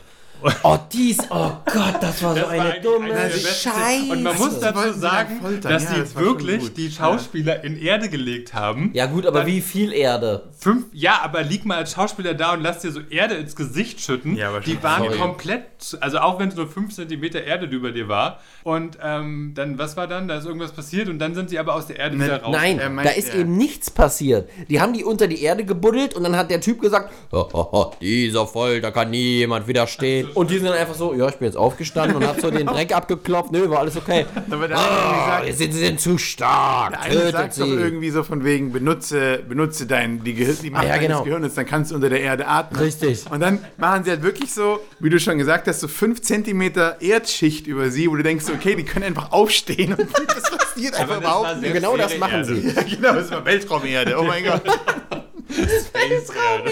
Oh, 0.62 0.79
dies, 0.92 1.18
oh 1.31 1.51
Gott, 1.66 1.96
das 2.01 2.22
war 2.22 2.35
so 2.35 2.40
Das 2.40 2.48
war 2.48 2.51
eine 2.51 2.81
dumme 2.81 3.12
eine 3.12 3.31
Scheiße. 3.31 4.12
Und 4.12 4.22
man 4.22 4.37
muss 4.38 4.61
dazu 4.61 4.92
sagen, 4.92 5.40
foltern. 5.40 5.72
dass 5.72 5.85
Ja, 5.85 5.90
sie 5.94 6.01
das 6.01 6.14
wirklich 6.14 6.72
die 6.74 6.90
Schauspieler 6.90 7.64
in 7.64 7.77
Erde 7.81 8.09
gelegt 8.09 8.55
haben. 8.55 8.90
Ja 8.94 9.07
gut, 9.07 9.27
aber 9.27 9.40
Dann- 9.40 9.48
wie 9.48 9.61
viel 9.61 9.92
Erde? 9.92 10.44
Fünf, 10.59 10.87
ja, 10.92 11.20
aber 11.22 11.42
lieg 11.42 11.64
mal 11.64 11.79
als 11.79 11.92
Schauspieler 11.92 12.35
da 12.35 12.53
und 12.53 12.62
lass 12.62 12.81
dir 12.81 12.92
so 12.92 13.01
Erde 13.11 13.35
ins 13.37 13.57
Gesicht 13.57 14.01
schütten. 14.01 14.37
Ja, 14.37 14.48
aber 14.51 14.61
die 14.61 14.81
waren 14.83 15.05
sorry. 15.05 15.18
komplett, 15.18 15.64
also 16.01 16.18
auch 16.18 16.38
wenn 16.38 16.48
es 16.48 16.55
nur 16.57 16.68
5 16.68 16.94
cm 16.94 17.24
Erde 17.44 17.66
über 17.66 17.90
dir 17.92 18.09
war. 18.09 18.40
Und 18.64 18.98
ähm, 19.03 19.53
dann, 19.55 19.79
was 19.79 19.96
war 19.96 20.07
dann? 20.07 20.29
Da 20.29 20.38
ist 20.38 20.46
irgendwas 20.46 20.72
passiert 20.72 21.09
und 21.09 21.18
dann 21.18 21.35
sind 21.35 21.51
sie 21.51 21.59
aber 21.59 21.74
aus 21.74 21.87
der 21.87 21.98
Erde 21.98 22.16
Ne- 22.16 22.24
wieder 22.24 22.42
raus. 22.42 22.55
Nein, 22.57 22.79
er 22.79 22.90
meint, 22.90 23.09
da 23.09 23.12
ist 23.12 23.29
ja. 23.35 23.40
eben 23.40 23.57
nichts 23.57 23.90
passiert. 23.90 24.48
Die 24.68 24.81
haben 24.81 24.92
die 24.92 25.05
unter 25.05 25.27
die 25.27 25.42
Erde 25.42 25.64
gebuddelt 25.64 26.14
und 26.14 26.22
dann 26.24 26.37
hat 26.37 26.51
der 26.51 26.61
Typ 26.61 26.81
gesagt, 26.81 27.11
"Ho, 27.33 27.48
ho, 27.53 27.68
ho, 27.72 27.94
dieser 28.01 28.46
Folter 28.46 28.92
kann 28.92 29.11
niemand 29.11 29.66
widerstehen. 29.66 30.27
Und 30.34 30.50
die 30.50 30.56
sind 30.58 30.66
dann 30.66 30.74
einfach 30.74 30.94
so, 30.94 31.14
ja, 31.14 31.28
ich 31.28 31.36
bin 31.36 31.46
jetzt 31.46 31.56
aufgestanden 31.56 32.16
und 32.16 32.26
hab 32.26 32.40
so 32.40 32.50
den 32.50 32.66
Dreck 32.66 32.94
abgeklopft. 32.94 33.52
Nö, 33.52 33.68
war 33.70 33.80
alles 33.80 33.96
okay. 33.96 34.26
Aber 34.50 34.68
der 34.68 34.78
eine 34.78 34.86
Ah, 34.88 35.26
sagt, 35.36 35.46
jetzt 35.48 35.58
sind 35.58 35.72
sie 35.72 35.80
denn 35.80 35.98
zu 35.98 36.18
stark. 36.18 36.90
der 36.92 37.00
eine 37.02 37.14
Tötet 37.14 37.32
sagt 37.32 37.58
doch 37.60 37.66
sie. 37.66 37.72
irgendwie 37.72 38.10
so 38.10 38.22
von 38.22 38.44
wegen, 38.44 38.72
benutze, 38.72 39.38
benutze 39.48 39.86
dein, 39.86 40.22
die, 40.24 40.34
Gehir 40.34 40.54
die 40.54 40.70
Macht 40.70 40.84
ja, 40.84 40.90
deines 40.90 41.06
genau. 41.08 41.22
Gehirns, 41.24 41.54
dann 41.54 41.66
kannst 41.66 41.90
du 41.90 41.94
unter 41.94 42.08
der 42.08 42.20
Erde 42.20 42.46
atmen. 42.46 42.80
Richtig. 42.80 43.24
Und 43.30 43.40
dann 43.40 43.58
machen 43.76 44.04
sie 44.04 44.10
halt 44.10 44.22
wirklich 44.22 44.52
so, 44.52 44.80
wie 45.00 45.10
du 45.10 45.18
schon 45.20 45.38
gesagt 45.38 45.66
hast, 45.68 45.80
so 45.80 45.88
5 45.88 46.20
cm 46.22 46.72
Erdschicht 47.00 47.66
über 47.66 47.90
sie, 47.90 48.10
wo 48.10 48.16
du 48.16 48.22
denkst, 48.22 48.44
okay, 48.54 48.74
die 48.74 48.84
können 48.84 49.04
einfach 49.04 49.32
aufstehen 49.32 49.94
und 49.94 50.08
das 50.28 50.50
passiert 50.50 50.94
einfach 50.94 51.04
Aber 51.04 51.14
das 51.14 51.18
überhaupt 51.20 51.46
war 51.48 51.54
nicht. 51.56 51.72
Genau 51.74 51.96
das 51.96 52.18
machen 52.18 52.32
Erde. 52.40 52.54
sie. 52.56 52.68
Ja, 52.78 52.82
genau, 52.82 53.12
das 53.14 53.30
war 53.30 53.44
Weltraumerde. 53.44 54.16
Oh 54.18 54.22
mein 54.24 54.44
Gott. 54.44 54.62
Space 55.50 56.28
Erde. 56.30 56.70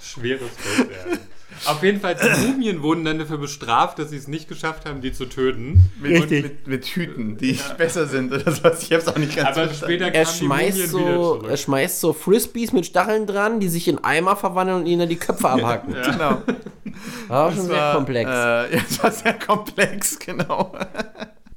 Schweres 0.00 0.50
Space 0.52 0.86
Erde. 1.06 1.18
Auf 1.66 1.82
jeden 1.82 2.00
Fall, 2.00 2.16
die 2.16 2.46
Mumien 2.46 2.82
wurden 2.82 3.04
dann 3.04 3.18
dafür 3.18 3.38
bestraft, 3.38 3.98
dass 3.98 4.10
sie 4.10 4.16
es 4.16 4.28
nicht 4.28 4.48
geschafft 4.48 4.84
haben, 4.86 5.00
die 5.00 5.12
zu 5.12 5.26
töten. 5.26 5.90
Mit, 6.00 6.30
mit, 6.30 6.66
mit 6.66 6.86
Hüten, 6.86 7.36
die 7.36 7.58
besser 7.78 8.06
sind 8.06 8.32
oder 8.32 8.50
sowas. 8.52 8.82
Ich 8.82 8.92
hab's 8.92 9.08
auch 9.08 9.16
nicht 9.16 9.36
ganz 9.36 9.56
Aber 9.56 9.66
verstanden. 9.68 9.94
später 9.94 10.14
Er 10.14 10.24
kamen 10.24 10.38
die 10.40 10.44
Mumien 10.46 10.72
schmeißt, 10.72 10.78
wieder 10.78 10.88
so, 10.88 11.34
zurück. 11.36 11.50
er 11.50 11.56
schmeißt 11.56 12.00
so 12.00 12.12
Frisbees 12.12 12.72
mit 12.72 12.86
Stacheln 12.86 13.26
dran, 13.26 13.60
die 13.60 13.68
sich 13.68 13.88
in 13.88 14.02
Eimer 14.02 14.36
verwandeln 14.36 14.80
und 14.82 14.86
ihnen 14.86 15.08
die 15.08 15.16
Köpfe 15.16 15.48
abhacken. 15.48 15.94
Genau. 16.04 16.42
War 17.28 17.50
schon 17.50 17.58
Das 17.58 17.66
sehr 17.68 17.76
war, 17.76 17.94
komplex. 17.94 18.28
Äh, 18.30 18.32
ja, 18.76 18.82
es 18.88 19.02
war 19.02 19.10
sehr 19.10 19.34
komplex, 19.34 20.18
genau. 20.18 20.72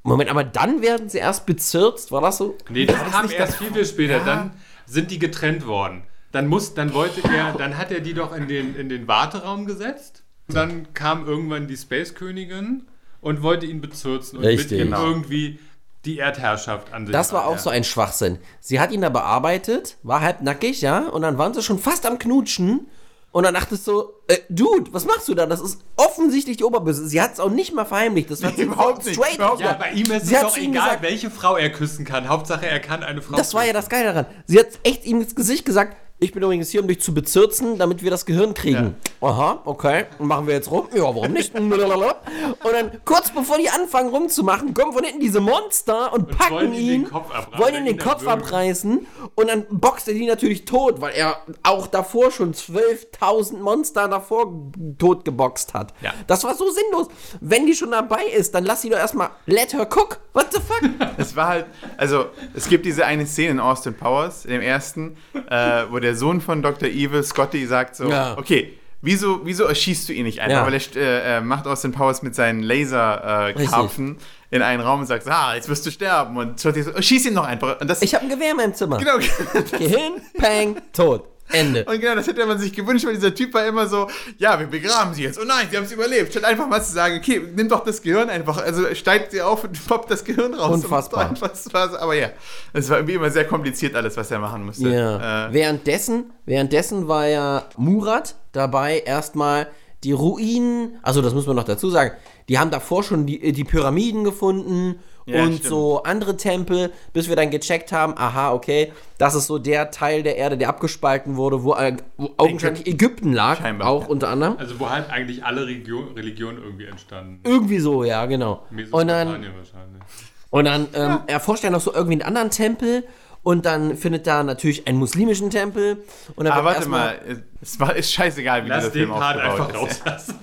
Moment, 0.03 0.29
aber 0.29 0.43
dann 0.43 0.81
werden 0.81 1.09
sie 1.09 1.17
erst 1.17 1.45
bezirzt, 1.45 2.11
war 2.11 2.21
das 2.21 2.37
so? 2.37 2.55
Nee, 2.69 2.85
das 2.85 2.95
das 3.03 3.11
kam 3.11 3.25
nicht 3.25 3.37
erst 3.37 3.53
das- 3.53 3.57
viel, 3.59 3.73
viel 3.73 3.85
später. 3.85 4.17
Ja. 4.17 4.23
Dann 4.25 4.51
sind 4.85 5.09
die 5.11 5.19
getrennt 5.19 5.65
worden. 5.67 6.03
Dann 6.35 6.47
muss, 6.47 6.73
dann 6.73 6.93
wollte 6.93 7.21
er, 7.23 7.53
dann 7.53 7.77
hat 7.77 7.91
er 7.91 8.01
die 8.01 8.13
doch 8.13 8.35
in 8.35 8.49
den, 8.49 8.75
in 8.75 8.89
den 8.89 9.07
Warteraum 9.07 9.65
gesetzt. 9.65 10.23
Dann 10.49 10.93
kam 10.93 11.25
irgendwann 11.25 11.67
die 11.67 11.77
Space 11.77 12.13
Königin 12.13 12.83
und 13.21 13.41
wollte 13.41 13.65
ihn 13.65 13.79
bezirzen 13.79 14.37
und 14.39 14.43
Richtig. 14.45 14.71
mit 14.71 14.79
ihm 14.81 14.85
Genau. 14.87 15.05
irgendwie 15.05 15.59
die 16.03 16.19
Erdherrschaft 16.19 16.93
an 16.93 17.05
sich. 17.07 17.13
Das 17.13 17.31
war 17.31 17.47
auch 17.47 17.57
so 17.57 17.69
ein 17.69 17.83
Schwachsinn. 17.85 18.37
Sie 18.59 18.79
hat 18.81 18.91
ihn 18.91 18.99
da 19.01 19.07
bearbeitet, 19.09 19.95
war 20.03 20.19
halb 20.19 20.41
nackig, 20.41 20.81
ja, 20.81 21.07
und 21.07 21.21
dann 21.21 21.37
waren 21.37 21.53
sie 21.53 21.63
schon 21.63 21.79
fast 21.79 22.05
am 22.05 22.19
Knutschen. 22.19 22.87
Und 23.31 23.43
dann 23.43 23.53
dachtest 23.53 23.85
du 23.87 23.91
so, 23.91 24.13
äh, 24.27 24.37
Dude, 24.49 24.93
was 24.93 25.05
machst 25.05 25.27
du 25.27 25.35
da? 25.35 25.45
Das 25.45 25.59
ist 25.61 25.81
offensichtlich 25.97 26.57
die 26.57 26.63
Oberböse. 26.63 27.07
Sie 27.07 27.21
hat 27.21 27.33
es 27.33 27.39
auch 27.39 27.49
nicht 27.49 27.73
mal 27.73 27.83
verheimlich. 27.85 28.27
Das 28.27 28.41
hat 28.43 28.55
sie 28.55 28.61
Überhaupt 28.63 29.05
nicht, 29.05 29.15
straight 29.15 29.35
überhaupt 29.35 29.59
Ja, 29.61 29.73
bei 29.73 29.91
ihm 29.91 30.09
ist 30.11 30.27
Sie 30.27 30.35
es 30.35 30.41
doch 30.41 30.55
egal, 30.57 30.71
gesagt. 30.71 31.01
welche 31.01 31.29
Frau 31.29 31.57
er 31.57 31.69
küssen 31.69 32.05
kann. 32.05 32.29
Hauptsache, 32.29 32.65
er 32.67 32.79
kann 32.79 33.03
eine 33.03 33.21
Frau 33.21 33.35
Das 33.35 33.53
war 33.53 33.61
ja 33.65 33.73
küssen. 33.73 33.81
das 33.81 33.89
Geile 33.89 34.05
daran. 34.13 34.25
Sie 34.45 34.57
hat 34.59 34.67
echt 34.83 35.05
ihm 35.05 35.19
ins 35.21 35.35
Gesicht 35.35 35.65
gesagt, 35.65 35.97
ich 36.25 36.33
bin 36.33 36.41
übrigens 36.41 36.69
hier, 36.69 36.81
um 36.81 36.87
dich 36.87 37.01
zu 37.01 37.13
bezirzen, 37.13 37.77
damit 37.77 38.03
wir 38.03 38.09
das 38.09 38.25
Gehirn 38.25 38.55
kriegen. 38.55 38.95
Aha, 39.21 39.61
okay. 39.65 40.05
Und 40.17 40.27
machen 40.27 40.47
wir 40.47 40.55
jetzt 40.55 40.71
rum? 40.71 40.87
Ja, 40.93 41.03
warum 41.03 41.31
nicht? 41.31 41.53
Und 41.55 41.69
dann 41.69 42.91
kurz 43.05 43.31
bevor 43.31 43.57
die 43.59 43.69
anfangen 43.69 44.09
rumzumachen, 44.09 44.73
kommen 44.73 44.91
von 44.91 45.03
hinten 45.03 45.19
diese 45.19 45.39
Monster 45.39 46.11
und, 46.13 46.35
packen 46.35 46.53
wollen 46.53 46.73
ihm 46.73 47.03
ihn, 47.03 47.11
wollen 47.11 47.75
ihm 47.75 47.85
den 47.85 47.95
ihn 47.95 47.99
Kopf 47.99 48.27
abreißen 48.27 49.05
und 49.35 49.47
dann 49.47 49.65
boxt 49.69 50.07
er 50.07 50.15
die 50.15 50.25
natürlich 50.25 50.65
tot, 50.65 50.99
weil 50.99 51.13
er 51.13 51.37
auch 51.61 51.87
davor 51.87 52.31
schon 52.31 52.53
12.000 52.53 53.57
Monster 53.59 54.07
davor 54.07 54.51
tot 54.97 55.25
geboxt 55.25 55.73
hat. 55.75 55.93
Ja. 56.01 56.11
Das 56.25 56.43
war 56.43 56.55
so 56.55 56.65
sinnlos. 56.71 57.07
Wenn 57.39 57.67
die 57.67 57.75
schon 57.75 57.91
dabei 57.91 58.25
ist, 58.35 58.55
dann 58.55 58.65
lass 58.65 58.81
sie 58.81 58.89
doch 58.89 58.97
erstmal 58.97 59.29
let 59.45 59.73
her 59.73 59.87
cook. 59.87 60.19
What 60.33 60.47
the 60.51 60.59
fuck? 60.59 60.89
Es 61.17 61.35
war 61.35 61.47
halt, 61.47 61.65
also 61.97 62.25
es 62.53 62.67
gibt 62.67 62.85
diese 62.85 63.05
eine 63.05 63.25
Szene 63.25 63.51
in 63.51 63.59
Austin 63.59 63.93
Powers, 63.93 64.45
in 64.45 64.51
dem 64.51 64.61
ersten, 64.61 65.17
äh, 65.49 65.83
wo 65.89 65.99
der 65.99 66.14
Sohn 66.15 66.41
von 66.41 66.61
Dr. 66.61 66.89
Evil, 66.89 67.23
Scotty, 67.23 67.65
sagt 67.67 67.95
so, 67.95 68.09
Ja. 68.09 68.37
okay, 68.37 68.73
wieso, 69.01 69.41
wieso 69.45 69.65
erschießt 69.65 70.09
du 70.09 70.13
ihn 70.13 70.23
nicht 70.25 70.39
einfach? 70.41 70.57
Ja. 70.57 70.65
Weil 70.65 70.81
er 70.95 71.37
äh, 71.37 71.41
macht 71.41 71.67
Austin 71.67 71.91
Powers 71.91 72.21
mit 72.23 72.33
seinen 72.35 72.63
Laserkarpfen 72.63 74.17
äh, 74.51 74.55
in 74.55 74.61
einen 74.61 74.81
Raum 74.81 75.01
und 75.01 75.05
sagt, 75.05 75.27
ah, 75.27 75.55
jetzt 75.55 75.69
wirst 75.69 75.85
du 75.85 75.91
sterben. 75.91 76.37
Und 76.37 76.59
Scotty 76.59 76.83
so, 76.83 76.91
schieß 77.01 77.25
ihn 77.27 77.33
noch 77.33 77.45
einfach. 77.45 77.79
Und 77.81 77.89
das, 77.89 78.01
Ich 78.01 78.13
habe 78.15 78.25
ein 78.25 78.29
Gewehr 78.29 78.51
in 78.51 78.57
meinem 78.57 78.73
Zimmer. 78.73 78.97
genau, 78.97 79.17
Geh 79.77 79.87
hin, 79.87 80.13
pang, 80.39 80.77
tot. 80.93 81.27
Ende. 81.51 81.85
Und 81.85 81.99
genau, 82.01 82.15
das 82.15 82.27
hätte 82.27 82.45
man 82.45 82.57
sich 82.57 82.73
gewünscht, 82.73 83.05
weil 83.05 83.13
dieser 83.15 83.33
Typ 83.33 83.53
war 83.53 83.65
immer 83.67 83.87
so, 83.87 84.07
ja, 84.37 84.59
wir 84.59 84.67
begraben 84.67 85.13
sie 85.13 85.23
jetzt. 85.23 85.39
Oh 85.39 85.45
nein, 85.45 85.67
sie 85.69 85.77
haben 85.77 85.83
es 85.83 85.91
überlebt. 85.91 86.31
Statt 86.31 86.43
einfach 86.43 86.67
mal 86.67 86.83
zu 86.83 86.91
sagen, 86.91 87.17
okay, 87.17 87.41
nimm 87.55 87.69
doch 87.69 87.83
das 87.83 88.01
Gehirn 88.01 88.29
einfach, 88.29 88.57
also 88.57 88.93
steigt 88.95 89.31
sie 89.31 89.41
auf 89.41 89.63
und 89.63 89.87
poppt 89.87 90.09
das 90.09 90.23
Gehirn 90.23 90.53
raus. 90.53 90.73
Unfassbar. 90.73 91.33
So- 91.35 91.97
aber 91.97 92.15
ja, 92.15 92.29
es 92.73 92.89
war 92.89 92.97
irgendwie 92.97 93.15
immer 93.15 93.29
sehr 93.29 93.45
kompliziert 93.45 93.95
alles, 93.95 94.17
was 94.17 94.31
er 94.31 94.39
machen 94.39 94.65
musste. 94.65 94.89
Ja. 94.89 95.47
Äh, 95.47 95.53
währenddessen, 95.53 96.31
währenddessen 96.45 97.07
war 97.07 97.27
ja 97.27 97.65
Murat 97.77 98.35
dabei, 98.51 98.99
erstmal 99.05 99.67
die 100.03 100.11
Ruinen, 100.11 100.97
also 101.03 101.21
das 101.21 101.33
muss 101.33 101.45
man 101.47 101.55
noch 101.55 101.63
dazu 101.63 101.89
sagen, 101.89 102.11
die 102.49 102.59
haben 102.59 102.69
davor 102.71 103.03
schon 103.03 103.25
die, 103.25 103.51
die 103.53 103.63
Pyramiden 103.63 104.23
gefunden 104.23 104.99
Ja, 105.25 105.43
und 105.43 105.55
stimmt. 105.55 105.69
so 105.69 106.03
andere 106.03 106.37
Tempel, 106.37 106.91
bis 107.11 107.27
wir 107.29 107.35
dann 107.35 107.49
gecheckt 107.49 107.91
haben, 107.91 108.13
aha, 108.15 108.53
okay, 108.53 108.93
das 109.17 109.33
ist 109.33 109.47
so 109.47 109.57
der 109.57 109.89
Teil 109.89 110.21
der 110.21 110.37
Erde, 110.37 110.55
der 110.55 110.69
abgespalten 110.69 111.35
wurde, 111.35 111.63
wo, 111.63 111.73
äh, 111.73 111.97
wo 112.17 112.29
augenscheinlich 112.37 112.85
Ägypten 112.85 113.33
lag, 113.33 113.57
Scheinbar, 113.57 113.87
auch 113.87 114.03
ja. 114.03 114.07
unter 114.09 114.29
anderem. 114.29 114.55
Also 114.57 114.79
wo 114.79 114.89
halt 114.89 115.09
eigentlich 115.09 115.43
alle 115.43 115.65
Region, 115.65 116.13
Religionen 116.13 116.61
irgendwie 116.61 116.85
entstanden. 116.85 117.39
Irgendwie 117.43 117.79
so, 117.79 118.03
ja, 118.03 118.25
genau. 118.27 118.65
Und 118.91 119.07
dann, 119.07 119.27
Mesopotamien 119.27 119.53
wahrscheinlich. 119.57 120.03
Und 120.51 120.65
dann 120.65 120.87
ähm, 120.93 121.19
erforscht 121.27 121.63
er 121.63 121.71
noch 121.71 121.81
so 121.81 121.93
irgendwie 121.93 122.13
einen 122.13 122.21
anderen 122.21 122.49
Tempel 122.51 123.03
und 123.45 123.63
dann 123.67 123.95
findet 123.95 124.25
da 124.25 124.41
natürlich 124.41 124.87
einen 124.87 124.97
muslimischen 124.97 125.51
Tempel. 125.51 126.03
Und 126.35 126.45
dann 126.45 126.53
aber 126.53 126.71
wird 126.71 126.77
Ah, 126.77 126.79
warte 126.79 126.89
mal, 126.89 127.43
es 127.61 127.79
war, 127.79 127.95
ist 127.95 128.11
scheißegal, 128.11 128.65
wie 128.65 128.69
Lass 128.69 128.91
dieser 128.91 128.93
den 128.93 129.07
Film 129.07 129.19
Part 129.19 129.37
aufgebaut 129.37 129.59
einfach 129.75 129.87
ist. 129.87 130.01
rauslassen. 130.07 130.39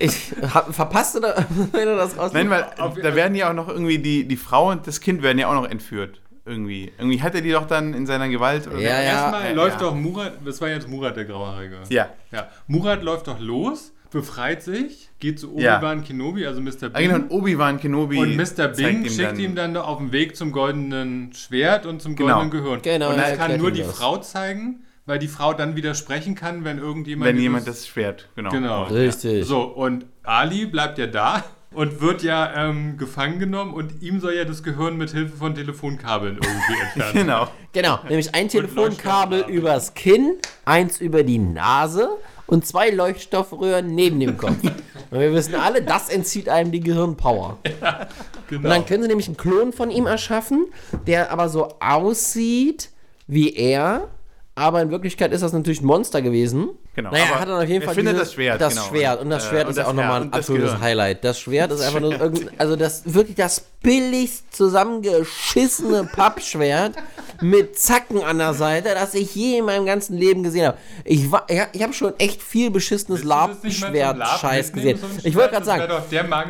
Ich 0.00 0.32
hab, 0.52 0.74
verpasst 0.74 1.14
du 1.14 1.20
da, 1.20 1.34
wenn 1.72 1.86
du 1.86 1.94
das 1.96 2.18
raus? 2.18 2.32
Nein, 2.32 2.50
weil 2.50 2.66
da 2.76 3.14
werden 3.14 3.36
ja 3.36 3.50
auch 3.50 3.54
noch 3.54 3.68
irgendwie 3.68 3.98
die, 4.00 4.26
die 4.26 4.36
Frau 4.36 4.70
und 4.70 4.84
das 4.88 5.00
Kind 5.00 5.22
werden 5.22 5.38
ja 5.38 5.46
auch 5.46 5.54
noch 5.54 5.70
entführt. 5.70 6.20
Irgendwie. 6.44 6.90
Irgendwie 6.98 7.22
hat 7.22 7.36
er 7.36 7.40
die 7.40 7.52
doch 7.52 7.68
dann 7.68 7.94
in 7.94 8.04
seiner 8.06 8.28
Gewalt. 8.28 8.66
Oder 8.66 8.80
Ja, 8.80 8.90
ja. 8.90 9.00
Erstmal 9.02 9.44
ja. 9.44 9.52
läuft 9.52 9.80
doch 9.80 9.94
Murat, 9.94 10.32
das 10.44 10.60
war 10.60 10.70
jetzt 10.70 10.88
Murat 10.88 11.16
der 11.16 11.26
Grauhaarige. 11.26 11.76
Ja. 11.88 12.08
ja. 12.32 12.48
Murat 12.66 13.04
läuft 13.04 13.28
doch 13.28 13.38
los, 13.38 13.92
befreit 14.10 14.62
sich, 14.62 15.08
geht 15.18 15.38
zu 15.38 15.56
Ja. 15.58 15.76
Obi-Wan 15.78 16.04
Kenobi, 16.04 16.46
also 16.46 16.60
Mr. 16.60 16.90
Ah, 16.92 17.00
genau, 17.00 17.14
Bing. 17.14 17.22
und 17.24 17.30
Obi-Wan 17.30 17.80
Kenobi. 17.80 18.18
Und 18.18 18.36
Mr. 18.36 18.68
Bing 18.68 19.08
schickt 19.08 19.38
ihm 19.38 19.54
dann 19.54 19.76
auf 19.76 19.98
den 19.98 20.12
Weg 20.12 20.36
zum 20.36 20.52
goldenen 20.52 21.32
Schwert 21.32 21.86
und 21.86 22.02
zum 22.02 22.16
Genau. 22.16 22.40
goldenen 22.40 22.50
Gehirn. 22.62 22.82
Genau, 22.82 23.10
und 23.10 23.18
er 23.18 23.30
das 23.30 23.38
kann 23.38 23.56
nur 23.58 23.68
ihm 23.68 23.74
die 23.74 23.82
das. 23.82 23.96
Frau 23.96 24.16
zeigen, 24.18 24.84
weil 25.06 25.18
die 25.18 25.28
Frau 25.28 25.52
dann 25.54 25.76
widersprechen 25.76 26.34
kann, 26.34 26.64
wenn 26.64 26.78
irgendjemand. 26.78 27.28
wenn 27.28 27.38
jemand 27.38 27.66
das 27.66 27.86
Schwert, 27.86 28.28
genau. 28.36 28.50
Genau. 28.50 28.82
Richtig. 28.84 29.46
So, 29.46 29.62
und 29.62 30.06
Ali 30.22 30.66
bleibt 30.66 30.98
ja 30.98 31.06
da 31.06 31.44
und 31.72 32.00
wird 32.00 32.22
ja 32.24 32.68
ähm, 32.68 32.96
gefangen 32.98 33.38
genommen 33.38 33.72
und 33.74 34.02
ihm 34.02 34.18
soll 34.20 34.34
ja 34.34 34.44
das 34.44 34.62
Gehirn 34.64 34.96
mit 34.96 35.10
Hilfe 35.12 35.36
von 35.36 35.54
Telefonkabeln 35.54 36.34
irgendwie 36.42 36.80
entfernen. 36.82 37.12
Genau. 37.14 37.48
Genau, 37.72 38.00
nämlich 38.08 38.34
ein 38.34 38.48
Telefonkabel 38.48 39.44
übers 39.48 39.94
Kinn, 39.94 40.34
eins 40.64 41.00
über 41.00 41.22
die 41.22 41.38
Nase 41.38 42.08
und 42.50 42.66
zwei 42.66 42.90
Leuchtstoffröhren 42.90 43.94
neben 43.94 44.20
dem 44.20 44.36
Kopf. 44.36 44.56
und 45.10 45.18
wir 45.20 45.32
wissen 45.32 45.54
alle, 45.54 45.82
das 45.82 46.08
entzieht 46.08 46.48
einem 46.48 46.70
die 46.72 46.80
Gehirnpower. 46.80 47.58
Genau. 47.62 48.64
Und 48.64 48.64
dann 48.64 48.84
können 48.86 49.02
sie 49.02 49.08
nämlich 49.08 49.28
einen 49.28 49.36
Klon 49.36 49.72
von 49.72 49.90
ihm 49.90 50.06
erschaffen, 50.06 50.66
der 51.06 51.30
aber 51.30 51.48
so 51.48 51.68
aussieht 51.80 52.90
wie 53.26 53.54
er, 53.54 54.08
aber 54.56 54.82
in 54.82 54.90
Wirklichkeit 54.90 55.32
ist 55.32 55.42
das 55.42 55.52
natürlich 55.52 55.80
ein 55.80 55.86
Monster 55.86 56.20
gewesen. 56.20 56.70
Genau, 56.96 57.12
Naja, 57.12 57.24
aber 57.26 57.34
er 57.34 57.40
hat 57.40 57.48
dann 57.48 57.62
auf 57.62 57.68
jeden 57.68 57.84
Fall 57.84 57.94
findet 57.94 58.14
diese- 58.14 58.24
das 58.24 58.32
Schwert, 58.34 58.60
Das 58.60 58.74
genau. 58.74 58.86
Schwert. 58.88 59.20
Und 59.22 59.30
das 59.30 59.44
Und, 59.44 59.48
Schwert 59.50 59.66
äh, 59.68 59.70
ist 59.70 59.76
und 59.76 59.82
ja 59.82 59.84
auch 59.84 59.86
das- 59.88 59.96
nochmal 59.96 60.10
ja, 60.10 60.16
ein 60.16 60.22
und 60.24 60.30
das 60.34 60.38
absolutes 60.40 60.70
Gehirn. 60.72 60.82
Highlight. 60.84 61.24
Das 61.24 61.38
Schwert 61.40 61.70
ist 61.72 61.80
einfach 61.80 62.00
nur 62.00 62.20
irgendein, 62.20 62.50
also 62.60 62.76
das 62.76 63.02
wirklich 63.14 63.36
das 63.36 63.60
billigst 63.82 64.52
zusammengeschissene 64.54 66.04
Pappschwert 66.16 66.96
mit 67.40 67.78
Zacken 67.78 68.22
an 68.22 68.38
der 68.38 68.54
Seite, 68.54 68.90
das 68.94 69.14
ich 69.14 69.34
je 69.34 69.58
in 69.58 69.64
meinem 69.64 69.86
ganzen 69.86 70.16
Leben 70.16 70.42
gesehen 70.42 70.66
habe. 70.66 70.78
Ich, 71.04 71.30
war- 71.32 71.46
ja, 71.50 71.66
ich 71.72 71.82
habe 71.82 71.92
schon 71.92 72.12
echt 72.18 72.42
viel 72.42 72.70
beschissenes 72.70 73.24
Labschwert-Scheiß 73.24 74.72
gesehen. 74.72 74.98
so 74.98 75.06
Ich 75.28 75.34
wollte 75.36 75.50
gerade 75.52 75.66
sagen, 75.66 75.82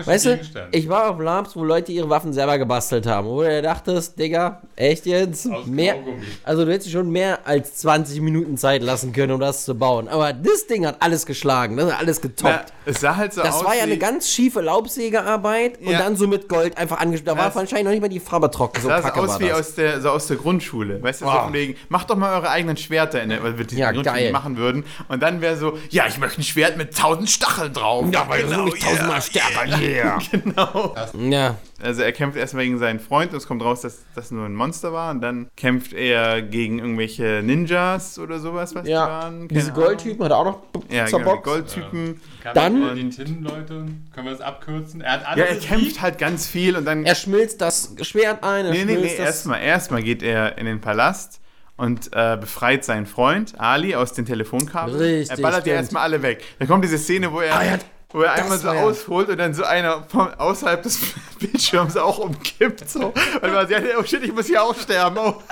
Weißt 0.04 0.26
du, 0.26 0.40
ich 0.72 0.88
war 0.88 1.10
auf 1.10 1.20
Labs, 1.20 1.56
wo 1.56 1.64
Leute 1.64 1.92
ihre 1.92 2.08
Waffen 2.10 2.32
selber 2.32 2.58
gebastelt 2.58 3.06
haben. 3.06 3.26
Wo 3.28 3.42
du 3.42 3.62
dachtest, 3.62 4.18
Digga, 4.18 4.60
echt 4.76 5.06
jetzt? 5.06 5.50
Aus 5.50 5.66
Mehr, 5.66 5.94
Kaugummi. 5.94 6.24
also 6.44 6.64
du 6.64 6.72
hättest 6.72 6.90
schon 6.90 7.10
mehr 7.10 7.40
als 7.46 7.76
20 7.76 8.20
Minuten 8.20 8.56
Zeit 8.56 8.82
lassen 8.82 9.12
können, 9.12 9.32
um 9.32 9.40
das 9.40 9.64
zu 9.64 9.74
bauen. 9.74 10.08
Aber 10.08 10.32
das 10.32 10.66
Ding 10.66 10.86
hat 10.86 10.96
alles 11.00 11.26
geschlagen, 11.26 11.76
das 11.76 11.92
hat 11.92 12.00
alles 12.00 12.20
getoppt. 12.20 12.40
Na, 12.52 12.90
es 12.92 13.00
sah 13.00 13.16
halt 13.16 13.32
so 13.32 13.42
das 13.42 13.56
aus 13.56 13.64
war 13.64 13.76
ja 13.76 13.82
eine 13.84 13.96
ganz 13.98 14.28
schiefe 14.28 14.60
Laubsägearbeit 14.60 15.78
und 15.80 15.90
Ja. 15.90 15.98
dann 15.98 16.16
so 16.16 16.26
mit 16.26 16.48
Gold 16.48 16.76
einfach 16.78 16.98
angeschnitten. 16.98 17.36
Da 17.36 17.42
war 17.42 17.54
wahrscheinlich 17.54 17.84
noch 17.84 17.90
nicht 17.92 18.00
mal 18.00 18.08
die 18.08 18.20
Farbe 18.20 18.50
trocken. 18.50 18.80
So 18.80 18.88
sah 18.88 18.98
aus 19.10 19.38
wie 19.40 19.48
das. 19.48 19.58
aus 19.58 19.74
der, 19.74 20.00
so 20.00 20.10
aus 20.10 20.26
der 20.26 20.36
Grundschule. 20.36 20.79
Weißt 21.02 21.20
du, 21.20 21.26
so 21.26 21.30
von 21.30 21.52
wegen, 21.52 21.76
macht 21.88 22.10
doch 22.10 22.16
mal 22.16 22.34
eure 22.34 22.50
eigenen 22.50 22.76
Schwerter, 22.76 23.22
in 23.22 23.30
der, 23.30 23.42
weil 23.42 23.58
wir 23.58 23.64
die 23.66 23.76
Ja, 23.76 23.92
geil. 23.92 24.32
machen 24.32 24.56
würden. 24.56 24.84
Und 25.08 25.22
dann 25.22 25.40
wäre 25.40 25.56
so, 25.56 25.78
ja, 25.90 26.06
ich 26.06 26.18
möchte 26.18 26.40
ein 26.40 26.44
Schwert 26.44 26.76
mit 26.76 26.96
tausend 26.96 27.30
Stacheln 27.30 27.72
drauf. 27.72 28.06
ja, 28.12 28.28
weil 28.28 28.44
genau, 28.44 28.64
du 28.66 28.70
bist 28.72 28.82
tausendmal 28.82 29.22
stärker. 29.22 29.78
Yeah. 29.80 30.18
Genau. 30.30 30.94
Ja. 31.18 31.56
Also 31.82 32.02
er 32.02 32.12
kämpft 32.12 32.36
erstmal 32.38 32.64
gegen 32.64 32.78
seinen 32.78 33.00
Freund 33.00 33.32
und 33.32 33.38
es 33.38 33.46
kommt 33.46 33.62
raus, 33.62 33.80
dass 33.80 34.02
das 34.14 34.30
nur 34.30 34.44
ein 34.46 34.54
Monster 34.54 34.92
war. 34.92 35.10
Und 35.10 35.20
dann 35.20 35.48
kämpft 35.56 35.92
er 35.92 36.42
gegen 36.42 36.78
irgendwelche 36.78 37.42
Ninjas 37.42 38.18
oder 38.18 38.38
sowas, 38.38 38.74
was 38.74 38.84
die 38.84 38.90
Ja, 38.90 39.08
waren. 39.08 39.48
Keine 39.48 39.60
diese. 39.60 39.72
Goldtypen 39.72 40.24
hat 40.24 40.30
er 40.32 40.38
auch 40.38 40.44
noch 40.44 40.62
Ja, 40.90 41.06
genau, 41.06 41.36
die. 41.36 41.42
Goldtypen. 41.42 42.20
Kann 42.42 42.54
Dann- 42.54 42.80
man 42.80 42.96
die 42.96 43.08
Tintenleute, 43.10 43.86
können 44.14 44.26
wir 44.26 44.32
das 44.32 44.40
abkürzen? 44.40 45.00
Er 45.00 45.12
hat 45.12 45.26
alle 45.26 45.40
Ja, 45.42 45.46
er 45.46 45.56
kämpft 45.58 46.00
halt 46.00 46.18
ganz 46.18 46.46
viel 46.46 46.76
und 46.76 46.84
dann. 46.84 47.04
Er 47.04 47.14
schmilzt 47.14 47.60
das 47.60 47.94
Schwert 48.02 48.42
ein. 48.44 48.66
Er 48.66 48.72
nee, 48.72 48.84
nee, 48.84 48.96
nee, 48.96 49.14
erstmal 49.16 49.60
erstmal 49.62 50.02
geht 50.02 50.22
er 50.22 50.58
in 50.58 50.66
den 50.66 50.80
Palast 50.80 51.40
und 51.76 52.10
äh, 52.12 52.36
befreit 52.38 52.84
seinen 52.84 53.06
Freund 53.06 53.54
Ali 53.58 53.94
aus 53.94 54.12
den 54.12 54.26
Telefonkabeln. 54.26 54.98
Richtig, 54.98 55.38
Er 55.38 55.42
ballert 55.42 55.64
die 55.66 55.70
erstmal 55.70 56.02
alle 56.02 56.22
weg. 56.22 56.44
Dann 56.58 56.68
kommt 56.68 56.84
diese 56.84 56.98
Szene, 56.98 57.32
wo 57.32 57.40
er, 57.40 57.56
Ah, 57.56 57.64
ja, 57.64 57.78
wo 58.12 58.22
er 58.22 58.34
das 58.34 58.42
einmal 58.42 58.58
so 58.58 58.66
ja- 58.68 58.82
ausholt 58.82 59.28
und 59.28 59.38
dann 59.38 59.54
so 59.54 59.64
einer 59.64 60.04
von 60.08 60.32
außerhalb 60.34 60.82
des 60.82 60.98
Bildschirms 61.38 61.96
auch 61.96 62.18
umkippt. 62.18 62.88
So. 62.88 63.06
Und 63.40 63.52
man 63.52 63.68
sagt, 63.68 63.82
oh 63.98 64.02
shit, 64.04 64.22
ich 64.22 64.32
muss 64.32 64.46
hier 64.46 64.62
auch 64.62 64.76
sterben. 64.78 65.16
Oh. 65.18 65.34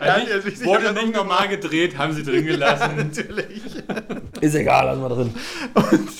Ja, 0.00 0.40
sich 0.40 0.64
wurde 0.64 0.84
dann 0.84 0.94
nicht 0.96 1.14
normal 1.14 1.46
gedreht, 1.48 1.96
haben 1.98 2.12
sie 2.14 2.24
drin 2.24 2.46
gelassen. 2.46 2.96
Natürlich. 2.96 3.62
Ist 4.40 4.54
egal, 4.56 4.86
lass 4.86 4.98
mal 4.98 5.08
drin. 5.08 5.34
Und, 5.74 6.10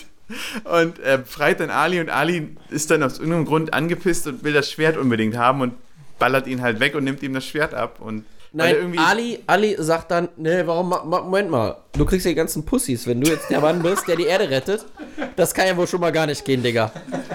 und 0.65 0.99
er 1.01 1.19
befreit 1.19 1.59
dann 1.61 1.71
Ali 1.71 2.01
und 2.01 2.09
Ali 2.09 2.57
ist 2.71 2.91
dann 2.93 3.03
aus 3.03 3.19
irgendeinem 3.19 3.47
Grund 3.47 3.75
angepisst 3.75 4.27
und 4.29 4.45
will 4.45 4.53
das 4.53 4.71
Schwert 4.71 4.97
unbedingt 4.97 5.37
haben 5.37 5.61
und 5.61 5.75
ballert 6.21 6.47
ihn 6.47 6.63
halt 6.63 6.79
weg 6.79 6.95
und 6.95 7.03
nimmt 7.05 7.23
ihm 7.25 7.35
das 7.35 7.45
Schwert 7.45 7.75
ab. 7.75 7.97
Und 8.01 8.25
Nein, 8.57 8.75
irgendwie 8.77 8.99
Ali, 8.99 9.41
Ali 9.49 9.77
sagt 9.79 10.13
dann, 10.13 10.29
nee, 10.37 10.63
warum, 10.65 10.89
Moment 10.89 11.51
mal, 11.51 11.77
du 11.93 12.05
kriegst 12.05 12.25
ja 12.25 12.31
die 12.31 12.37
ganzen 12.37 12.65
Pussys, 12.65 13.07
wenn 13.07 13.21
du 13.21 13.29
jetzt 13.29 13.51
der 13.51 13.61
Mann 13.61 13.83
bist, 13.83 14.07
der 14.07 14.15
die 14.15 14.27
Erde 14.27 14.49
rettet. 14.49 14.87
Das 15.35 15.53
kann 15.53 15.67
ja 15.67 15.77
wohl 15.77 15.89
schon 15.89 16.01
mal 16.01 16.13
gar 16.13 16.27
nicht 16.27 16.45
gehen, 16.45 16.63
Digga. 16.63 16.93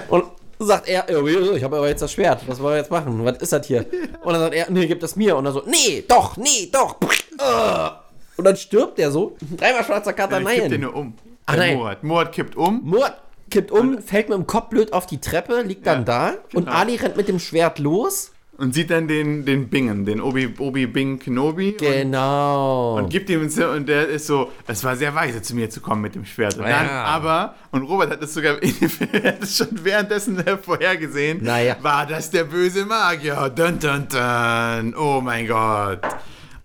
Und 0.08 0.24
sagt 0.60 0.88
er, 0.88 1.06
"Ja, 1.10 1.54
ich 1.56 1.64
habe 1.64 1.78
aber 1.78 1.90
jetzt 1.90 2.02
das 2.02 2.14
Schwert, 2.14 2.42
was 2.48 2.62
wollen 2.62 2.76
wir 2.76 2.78
jetzt 2.80 2.92
machen? 2.92 3.24
Was 3.26 3.38
ist 3.38 3.52
das 3.52 3.68
hier? 3.68 3.86
Und 4.24 4.32
dann 4.34 4.42
sagt 4.42 4.56
er, 4.56 4.70
nee, 4.70 4.88
gib 4.88 5.02
das 5.02 5.16
mir. 5.18 5.36
Und 5.36 5.44
dann 5.44 5.54
so, 5.54 5.64
nee, 5.66 6.04
doch, 6.08 6.38
nee, 6.38 6.70
doch. 6.72 6.96
Ah. 7.38 8.02
Und 8.38 8.46
dann 8.46 8.56
stirbt 8.56 8.98
er 9.00 9.12
so. 9.12 9.36
Dreimal 9.58 9.84
schwarzer 9.84 10.14
Kater, 10.14 10.40
Nein, 10.40 10.56
kippt 10.56 10.72
den 10.72 10.82
nur 10.82 10.96
um. 10.96 11.14
Ach, 11.46 11.58
nein. 11.58 11.78
Murat. 11.78 12.04
Murat 12.04 12.32
kippt 12.32 12.56
um. 12.56 12.82
Murat 12.84 13.18
kippt 13.50 13.72
um, 13.72 14.02
fällt 14.02 14.30
mit 14.30 14.38
dem 14.38 14.48
Kopf 14.48 14.70
blöd 14.70 14.94
auf 14.94 15.06
die 15.06 15.20
Treppe, 15.20 15.62
liegt 15.64 15.86
dann 15.86 16.06
da. 16.06 16.36
Und 16.54 16.66
genau. 16.66 16.78
Ali 16.78 16.96
rennt 16.96 17.18
mit 17.18 17.28
dem 17.28 17.40
Schwert 17.40 17.80
los. 17.80 18.32
Und 18.60 18.74
sieht 18.74 18.90
dann 18.92 19.08
den, 19.08 19.46
den 19.46 19.70
Bingen, 19.70 20.06
den 20.06 20.20
Obi, 20.20 20.54
Obi 20.60 20.86
Bing 20.86 21.18
Kenobi. 21.18 21.78
Genau. 21.80 22.98
Und, 22.98 23.04
und 23.04 23.10
gibt 23.10 23.30
ihm 23.30 23.48
so, 23.50 23.68
und 23.70 23.88
der 23.88 24.08
ist 24.10 24.28
so, 24.28 24.52
es 24.68 24.84
war 24.84 24.98
sehr 24.98 25.16
weise 25.16 25.42
zu 25.42 25.56
mir 25.56 25.70
zu 25.70 25.80
kommen 25.80 26.02
mit 26.02 26.14
dem 26.16 26.26
Schwert. 26.26 26.58
Und 26.58 26.64
dann 26.64 26.86
Ja. 26.86 27.06
aber, 27.06 27.56
und 27.72 27.84
Robert 27.84 28.12
hat 28.12 28.22
es 28.22 28.34
sogar 28.34 28.62
in 28.62 28.78
dem 28.78 28.90
Film, 28.90 29.10
er 29.14 29.34
hat 29.34 29.44
es 29.44 29.56
schon 29.58 29.68
währenddessen 29.84 30.38
äh, 30.46 30.58
vorhergesehen, 30.62 31.42
Naja. 31.42 31.78
war 31.82 32.06
das 32.06 32.30
der 32.32 32.44
böse 32.44 32.86
Magier. 32.86 33.50
Dun, 33.56 33.80
dun, 33.80 34.08
dun. 34.10 34.94
Oh 34.98 35.22
mein 35.22 35.48
Gott. 35.48 36.00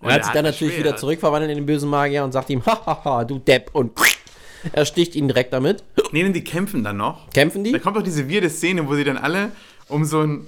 Und 0.01 0.09
Er 0.09 0.15
hat 0.15 0.25
sich 0.25 0.33
dann 0.33 0.43
das 0.43 0.55
natürlich 0.55 0.73
Schwert. 0.75 0.87
wieder 0.87 0.97
zurückverwandelt 0.97 1.51
in 1.51 1.57
den 1.59 1.65
bösen 1.65 1.89
Magier 1.89 2.25
und 2.25 2.33
sagt 2.33 2.49
ihm, 2.49 2.61
hahaha, 2.65 3.23
du 3.23 3.39
Depp. 3.39 3.69
Und 3.73 3.93
er 4.73 4.85
sticht 4.85 5.15
ihn 5.15 5.27
direkt 5.29 5.53
damit. 5.53 5.81
Nee, 6.11 6.23
nee, 6.23 6.29
die 6.33 6.43
kämpfen 6.43 6.83
dann 6.83 6.97
noch. 6.97 7.29
Kämpfen 7.29 7.63
Da 7.63 7.71
die? 7.71 7.79
kommt 7.79 7.95
doch 7.95 8.03
diese 8.03 8.29
weirde 8.29 8.49
Szene, 8.49 8.85
wo 8.87 8.95
sie 8.95 9.03
dann 9.05 9.17
alle 9.17 9.51
um 9.87 10.03
so 10.03 10.21
ein. 10.21 10.47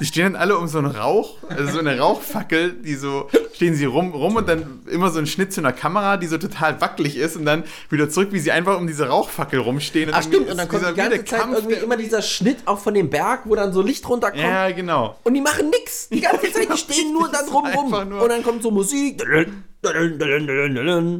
Die 0.00 0.04
stehen 0.04 0.32
dann 0.32 0.36
alle 0.36 0.58
um 0.58 0.68
so 0.68 0.76
einen 0.78 0.88
Rauch, 0.88 1.38
also 1.48 1.72
so 1.72 1.78
eine 1.78 1.98
Rauchfackel, 1.98 2.72
die 2.72 2.94
so, 2.96 3.28
stehen 3.54 3.74
sie 3.74 3.86
rum, 3.86 4.12
rum 4.12 4.36
und 4.36 4.46
dann 4.48 4.80
immer 4.90 5.10
so 5.10 5.18
ein 5.18 5.26
Schnitt 5.26 5.54
zu 5.54 5.60
einer 5.62 5.72
Kamera, 5.72 6.18
die 6.18 6.26
so 6.26 6.36
total 6.36 6.78
wackelig 6.82 7.16
ist 7.16 7.36
und 7.36 7.46
dann 7.46 7.64
wieder 7.88 8.10
zurück, 8.10 8.28
wie 8.32 8.38
sie 8.38 8.52
einfach 8.52 8.76
um 8.78 8.86
diese 8.86 9.08
Rauchfackel 9.08 9.58
rumstehen. 9.58 10.10
Ach 10.12 10.22
stimmt, 10.22 10.50
und 10.50 10.58
dann 10.58 10.68
kommt 10.68 10.82
die 10.86 10.94
ganze 10.94 11.24
Zeit 11.24 11.40
Kampf, 11.40 11.56
irgendwie 11.56 11.76
immer 11.76 11.96
dieser 11.96 12.20
Schnitt 12.20 12.58
auch 12.66 12.78
von 12.78 12.92
dem 12.92 13.08
Berg, 13.08 13.42
wo 13.46 13.54
dann 13.54 13.72
so 13.72 13.80
Licht 13.80 14.06
runterkommt. 14.06 14.42
Ja, 14.42 14.70
genau. 14.70 15.16
Und 15.24 15.32
die 15.32 15.40
machen 15.40 15.70
nix. 15.70 16.08
Die 16.10 16.20
ganze 16.20 16.52
Zeit, 16.52 16.68
die 16.70 16.76
stehen 16.92 17.12
nur 17.14 17.26
da 17.28 17.32
Das 17.32 17.42
ist 17.42 17.50
drum 17.52 17.64
rum. 17.66 17.86
einfach 17.94 18.04
nur- 18.06 18.22
Und 18.22 18.28
dann 18.28 18.42
kommt 18.42 18.62
so 18.62 18.70
Musik. 18.70 19.22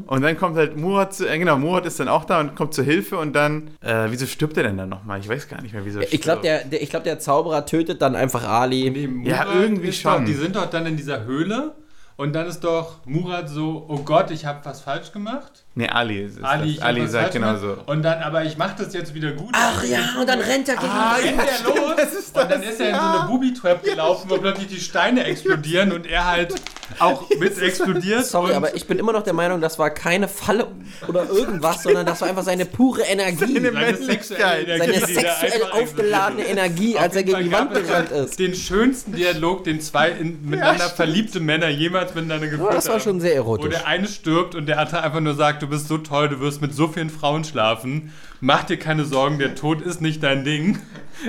Und 0.07 0.23
dann 0.23 0.37
kommt 0.37 0.57
halt 0.57 0.77
Murat, 0.77 1.15
zu, 1.15 1.29
äh, 1.29 1.39
genau, 1.39 1.57
Murat 1.59 1.87
ist 1.87 2.01
dann 2.01 2.09
auch 2.09 2.25
da 2.25 2.41
und 2.41 2.55
kommt 2.57 2.75
zur 2.75 2.85
Hilfe 2.85 3.19
und 3.19 3.35
dann, 3.35 3.71
äh, 3.81 4.07
wieso 4.09 4.27
stirbt 4.27 4.57
er 4.57 4.65
denn 4.65 4.77
dann 4.77 4.89
nochmal? 4.89 5.21
Ich 5.21 5.29
weiß 5.29 5.49
gar 5.49 5.63
nicht 5.63 5.73
mehr, 5.73 5.85
wieso 5.85 6.01
er 6.01 6.13
Ich 6.13 6.21
glaube, 6.21 6.41
stirbt. 6.41 6.45
der, 6.45 6.65
der, 6.71 6.83
ich 6.83 6.91
glaub, 6.91 7.05
der 7.05 7.19
Zauberer 7.19 7.67
tötet 7.67 8.03
dann 8.03 8.17
einfach 8.17 8.45
Ali. 8.49 8.91
Nee, 8.91 9.29
Ja, 9.29 9.45
Murat 9.45 9.55
irgendwie 9.61 9.89
ist 9.89 10.01
schon. 10.01 10.13
Doch, 10.13 10.25
die 10.25 10.35
sind 10.35 10.57
doch 10.57 10.67
dann 10.71 10.87
in 10.87 10.97
dieser 10.97 11.25
Höhle 11.25 11.75
und 12.19 12.33
dann 12.35 12.47
ist 12.47 12.61
doch 12.65 13.05
Murat 13.05 13.49
so, 13.51 13.85
oh 13.89 13.99
Gott, 13.99 14.31
ich 14.31 14.47
habe 14.47 14.61
was 14.65 14.81
falsch 14.81 15.13
gemacht. 15.13 15.65
Nee, 15.75 15.87
Ali 15.89 16.23
ist 16.23 16.43
Ali, 16.43 16.79
Ali 16.81 17.07
sagt 17.07 17.33
genau 17.33 17.57
so. 17.59 17.77
Und 17.85 18.03
dann, 18.03 18.23
aber 18.23 18.43
ich 18.45 18.57
mache 18.57 18.75
das 18.83 18.95
jetzt 18.95 19.13
wieder 19.13 19.33
gut. 19.33 19.51
Ach 19.53 19.85
ja, 19.85 19.99
und 20.19 20.27
dann 20.27 20.41
rennt 20.41 20.67
er 20.69 20.77
gegen 20.77 20.89
Ah, 20.91 21.17
den 21.19 21.39
rennt 21.39 21.51
er 21.63 21.69
los 21.69 21.95
das 21.97 22.15
ist 22.15 22.29
und 22.29 22.51
dann 22.51 22.63
das, 22.63 22.71
ist 22.71 22.81
er 22.81 22.89
in 22.89 22.95
so 22.95 23.01
ja. 23.03 23.21
eine 23.21 23.29
Booby-Trap 23.29 23.83
gelaufen, 23.83 24.31
wo 24.31 24.39
plötzlich 24.39 24.69
die 24.69 24.81
Steine 24.81 25.25
explodieren 25.25 25.93
und 25.93 26.07
er 26.07 26.25
halt 26.27 26.55
auch 26.99 27.29
mit 27.39 27.59
explodiert. 27.61 28.25
Sorry, 28.27 28.55
aber 28.55 28.75
ich 28.75 28.87
bin 28.87 28.99
immer 28.99 29.13
noch 29.13 29.23
der 29.23 29.33
Meinung, 29.33 29.61
das 29.61 29.79
war 29.79 29.91
keine 29.91 30.29
Falle 30.29 30.69
oder 31.09 31.29
irgendwas, 31.31 31.83
sondern 31.83 32.07
das 32.07 32.21
war 32.21 32.29
einfach 32.29 32.43
seine 32.45 32.65
pure 32.67 33.03
Energie. 33.03 33.55
Seine 33.55 33.73
seine 33.73 33.97
sexuelle 33.97 34.67
Männlichkeit. 34.67 34.69
Energie, 34.69 34.79
Seine 34.79 35.01
da 35.01 35.07
sexuell 35.07 35.63
aufgeladene. 35.73 36.47
Energie, 36.47 36.99
als 36.99 37.17
er 37.17 37.23
gegen 37.25 37.39
die 37.45 37.53
Wand 37.53 37.75
gerannt 37.75 38.11
ist. 38.11 38.39
Den 38.39 38.55
schönsten 38.55 39.13
Dialog, 39.13 39.65
den 39.65 39.81
zwei 39.81 40.11
in, 40.11 40.45
miteinander 40.49 40.85
stimmt. 40.85 40.97
verliebte 40.97 41.41
Männer 41.41 41.69
jemals 41.69 42.15
miteinander 42.15 42.49
geführt 42.49 42.73
das 42.75 42.87
war 42.87 42.95
haben. 42.95 43.03
schon 43.03 43.21
sehr 43.21 43.33
Wo 43.45 43.55
erotisch. 43.55 43.71
der 43.71 43.87
eine 43.87 44.09
stirbt 44.09 44.55
und 44.55 44.67
der 44.67 44.79
andere 44.79 45.03
einfach 45.03 45.21
nur 45.21 45.35
sagt, 45.35 45.63
du 45.63 45.67
bist 45.67 45.89
so 45.89 45.99
toll, 45.99 46.29
du 46.29 46.41
wirst 46.41 46.61
mit 46.63 46.75
so 46.75 46.89
vielen 46.89 47.11
Frauen 47.11 47.45
schlafen. 47.45 48.13
Mach 48.41 48.65
dir 48.65 48.77
keine 48.79 49.05
Sorgen, 49.05 49.39
der 49.39 49.55
Tod 49.55 49.81
ist 49.81 50.01
nicht 50.03 50.23
dein 50.23 50.45
Ding. 50.45 50.79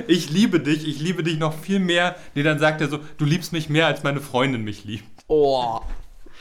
Ich 0.08 0.30
liebe 0.30 0.60
dich, 0.60 0.86
ich 0.88 1.00
liebe 1.00 1.24
dich 1.24 1.40
noch 1.40 1.58
viel 1.58 1.80
mehr. 1.80 2.16
Nee, 2.36 2.44
dann 2.44 2.60
sagt 2.60 2.82
er 2.82 2.90
so, 2.90 3.00
du 3.18 3.24
liebst 3.26 3.54
mich 3.54 3.70
mehr, 3.70 3.88
als 3.88 4.04
meine 4.04 4.20
Freundin 4.20 4.64
mich 4.64 4.84
liebt. 4.84 5.06
Oh. 5.28 5.80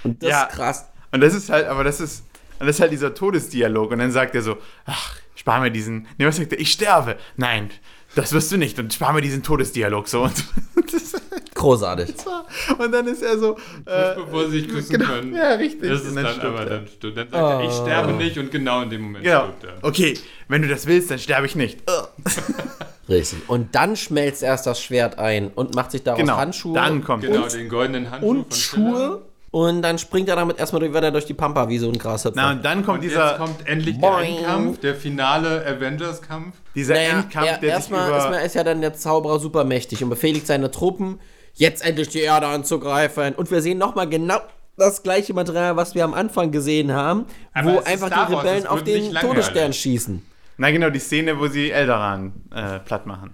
Und 0.05 0.23
das 0.23 0.31
Ja. 0.31 0.43
ist 0.45 0.55
krass. 0.57 0.87
Und 1.13 1.21
das 1.21 1.35
ist 1.35 1.51
halt, 1.51 1.67
aber 1.67 1.85
das 1.85 2.01
ist, 2.01 2.25
und 2.59 2.67
das 2.67 2.77
ist 2.77 2.81
halt 2.81 2.93
dieser 2.93 3.15
Todesdialog. 3.15 3.91
Und 3.91 3.99
dann 3.99 4.11
sagt 4.13 4.35
er 4.35 4.43
so, 4.43 4.57
ach, 4.85 5.17
spar 5.35 5.61
mir 5.61 5.71
diesen, 5.71 6.07
nee, 6.19 6.27
was 6.27 6.37
sagt 6.37 6.53
er, 6.53 6.61
ich 6.61 6.73
sterbe. 6.73 7.17
Nein, 7.37 7.71
das 8.15 8.33
wirst 8.33 8.51
du 8.53 8.57
nicht. 8.57 8.79
Und 8.79 8.93
spar 8.95 9.13
mir 9.13 9.21
diesen 9.23 9.43
Todesdialog 9.43 10.09
so. 10.09 10.23
Und, 10.25 10.45
das, 10.93 11.13
Großartig. 11.55 12.15
und 12.79 12.93
dann 12.93 13.07
ist 13.09 13.23
er 13.23 13.39
so, 13.39 13.57
äh, 13.87 14.15
Bevor 14.15 14.45
sie 14.51 14.61
sich 14.61 14.69
küssen 14.69 14.93
genau, 14.99 15.07
können. 15.07 15.35
ja, 15.35 15.55
richtig. 15.55 15.89
Das 15.91 16.03
ist 16.03 16.15
dann, 16.15 16.25
dann 16.25 16.35
stirbt 16.35 16.47
aber 16.47 16.59
er. 16.61 16.67
dann 16.67 16.87
stirbt. 16.87 17.17
Dann 17.17 17.29
sagt 17.31 17.35
er, 17.43 17.61
ich 17.63 17.71
Oh. 17.71 17.83
sterbe 17.83 18.13
nicht 18.13 18.39
und 18.39 18.51
genau 18.51 18.83
in 18.83 18.91
dem 18.91 19.01
Moment 19.03 19.25
genau, 19.25 19.45
stirbt 19.59 19.65
er. 19.65 19.89
okay, 19.89 20.19
wenn 20.49 20.63
du 20.63 20.69
das 20.69 20.87
willst, 20.87 21.11
dann 21.11 21.19
sterbe 21.19 21.47
ich 21.47 21.57
nicht. 21.57 21.79
Richtig. 23.09 23.49
Und 23.49 23.75
dann 23.75 23.97
schmelzt 23.97 24.43
erst 24.43 24.67
das 24.67 24.81
Schwert 24.81 25.19
ein 25.19 25.49
und 25.55 25.75
macht 25.75 25.93
sich 25.93 26.03
daraus 26.03 26.21
Genau, 26.21 26.37
Handschuhe 26.37 26.75
dann 26.75 27.05
kommt 27.05 27.23
Genau, 27.23 27.45
und, 27.45 27.53
den 27.53 27.69
goldenen 27.69 28.11
Handschuh 28.11 28.29
und 28.29 28.53
von 28.53 28.59
Schuhe. 28.59 29.23
Und 29.53 29.81
dann 29.81 29.99
springt 29.99 30.29
er 30.29 30.37
damit 30.37 30.59
erstmal 30.59 30.81
durch, 30.81 30.93
weiter 30.93 31.11
durch 31.11 31.25
die 31.25 31.33
Pampa 31.33 31.69
wie 31.69 31.79
so 31.79 31.89
ein 31.89 31.97
Grashüpfer. 31.97 32.33
Na, 32.35 32.51
und 32.51 32.65
dann 32.65 32.85
kommt 32.85 32.99
Und 32.99 33.05
dieser, 33.05 33.29
jetzt 33.31 33.39
kommt 33.39 33.67
endlich 33.67 33.99
der 33.99 34.09
Boing. 34.09 34.37
Endkampf, 34.37 34.81
der 34.81 34.95
finale 34.95 35.65
Avengers-Kampf. 35.65 36.57
dieser 36.75 36.95
naja, 36.95 37.21
Endkampf, 37.21 37.47
er, 37.47 37.53
der 37.53 37.61
sich 37.61 37.69
erstmal, 37.71 38.09
über... 38.09 38.17
erstmal 38.17 38.45
ist 38.45 38.55
ja 38.55 38.65
dann 38.65 38.81
der 38.81 38.93
Zauberer 38.95 39.39
supermächtig 39.39 40.03
und 40.03 40.11
befehligt 40.11 40.47
seine 40.47 40.71
Truppen, 40.71 41.21
jetzt 41.55 41.83
endlich 41.83 42.09
die 42.09 42.21
Erde 42.21 42.49
anzugreifen. 42.49 43.35
Und 43.35 43.51
wir 43.51 43.63
sehen 43.63 43.79
nochmal 43.79 44.09
genau 44.09 44.41
das 44.77 45.03
gleiche 45.03 45.33
Material, 45.33 45.77
was 45.77 45.95
wir 45.95 46.05
am 46.05 46.13
Anfang 46.13 46.51
gesehen 46.51 46.93
haben, 46.93 47.25
Aber 47.55 47.77
wo 47.77 47.79
einfach 47.79 48.11
die 48.11 48.35
Rebellen 48.35 48.67
auf 48.67 48.85
den. 48.85 49.15
Todesstern 49.15 49.73
schießen. 49.73 50.23
Na 50.59 50.71
genau, 50.71 50.91
die 50.91 50.99
Szene, 50.99 51.39
wo 51.39 51.49
sie 51.49 51.71
Eldaran 51.71 52.33
äh, 52.55 52.79
platt 52.81 53.07
machen. 53.07 53.31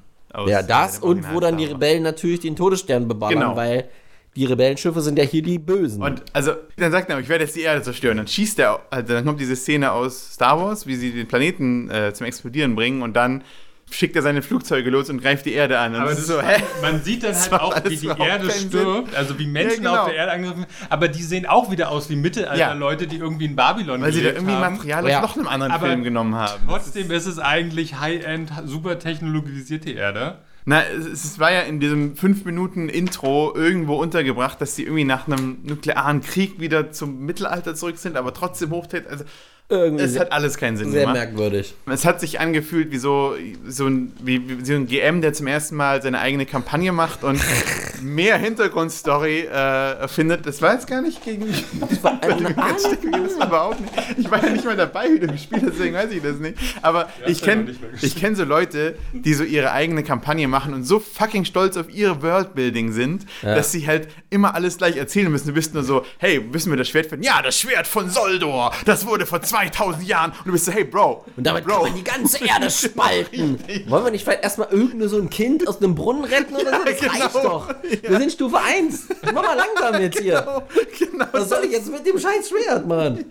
Ja, 0.46 0.62
das 0.62 0.98
äh, 0.98 1.00
dem 1.00 1.08
und 1.10 1.32
wo 1.34 1.40
dann 1.40 1.56
die. 1.58 1.66
Rebellen 1.66 2.02
natürlich 2.02 2.40
den 2.40 2.56
Todesstern 2.56 3.06
beballern, 3.06 3.38
Genau. 3.40 3.56
weil 3.56 3.88
Die 4.34 4.46
Rebellenschiffe 4.46 5.02
sind 5.02 5.18
ja 5.18 5.24
hier 5.24 5.42
die 5.42 5.58
Bösen. 5.58 6.02
Und 6.02 6.22
also, 6.32 6.52
dann 6.78 6.90
sagt 6.90 7.10
er, 7.10 7.18
ich 7.18 7.28
werde 7.28 7.44
jetzt 7.44 7.54
die 7.54 7.60
Erde 7.60 7.82
zerstören. 7.82 8.16
Dann 8.16 8.26
schießt 8.26 8.58
er, 8.60 8.80
also 8.88 9.12
dann 9.12 9.26
kommt 9.26 9.38
diese 9.40 9.54
Szene 9.56 9.92
aus 9.92 10.32
Star 10.32 10.58
Wars, 10.58 10.86
wie 10.86 10.94
sie 10.94 11.12
den 11.12 11.28
Planeten 11.28 11.90
äh, 11.90 12.14
zum 12.14 12.26
Explodieren 12.26 12.74
bringen 12.74 13.02
und 13.02 13.12
dann 13.14 13.44
schickt 13.92 14.16
er 14.16 14.22
seine 14.22 14.42
Flugzeuge 14.42 14.90
los 14.90 15.08
und 15.10 15.20
greift 15.22 15.46
die 15.46 15.52
Erde 15.52 15.78
an. 15.78 15.94
Und 15.94 16.00
Aber 16.00 16.10
das 16.10 16.26
so, 16.26 16.40
hä? 16.40 16.62
man 16.80 17.02
sieht 17.02 17.22
dann 17.22 17.32
Das 17.32 17.50
halt 17.50 17.60
auch, 17.62 17.84
wie 17.84 17.96
die 17.96 18.06
Erde 18.06 18.50
stirbt, 18.50 19.14
also 19.14 19.38
wie 19.38 19.46
Menschen 19.46 19.84
Ja, 19.84 19.90
genau. 19.90 20.02
auf 20.02 20.08
der 20.08 20.16
Erde 20.16 20.32
angegriffen. 20.32 20.66
Aber 20.88 21.08
die 21.08 21.22
sehen 21.22 21.46
auch 21.46 21.70
wieder 21.70 21.90
aus 21.90 22.08
wie 22.10 22.14
Ja. 22.14 22.20
Mittelalter-Leute, 22.20 23.06
die 23.06 23.16
irgendwie 23.18 23.44
in 23.46 23.56
Babylon 23.56 24.00
Weil 24.02 24.12
sie 24.12 24.22
da 24.22 24.30
irgendwie 24.30 24.52
haben. 24.54 24.74
Material 24.76 25.04
aus 25.04 25.10
Ja. 25.10 25.20
noch 25.20 25.36
einem 25.36 25.48
anderen 25.48 25.72
Aber 25.72 25.86
Film 25.86 26.02
genommen 26.04 26.34
haben. 26.34 26.62
Trotzdem 26.66 27.10
ist 27.10 27.26
es 27.26 27.38
eigentlich 27.38 28.00
High-End, 28.00 28.50
super 28.64 28.98
technologisierte 28.98 29.90
Erde. 29.90 30.38
Na, 30.64 30.82
es, 30.84 31.06
es 31.24 31.38
war 31.40 31.50
ja 31.52 31.60
in 31.62 31.80
diesem 31.80 32.14
5 32.16 32.44
Minuten 32.44 32.88
Intro 32.88 33.52
irgendwo 33.54 33.96
untergebracht, 33.96 34.60
dass 34.60 34.76
die 34.76 34.84
irgendwie 34.84 35.04
nach 35.04 35.26
einem 35.26 35.58
nuklearen 35.64 36.20
Krieg 36.20 36.60
wieder 36.60 36.92
zum 36.92 37.20
Mittelalter 37.26 37.74
zurück 37.74 37.98
sind, 37.98 38.16
aber 38.16 38.32
trotzdem 38.32 38.70
hochtät. 38.70 39.08
Also, 39.08 39.24
Irgendwie 39.72 40.04
es 40.04 40.12
sehr, 40.12 40.20
hat 40.22 40.32
alles 40.32 40.56
keinen 40.58 40.76
Sinn 40.76 40.90
sehr 40.90 41.02
gemacht. 41.02 41.16
merkwürdig. 41.16 41.74
Es 41.86 42.04
hat 42.04 42.20
sich 42.20 42.40
angefühlt 42.40 42.90
wie 42.90 42.98
so, 42.98 43.34
so, 43.66 43.86
ein, 43.86 44.12
wie, 44.22 44.60
wie 44.60 44.64
so 44.64 44.74
ein 44.74 44.86
GM, 44.86 45.22
der 45.22 45.32
zum 45.32 45.46
ersten 45.46 45.76
Mal 45.76 46.02
seine 46.02 46.18
eigene 46.20 46.44
Kampagne 46.44 46.92
macht 46.92 47.24
und 47.24 47.40
mehr 48.02 48.36
Hintergrundstory 48.36 49.46
äh, 49.46 50.08
findet. 50.08 50.46
Das 50.46 50.60
war 50.60 50.74
jetzt 50.74 50.86
gar 50.86 51.00
nicht 51.00 51.24
gegen 51.24 51.46
mich. 51.46 51.64
Das 51.80 52.04
war 52.04 52.18
das 52.20 53.38
war 53.38 53.46
überhaupt 53.46 53.80
nicht. 53.80 53.92
Ich 54.18 54.30
war 54.30 54.44
ja 54.44 54.50
nicht 54.50 54.64
mal 54.64 54.76
dabei, 54.76 55.08
wie 55.12 55.20
du 55.20 55.26
gespielt 55.28 55.62
hast, 55.62 55.72
deswegen 55.72 55.94
weiß 55.94 56.10
ich 56.10 56.22
das 56.22 56.36
nicht. 56.36 56.58
Aber 56.82 57.08
ich 57.26 57.40
ja 57.40 57.54
noch 57.54 57.64
kenne 57.64 57.76
ich 58.00 58.16
kenn 58.16 58.36
so 58.36 58.44
Leute, 58.44 58.96
die 59.12 59.34
so 59.34 59.44
ihre 59.44 59.72
eigene 59.72 60.02
Kampagne 60.02 60.48
machen 60.48 60.74
und 60.74 60.84
so 60.84 60.98
fucking 60.98 61.44
stolz 61.44 61.76
auf 61.76 61.92
ihre 61.92 62.22
Worldbuilding 62.22 62.92
sind, 62.92 63.26
dass 63.42 63.72
sie 63.72 63.86
halt 63.86 64.08
immer 64.30 64.54
alles 64.54 64.78
gleich 64.78 64.96
erzählen 64.96 65.30
müssen. 65.30 65.48
Du 65.48 65.54
bist 65.54 65.74
nur 65.74 65.82
so, 65.82 66.04
hey, 66.18 66.42
wissen 66.52 66.70
wir 66.70 66.76
das 66.76 66.88
Schwert 66.88 67.06
finden? 67.06 67.24
Ja, 67.24 67.40
das 67.42 67.58
Schwert 67.58 67.86
von 67.86 68.10
Soldor, 68.10 68.72
das 68.84 69.06
wurde 69.06 69.26
vor 69.26 69.42
2000 69.70 70.06
Jahren. 70.06 70.30
Und 70.32 70.46
du 70.46 70.52
bist 70.52 70.64
so, 70.64 70.72
hey, 70.72 70.84
Bro. 70.84 71.24
Und 71.36 71.46
damit 71.46 71.64
Bro. 71.64 71.74
kann 71.74 71.82
man 71.82 71.94
die 71.94 72.04
ganze 72.04 72.44
Erde 72.44 72.70
spalten. 72.70 73.58
Wollen 73.88 74.04
wir 74.04 74.10
nicht 74.10 74.24
vielleicht 74.24 74.42
erstmal 74.42 74.68
irgendein 74.70 75.08
so 75.08 75.18
ein 75.18 75.30
Kind 75.30 75.66
aus 75.68 75.78
einem 75.80 75.94
Brunnen 75.94 76.24
retten 76.24 76.54
oder 76.54 76.78
so? 76.78 76.84
Das 76.84 77.00
Ja, 77.00 77.08
reicht 77.10 77.32
genau. 77.32 77.42
doch. 77.42 77.74
Wir 78.02 78.18
sind 78.18 78.32
Stufe 78.32 78.58
1. 78.58 79.06
Mach 79.32 79.42
mal 79.42 79.56
langsam 79.56 80.00
jetzt 80.00 80.18
hier. 80.20 80.62
genau. 80.98 81.26
Was 81.32 81.48
soll 81.48 81.64
ich 81.64 81.72
jetzt 81.72 81.90
mit 81.90 82.06
dem 82.06 82.18
scheiß 82.18 82.48
Schwert, 82.48 82.86
Mann? 82.86 83.24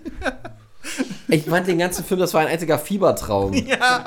Ich 1.28 1.46
fand 1.46 1.68
den 1.68 1.78
ganzen 1.80 2.04
Film, 2.04 2.20
das 2.20 2.34
war 2.34 2.42
ein 2.42 2.48
einziger 2.48 2.78
Fiebertraum. 2.80 3.54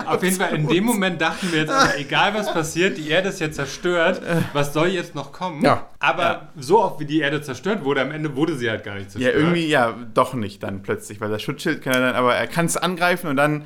Auf 0.06 0.22
jeden 0.22 0.36
Fall, 0.36 0.54
in 0.56 0.66
dem 0.68 0.84
Moment 0.84 1.20
dachten 1.20 1.50
wir 1.52 1.60
jetzt, 1.60 1.70
aber 1.72 1.96
egal 1.98 2.34
was 2.34 2.52
passiert, 2.52 2.98
die 2.98 3.08
Erde 3.08 3.28
ist 3.30 3.40
jetzt 3.40 3.56
zerstört, 3.56 4.20
was 4.52 4.72
soll 4.72 4.88
jetzt 4.88 5.14
noch 5.14 5.32
kommen? 5.32 5.62
Ja. 5.62 5.86
Aber 6.00 6.48
so 6.58 6.82
oft 6.82 7.00
wie 7.00 7.06
die 7.06 7.20
Erde 7.20 7.40
zerstört 7.42 7.84
wurde, 7.84 8.00
am 8.02 8.10
Ende 8.10 8.36
wurde 8.36 8.56
sie 8.56 8.68
halt 8.68 8.84
gar 8.84 8.94
nicht 8.94 9.06
Ja, 9.06 9.10
zerstört. 9.12 9.36
irgendwie, 9.36 9.66
ja, 9.66 9.94
doch 10.14 10.34
nicht 10.34 10.62
dann 10.62 10.82
plötzlich, 10.82 11.20
weil 11.20 11.30
das 11.30 11.42
Schutzschild 11.42 11.80
kann 11.82 11.94
er 11.94 12.00
dann, 12.00 12.14
aber 12.16 12.34
er 12.34 12.46
kann 12.46 12.66
es 12.66 12.76
angreifen 12.76 13.28
und 13.28 13.36
dann 13.36 13.64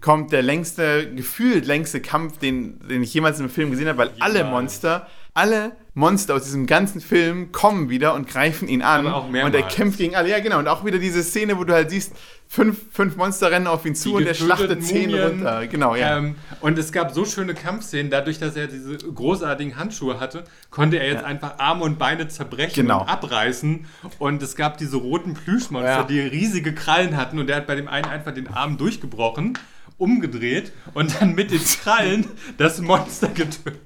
kommt 0.00 0.32
der 0.32 0.42
längste, 0.42 1.12
gefühlt 1.14 1.66
längste 1.66 2.00
Kampf, 2.00 2.38
den, 2.38 2.78
den 2.88 3.02
ich 3.02 3.12
jemals 3.12 3.38
im 3.40 3.50
Film 3.50 3.70
gesehen 3.70 3.88
habe, 3.88 3.98
weil 3.98 4.10
alle 4.20 4.44
Monster, 4.44 5.06
alle 5.34 5.72
Monster 5.94 6.34
aus 6.34 6.44
diesem 6.44 6.66
ganzen 6.66 7.00
Film 7.00 7.52
kommen 7.52 7.90
wieder 7.90 8.14
und 8.14 8.26
greifen 8.28 8.68
ihn 8.68 8.82
an. 8.82 9.06
Und 9.06 9.34
er 9.54 9.62
kämpft 9.62 9.98
gegen 9.98 10.14
alle. 10.16 10.30
Ja, 10.30 10.40
genau. 10.40 10.58
Und 10.58 10.68
auch 10.68 10.84
wieder 10.84 10.98
diese 10.98 11.22
Szene, 11.22 11.58
wo 11.58 11.64
du 11.64 11.72
halt 11.74 11.90
siehst, 11.90 12.12
fünf, 12.48 12.78
fünf 12.92 13.16
Monster 13.16 13.50
rennen 13.50 13.66
auf 13.66 13.84
ihn 13.84 13.94
zu 13.94 14.08
Die 14.10 14.14
und 14.16 14.26
er 14.26 14.34
schlachtet 14.34 14.82
zehn 14.84 15.14
runter. 15.14 15.66
Genau, 15.66 15.94
ja. 15.94 16.16
Ähm, 16.18 16.36
und 16.60 16.78
es 16.78 16.90
gab 16.92 17.12
so 17.12 17.24
schöne 17.24 17.54
Kampfszenen, 17.54 18.10
dadurch, 18.10 18.38
dass 18.38 18.56
er 18.56 18.66
diese 18.66 18.96
großartigen 18.96 19.76
Handschuhe 19.76 20.18
hatte, 20.18 20.44
konnte 20.70 20.98
er 20.98 21.08
jetzt 21.08 21.24
einfach 21.24 21.58
Arme 21.58 21.84
und 21.84 21.98
Beine 21.98 22.26
zerbrechen 22.28 22.82
Genau. 22.86 23.02
und 23.02 23.08
abreißen. 23.08 23.86
Und 24.18 24.42
es 24.42 24.56
gab 24.56 24.78
diese 24.78 24.96
roten 24.96 25.34
Plüschmonster, 25.34 25.90
Ja. 25.90 26.02
die 26.04 26.20
riesige 26.20 26.74
Krallen 26.74 27.16
hatten 27.16 27.38
und 27.38 27.46
der 27.48 27.56
hat 27.56 27.66
bei 27.66 27.74
dem 27.76 27.86
einen 27.88 28.06
einfach 28.06 28.32
den 28.32 28.48
Arm 28.48 28.78
durchgebrochen, 28.78 29.56
umgedreht 30.00 30.72
und 30.94 31.20
dann 31.20 31.34
mit 31.34 31.50
den 31.50 31.62
Krallen 31.62 32.26
das 32.58 32.80
Monster 32.80 33.28
getötet. 33.28 33.80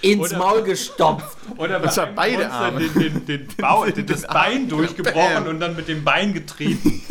Ins 0.00 0.30
Oder- 0.30 0.38
Maul 0.38 0.62
gestopft. 0.62 1.36
Oder 1.56 1.80
bei 1.80 1.90
einem 1.90 2.14
beide 2.14 2.36
Monster 2.38 2.52
Arme. 2.54 2.80
Den, 2.88 3.26
den, 3.26 3.26
den 3.26 3.48
Bau, 3.58 3.84
den, 3.84 4.06
das 4.06 4.26
Bein 4.26 4.68
durchgebrochen 4.68 5.44
Bam. 5.44 5.46
und 5.48 5.60
dann 5.60 5.74
mit 5.76 5.88
dem 5.88 6.04
Bein 6.04 6.32
getreten. 6.32 7.02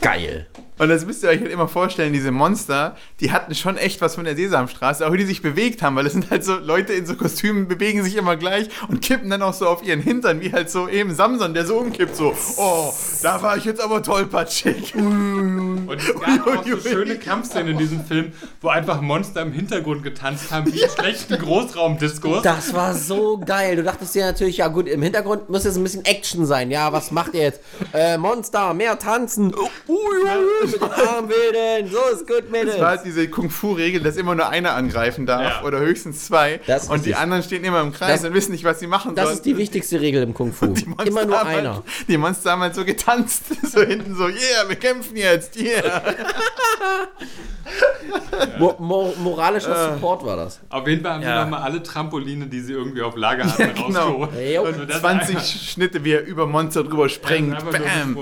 Geil. 0.00 0.46
Und 0.78 0.88
das 0.88 1.04
müsst 1.06 1.22
ihr 1.22 1.28
euch 1.28 1.40
halt 1.40 1.50
immer 1.50 1.68
vorstellen, 1.68 2.12
diese 2.12 2.30
Monster, 2.30 2.96
die 3.20 3.32
hatten 3.32 3.54
schon 3.54 3.76
echt 3.76 4.00
was 4.00 4.14
von 4.14 4.24
der 4.24 4.36
Sesamstraße, 4.36 5.06
auch 5.06 5.12
wie 5.12 5.18
die 5.18 5.26
sich 5.26 5.42
bewegt 5.42 5.82
haben, 5.82 5.96
weil 5.96 6.06
es 6.06 6.12
sind 6.12 6.30
halt 6.30 6.44
so 6.44 6.56
Leute 6.56 6.92
in 6.92 7.06
so 7.06 7.14
Kostümen, 7.14 7.68
bewegen 7.68 8.02
sich 8.02 8.16
immer 8.16 8.36
gleich 8.36 8.68
und 8.88 9.02
kippen 9.02 9.30
dann 9.30 9.42
auch 9.42 9.54
so 9.54 9.66
auf 9.66 9.82
ihren 9.82 10.00
Hintern, 10.00 10.40
wie 10.40 10.52
halt 10.52 10.70
so 10.70 10.88
eben 10.88 11.14
Samson, 11.14 11.54
der 11.54 11.66
so 11.66 11.78
umkippt, 11.78 12.16
so, 12.16 12.34
oh, 12.56 12.92
da 13.22 13.42
war 13.42 13.56
ich 13.56 13.64
jetzt 13.64 13.80
aber 13.80 14.02
tollpatschig. 14.02 14.94
Und 15.88 16.00
es 16.00 16.20
gab 16.20 16.46
auch 16.46 16.66
so 16.66 16.76
schöne 16.80 17.18
Kampfszenen 17.18 17.68
in 17.68 17.78
diesem 17.78 18.04
Film, 18.04 18.32
wo 18.60 18.68
einfach 18.68 19.00
Monster 19.00 19.42
im 19.42 19.52
Hintergrund 19.52 20.02
getanzt 20.02 20.50
haben, 20.50 20.72
wie 20.72 20.80
in 20.80 20.90
schlechten 20.90 21.38
Großraumdiskos. 21.38 22.42
Das 22.42 22.74
war 22.74 22.94
so 22.94 23.38
geil. 23.38 23.76
Du 23.76 23.82
dachtest 23.82 24.14
dir 24.14 24.26
natürlich, 24.26 24.58
ja 24.58 24.68
gut, 24.68 24.86
im 24.86 25.02
Hintergrund 25.02 25.48
muss 25.48 25.64
jetzt 25.64 25.76
ein 25.76 25.82
bisschen 25.82 26.04
Action 26.04 26.44
sein. 26.46 26.70
Ja, 26.70 26.92
was 26.92 27.10
macht 27.10 27.34
ihr 27.34 27.42
jetzt? 27.42 27.60
Äh, 27.92 28.18
Monster, 28.18 28.74
mehr 28.74 28.98
tanzen. 28.98 29.54
Ui, 29.54 29.68
ui, 29.88 29.96
ui, 30.62 30.67
mit 30.72 30.80
den 30.80 30.90
Armen 30.90 31.28
wedeln. 31.28 31.90
So 31.90 31.98
ist 32.12 32.26
gut, 32.26 32.38
Das 32.38 32.52
war 32.52 32.64
Mädels. 32.64 32.80
halt 32.80 33.00
diese 33.04 33.28
Kung-Fu-Regel, 33.28 34.02
dass 34.02 34.16
immer 34.16 34.34
nur 34.34 34.48
einer 34.48 34.74
angreifen 34.74 35.26
darf 35.26 35.42
Ja. 35.60 35.62
oder 35.64 35.78
höchstens 35.80 36.26
zwei 36.26 36.60
Das 36.66 36.88
und 36.88 37.04
die 37.06 37.14
anderen 37.14 37.42
stehen 37.42 37.64
immer 37.64 37.80
im 37.80 37.92
Kreis 37.92 38.20
Das- 38.22 38.28
und 38.28 38.34
wissen 38.34 38.52
nicht, 38.52 38.64
was 38.64 38.80
sie 38.80 38.86
machen 38.86 39.14
Das 39.14 39.24
sollen. 39.24 39.36
ist 39.36 39.46
die 39.46 39.56
wichtigste 39.56 40.00
Regel 40.00 40.22
im 40.22 40.34
Kung 40.34 40.52
Fu. 40.52 40.66
Monster 40.86 41.06
Immer 41.06 41.24
nur 41.26 41.38
haben 41.38 41.48
einer. 41.48 41.74
Halt, 41.74 41.82
die 42.08 42.16
Monster 42.18 42.52
haben 42.52 42.62
halt 42.62 42.74
so 42.74 42.84
getanzt, 42.84 43.42
so 43.72 43.80
hinten 43.82 44.14
so, 44.14 44.26
yeah, 44.28 44.68
wir 44.68 44.76
kämpfen 44.76 45.16
jetzt, 45.16 45.56
yeah. 45.56 46.02
Mo 48.58 48.74
mo 48.78 49.14
moralischer 49.18 49.92
Support 49.94 50.24
war 50.24 50.36
das. 50.36 50.60
Auf 50.70 50.86
jeden 50.88 51.02
Fall 51.02 51.14
haben 51.14 51.22
Ja. 51.22 51.38
sie 51.44 51.50
nochmal 51.50 51.62
alle 51.62 51.82
Trampoline, 51.82 52.46
die 52.46 52.60
sie 52.60 52.72
irgendwie 52.72 53.02
auf 53.02 53.16
Lager 53.16 53.44
hatten, 53.44 53.74
genau. 53.74 54.22
rausgeholt. 54.24 54.66
Also 54.66 54.84
das 54.84 55.00
20 55.00 55.36
einfach- 55.36 55.46
Schnitte, 55.48 56.04
wie 56.04 56.12
er 56.12 56.24
über 56.24 56.46
Monster 56.46 56.84
drüber 56.84 57.08
springt. 57.08 57.58
Bam. 57.70 58.16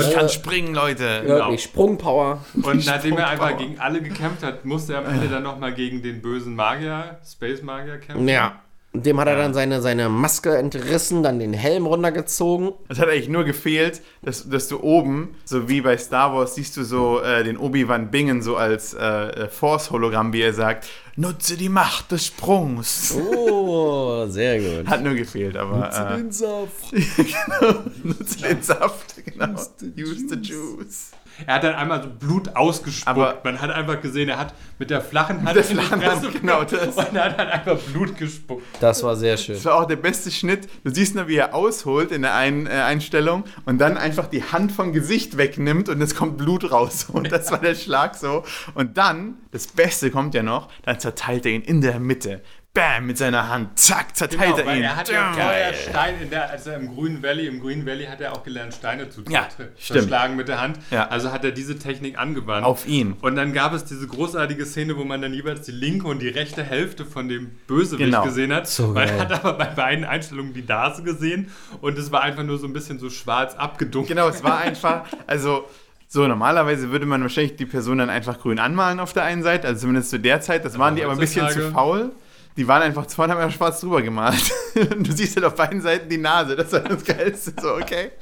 Ich 0.00 0.06
Und- 0.06 0.14
kann 0.14 0.28
springen, 0.28 0.74
Leute. 0.74 1.22
Wirklich, 1.24 1.62
Sprungpower. 1.62 2.44
Und 2.54 2.84
nachdem 2.86 3.16
er 3.16 3.28
einfach 3.28 3.56
gegen 3.56 3.78
alle 3.78 4.00
gekämpft 4.02 4.42
hat, 4.42 4.64
musste 4.64 4.94
er 4.94 5.00
am 5.00 5.06
Ende 5.06 5.28
dann 5.28 5.42
nochmal 5.42 5.72
gegen 5.74 6.02
den 6.02 6.20
bösen 6.20 6.54
Magier, 6.56 7.18
Space 7.24 7.62
Magier 7.62 7.98
kämpfen. 7.98 8.26
Ja. 8.28 8.60
Dem 8.96 9.18
hat 9.18 9.26
er 9.26 9.36
dann 9.36 9.52
seine, 9.54 9.82
seine 9.82 10.08
Maske 10.08 10.56
entrissen, 10.56 11.24
dann 11.24 11.40
den 11.40 11.52
Helm 11.52 11.86
runtergezogen. 11.86 12.72
Es 12.88 13.00
hat 13.00 13.08
eigentlich 13.08 13.28
nur 13.28 13.42
gefehlt, 13.42 14.00
dass, 14.22 14.48
dass 14.48 14.68
du 14.68 14.80
oben, 14.80 15.34
so 15.44 15.68
wie 15.68 15.80
bei 15.80 15.98
Star 15.98 16.32
Wars, 16.32 16.54
siehst 16.54 16.76
du 16.76 16.84
so 16.84 17.20
äh, 17.20 17.42
den 17.42 17.56
Obi-Wan 17.56 18.12
Bingen 18.12 18.40
so 18.40 18.56
als 18.56 18.94
äh, 18.94 19.04
äh, 19.04 19.48
Force-Hologramm, 19.48 20.32
wie 20.32 20.42
er 20.42 20.52
sagt, 20.52 20.86
nutze 21.16 21.56
die 21.56 21.68
Macht 21.68 22.12
des 22.12 22.26
Sprungs. 22.26 23.16
Oh, 23.16 24.26
sehr 24.28 24.60
gut. 24.60 24.88
Hat 24.88 25.02
nur 25.02 25.14
gefehlt, 25.14 25.56
aber 25.56 25.88
äh, 25.88 26.30
Saft. 26.30 26.92
nutze 28.04 28.42
den 28.42 28.62
Saft, 28.62 29.24
genau. 29.24 29.60
Use 29.96 30.28
the 30.28 30.36
juice. 30.36 31.10
Er 31.46 31.54
hat 31.56 31.64
dann 31.64 31.74
einmal 31.74 32.02
so 32.02 32.08
Blut 32.10 32.54
ausgespuckt. 32.56 33.08
Aber- 33.08 33.40
Man 33.44 33.60
hat 33.60 33.70
einfach 33.70 34.00
gesehen, 34.00 34.28
er 34.28 34.38
hat 34.38 34.54
mit 34.78 34.90
der 34.90 35.00
flachen 35.00 35.44
Hand 35.44 35.56
der 35.56 35.62
in 35.68 35.76
die 35.76 35.82
flachen 35.84 36.04
Hand, 36.04 36.40
genau 36.40 36.64
das. 36.64 36.96
Und 36.96 37.14
er 37.16 37.24
hat 37.24 37.38
dann 37.38 37.48
einfach 37.48 37.76
Blut 37.78 38.16
gespuckt. 38.16 38.64
Das 38.80 39.02
war 39.02 39.16
sehr 39.16 39.36
schön. 39.36 39.54
Das 39.56 39.64
war 39.64 39.74
auch 39.80 39.86
der 39.86 39.96
beste 39.96 40.30
Schnitt. 40.30 40.68
Du 40.84 40.92
siehst 40.94 41.14
nur, 41.14 41.28
wie 41.28 41.36
er 41.36 41.54
ausholt 41.54 42.10
in 42.12 42.22
der 42.22 42.34
einen 42.34 42.66
äh, 42.66 42.70
Einstellung 42.70 43.44
und 43.64 43.78
dann 43.78 43.96
einfach 43.96 44.26
die 44.26 44.42
Hand 44.42 44.72
vom 44.72 44.92
Gesicht 44.92 45.36
wegnimmt 45.36 45.88
und 45.88 46.00
es 46.00 46.14
kommt 46.14 46.38
Blut 46.38 46.70
raus. 46.70 47.06
Und 47.12 47.30
das 47.32 47.50
war 47.50 47.58
der 47.58 47.74
Schlag 47.74 48.14
so. 48.16 48.44
Und 48.74 48.96
dann, 48.98 49.34
das 49.50 49.66
Beste 49.66 50.10
kommt 50.10 50.34
ja 50.34 50.42
noch, 50.42 50.68
dann 50.82 50.98
zerteilt 51.00 51.46
er 51.46 51.52
ihn 51.52 51.62
in 51.62 51.80
der 51.80 51.98
Mitte. 52.00 52.42
Bam, 52.74 53.06
mit 53.06 53.16
seiner 53.16 53.48
Hand. 53.48 53.78
Zack, 53.78 54.16
zerteilt 54.16 54.56
Genau, 54.56 54.58
er 54.58 54.66
weil 54.66 54.78
ihn. 54.78 54.82
er 54.82 54.96
hat 54.96 55.08
ja 55.08 55.32
vorher 55.32 55.72
Steine, 55.74 56.22
in 56.22 56.30
der, 56.30 56.50
als 56.50 56.66
er 56.66 56.76
im 56.76 56.92
Green 56.92 57.22
Valley, 57.22 57.46
im 57.46 57.60
Green 57.60 57.86
Valley 57.86 58.06
hat 58.06 58.20
er 58.20 58.32
auch 58.32 58.42
gelernt, 58.42 58.74
Steine 58.74 59.08
zu 59.08 59.22
Ja, 59.28 59.46
zerschlagen 59.78 60.34
mit 60.34 60.48
der 60.48 60.60
Hand. 60.60 60.80
Ja. 60.90 61.06
Also 61.06 61.30
hat 61.30 61.44
er 61.44 61.52
diese 61.52 61.78
Technik 61.78 62.18
angewandt. 62.18 62.66
Auf 62.66 62.84
ihn. 62.88 63.12
Und 63.20 63.36
dann 63.36 63.52
gab 63.52 63.74
es 63.74 63.84
diese 63.84 64.08
großartige 64.08 64.66
Szene, 64.66 64.96
wo 64.96 65.04
man 65.04 65.22
dann 65.22 65.32
jeweils 65.32 65.62
die 65.66 65.70
linke 65.70 66.08
und 66.08 66.18
die 66.20 66.28
rechte 66.28 66.64
Hälfte 66.64 67.04
von 67.04 67.28
dem 67.28 67.52
Bösewicht 67.68 68.06
Genau. 68.06 68.24
gesehen 68.24 68.52
hat. 68.52 68.66
So 68.66 68.88
man 68.88 69.06
geil. 69.06 69.20
hat 69.20 69.30
aber 69.44 69.52
bei 69.52 69.66
beiden 69.66 70.04
Einstellungen 70.04 70.52
die 70.52 70.62
Nase 70.64 71.04
gesehen 71.04 71.52
und 71.80 71.96
es 71.96 72.10
war 72.10 72.22
einfach 72.22 72.42
nur 72.42 72.58
so 72.58 72.66
ein 72.66 72.72
bisschen 72.72 72.98
so 72.98 73.08
schwarz 73.08 73.54
abgedunkelt. 73.54 74.08
Genau, 74.16 74.28
es 74.28 74.42
war 74.42 74.58
einfach, 74.58 75.04
also 75.28 75.64
so 76.08 76.26
normalerweise 76.26 76.90
würde 76.90 77.06
man 77.06 77.22
wahrscheinlich 77.22 77.54
die 77.54 77.66
Person 77.66 77.98
dann 77.98 78.10
einfach 78.10 78.40
grün 78.40 78.58
anmalen 78.58 78.98
auf 78.98 79.12
der 79.12 79.22
einen 79.22 79.44
Seite, 79.44 79.68
also 79.68 79.82
zumindest 79.82 80.10
zu 80.10 80.18
der 80.18 80.40
Zeit. 80.40 80.64
Das 80.64 80.76
waren 80.76 80.96
die 80.96 81.04
aber 81.04 81.12
ein 81.12 81.18
bisschen 81.20 81.48
zu 81.50 81.70
faul. 81.70 82.10
Die 82.56 82.68
waren 82.68 82.82
einfach 82.82 83.08
vorne 83.10 83.32
haben 83.32 83.40
wir 83.40 83.50
schwarz 83.50 83.80
drüber 83.80 84.02
gemalt. 84.02 84.52
Und 84.74 85.06
du 85.08 85.12
siehst 85.12 85.36
halt 85.36 85.46
auf 85.46 85.54
beiden 85.54 85.80
Seiten 85.80 86.08
die 86.08 86.18
Nase. 86.18 86.54
Das 86.56 86.72
war 86.72 86.80
das 86.80 87.04
Geilste. 87.04 87.52
So, 87.60 87.74
okay. 87.74 88.12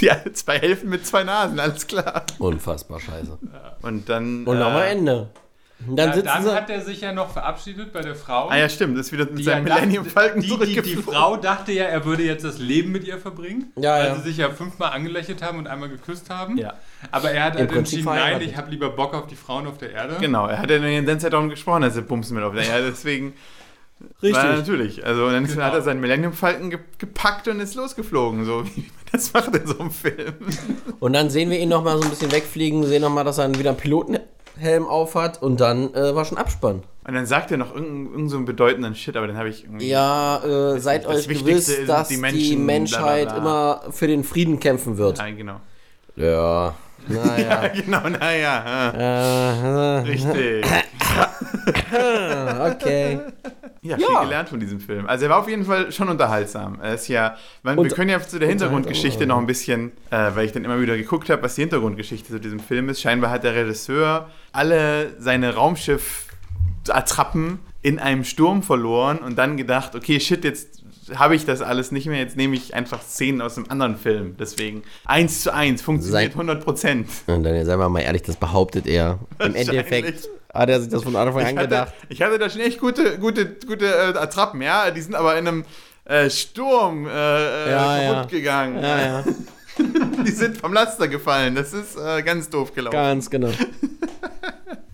Die 0.00 0.10
zwei 0.32 0.58
Hälften 0.58 0.88
mit 0.88 1.06
zwei 1.06 1.24
Nasen, 1.24 1.60
alles 1.60 1.86
klar. 1.86 2.24
Unfassbar 2.38 3.00
scheiße. 3.00 3.38
Und 3.82 4.08
dann. 4.08 4.44
Und 4.44 4.58
äh, 4.58 4.62
am 4.62 4.76
Ende. 4.80 5.28
Und 5.88 5.96
dann 5.96 6.10
Ja, 6.10 6.22
dann 6.22 6.42
sie. 6.44 6.54
hat 6.54 6.68
er 6.70 6.80
sich 6.82 7.00
ja 7.00 7.12
noch 7.12 7.30
verabschiedet 7.32 7.92
bei 7.92 8.02
der 8.02 8.14
Frau. 8.14 8.48
Ah 8.48 8.56
ja, 8.56 8.68
stimmt, 8.68 8.98
das 8.98 9.06
ist 9.06 9.12
wieder 9.12 9.24
mit 9.24 9.44
seinem 9.44 9.66
ja 9.66 9.74
Millennium 9.74 10.04
Falcon 10.04 10.40
die, 10.42 10.48
die, 10.58 10.82
die. 10.82 10.96
Frau 10.96 11.36
dachte 11.36 11.72
ja, 11.72 11.84
er 11.84 12.04
würde 12.04 12.22
jetzt 12.22 12.44
das 12.44 12.58
Leben 12.58 12.92
mit 12.92 13.04
ihr 13.04 13.18
verbringen, 13.18 13.72
Ja, 13.76 13.94
weil 13.94 14.06
ja. 14.08 14.14
sie 14.16 14.22
sich 14.22 14.36
ja 14.36 14.50
fünfmal 14.50 14.92
angelächelt 14.92 15.42
haben 15.42 15.58
und 15.58 15.66
einmal 15.66 15.88
geküsst 15.88 16.28
haben. 16.30 16.58
Ja. 16.58 16.74
Aber 17.10 17.30
er 17.30 17.44
hat 17.44 17.54
Im 17.54 17.60
halt 17.60 17.70
Prinzip 17.72 18.00
entschieden, 18.00 18.14
nein, 18.20 18.40
ich 18.42 18.56
habe 18.56 18.70
lieber 18.70 18.90
Bock 18.90 19.14
auf 19.14 19.26
die 19.26 19.36
Frauen 19.36 19.66
auf 19.66 19.78
der 19.78 19.92
Erde. 19.92 20.16
Genau, 20.20 20.46
er 20.46 20.58
hat 20.58 20.68
ja 20.70 20.76
in 20.76 21.06
der 21.06 21.18
Zeit 21.18 21.32
darum 21.32 21.48
gesprochen, 21.48 21.82
dass 21.82 21.96
er 21.96 22.02
bumsen 22.02 22.36
will 22.36 22.44
auf 22.44 22.54
der 22.54 22.66
Erde, 22.66 22.88
deswegen 22.90 23.32
Richtig. 24.22 24.34
war 24.34 24.56
natürlich. 24.56 25.04
Also 25.06 25.30
dann 25.30 25.46
Genau. 25.46 25.62
hat 25.62 25.74
er 25.74 25.82
seinen 25.82 26.00
Millennium 26.00 26.32
Falcon 26.32 26.70
ge 26.70 26.78
gepackt 26.98 27.48
und 27.48 27.60
ist 27.60 27.74
losgeflogen, 27.74 28.44
so 28.44 28.64
wie 28.66 28.80
man 28.80 28.90
das 29.12 29.32
macht 29.32 29.54
in 29.56 29.66
so 29.66 29.78
einem 29.78 29.90
Film. 29.90 30.34
Und 31.00 31.12
dann 31.14 31.30
sehen 31.30 31.50
wir 31.50 31.58
ihn 31.58 31.68
nochmal 31.68 31.96
so 31.98 32.04
ein 32.04 32.10
bisschen 32.10 32.32
wegfliegen, 32.32 32.84
sehen 32.86 33.02
nochmal, 33.02 33.24
dass 33.24 33.38
er 33.38 33.52
wieder 33.58 33.70
einen 33.70 33.78
Pilotenhelm 34.60 34.86
auf 34.86 35.14
hat 35.14 35.42
und 35.42 35.60
dann 35.60 35.92
äh, 35.94 36.14
war 36.14 36.24
schon 36.24 36.38
Abspann. 36.38 36.82
Und 37.06 37.14
dann 37.14 37.26
sagt 37.26 37.50
er 37.50 37.56
noch 37.56 37.74
irgendeinen 37.74 38.12
irgend 38.12 38.30
so 38.30 38.36
einen 38.36 38.44
bedeutenden 38.44 38.94
Shit, 38.94 39.16
aber 39.16 39.26
den 39.26 39.36
habe 39.36 39.48
ich 39.48 39.64
irgendwie. 39.64 39.88
Ja, 39.88 40.42
äh, 40.44 40.78
seid 40.78 41.06
euch 41.06 41.28
Wichtigste 41.28 41.76
gewiss, 41.76 41.86
dass 41.86 42.08
die 42.08 42.14
die, 42.14 42.20
Menschen, 42.20 42.66
Menschheit 42.66 43.28
bla, 43.28 43.40
bla, 43.40 43.80
immer 43.82 43.92
für 43.92 44.06
den 44.06 44.22
Frieden 44.22 44.60
kämpfen 44.60 44.98
wird. 44.98 45.18
Nein, 45.18 45.36
genau. 45.36 45.60
Ja, 46.16 46.74
Ja, 47.08 47.24
naja. 47.24 47.68
genau, 47.68 48.08
naja. 48.10 48.90
äh, 48.90 49.98
Richtig. 50.00 50.66
äh, 51.90 52.70
okay. 52.70 53.20
Ja, 53.82 53.96
viel 53.96 54.04
Ja. 54.12 54.24
gelernt 54.24 54.50
von 54.50 54.60
diesem 54.60 54.78
Film. 54.78 55.06
Also 55.06 55.24
er 55.24 55.30
war 55.30 55.38
auf 55.38 55.48
jeden 55.48 55.64
Fall 55.64 55.90
schon 55.90 56.10
unterhaltsam. 56.10 56.78
Er 56.82 56.94
ist 56.94 57.08
ja, 57.08 57.36
man, 57.62 57.78
wir 57.82 57.88
können 57.90 58.10
ja 58.10 58.20
zu 58.20 58.38
der 58.38 58.46
Hintergrundgeschichte 58.48 59.26
noch 59.26 59.38
ein 59.38 59.46
bisschen, 59.46 59.92
äh, 60.10 60.30
weil 60.34 60.44
ich 60.44 60.52
dann 60.52 60.64
immer 60.66 60.80
wieder 60.82 60.98
geguckt 60.98 61.30
habe, 61.30 61.42
was 61.42 61.54
die 61.54 61.62
Hintergrundgeschichte 61.62 62.28
zu 62.30 62.38
diesem 62.40 62.60
Film 62.60 62.90
ist. 62.90 63.00
Scheinbar 63.00 63.30
hat 63.30 63.42
der 63.42 63.54
Regisseur 63.54 64.28
alle 64.52 65.14
seine 65.18 65.54
Raumschiff-Attrappen 65.54 67.58
in 67.82 67.98
einem 67.98 68.24
Sturm 68.24 68.62
verloren 68.62 69.18
und 69.18 69.38
dann 69.38 69.56
gedacht, 69.56 69.94
okay, 69.94 70.20
shit, 70.20 70.44
jetzt 70.44 70.82
habe 71.14 71.34
ich 71.34 71.44
das 71.46 71.62
alles 71.62 71.90
nicht 71.90 72.06
mehr, 72.06 72.18
jetzt 72.18 72.36
nehme 72.36 72.54
ich 72.54 72.74
einfach 72.74 73.02
Szenen 73.02 73.40
aus 73.40 73.56
einem 73.56 73.66
anderen 73.70 73.96
Film. 73.96 74.36
Deswegen 74.38 74.82
eins 75.06 75.42
zu 75.42 75.52
eins, 75.52 75.82
funktioniert 75.82 76.32
Sein- 76.32 76.40
100 76.40 76.62
Prozent. 76.64 77.08
Und 77.26 77.42
dann, 77.42 77.64
seien 77.64 77.78
wir 77.78 77.88
mal 77.88 78.00
ehrlich, 78.00 78.22
das 78.22 78.36
behauptet 78.36 78.86
er. 78.86 79.18
Im. 79.38 79.54
Endeffekt 79.54 80.28
hat 80.52 80.68
er 80.70 80.80
sich 80.80 80.90
das 80.90 81.02
von 81.02 81.16
Anfang 81.16 81.44
an 81.46 81.56
gedacht. 81.56 81.92
ich 82.08 82.20
hatte 82.22 82.38
da 82.38 82.50
schon 82.50 82.60
echt 82.60 82.80
gute, 82.80 83.18
gute, 83.18 83.46
gute 83.66 83.86
äh, 83.86 84.18
Attrappen, 84.18 84.60
ja. 84.62 84.90
Die 84.90 85.00
sind 85.00 85.14
aber 85.14 85.38
in 85.38 85.46
einem 85.48 85.64
äh, 86.04 86.28
Sturm 86.30 87.06
äh, 87.06 87.10
äh, 87.10 87.70
Ja, 87.70 88.02
ja. 88.02 88.12
kaputt 88.14 88.30
gegangen. 88.30 88.82
Ja, 88.82 89.00
ja, 89.00 89.24
Die 90.26 90.30
sind 90.32 90.58
vom 90.58 90.72
Laster 90.72 91.08
gefallen. 91.08 91.54
Das 91.54 91.72
ist 91.72 91.96
äh, 91.96 92.22
ganz 92.22 92.50
doof 92.50 92.74
gelaufen. 92.74 92.96
ganz 92.96 93.30
genau. 93.30 93.50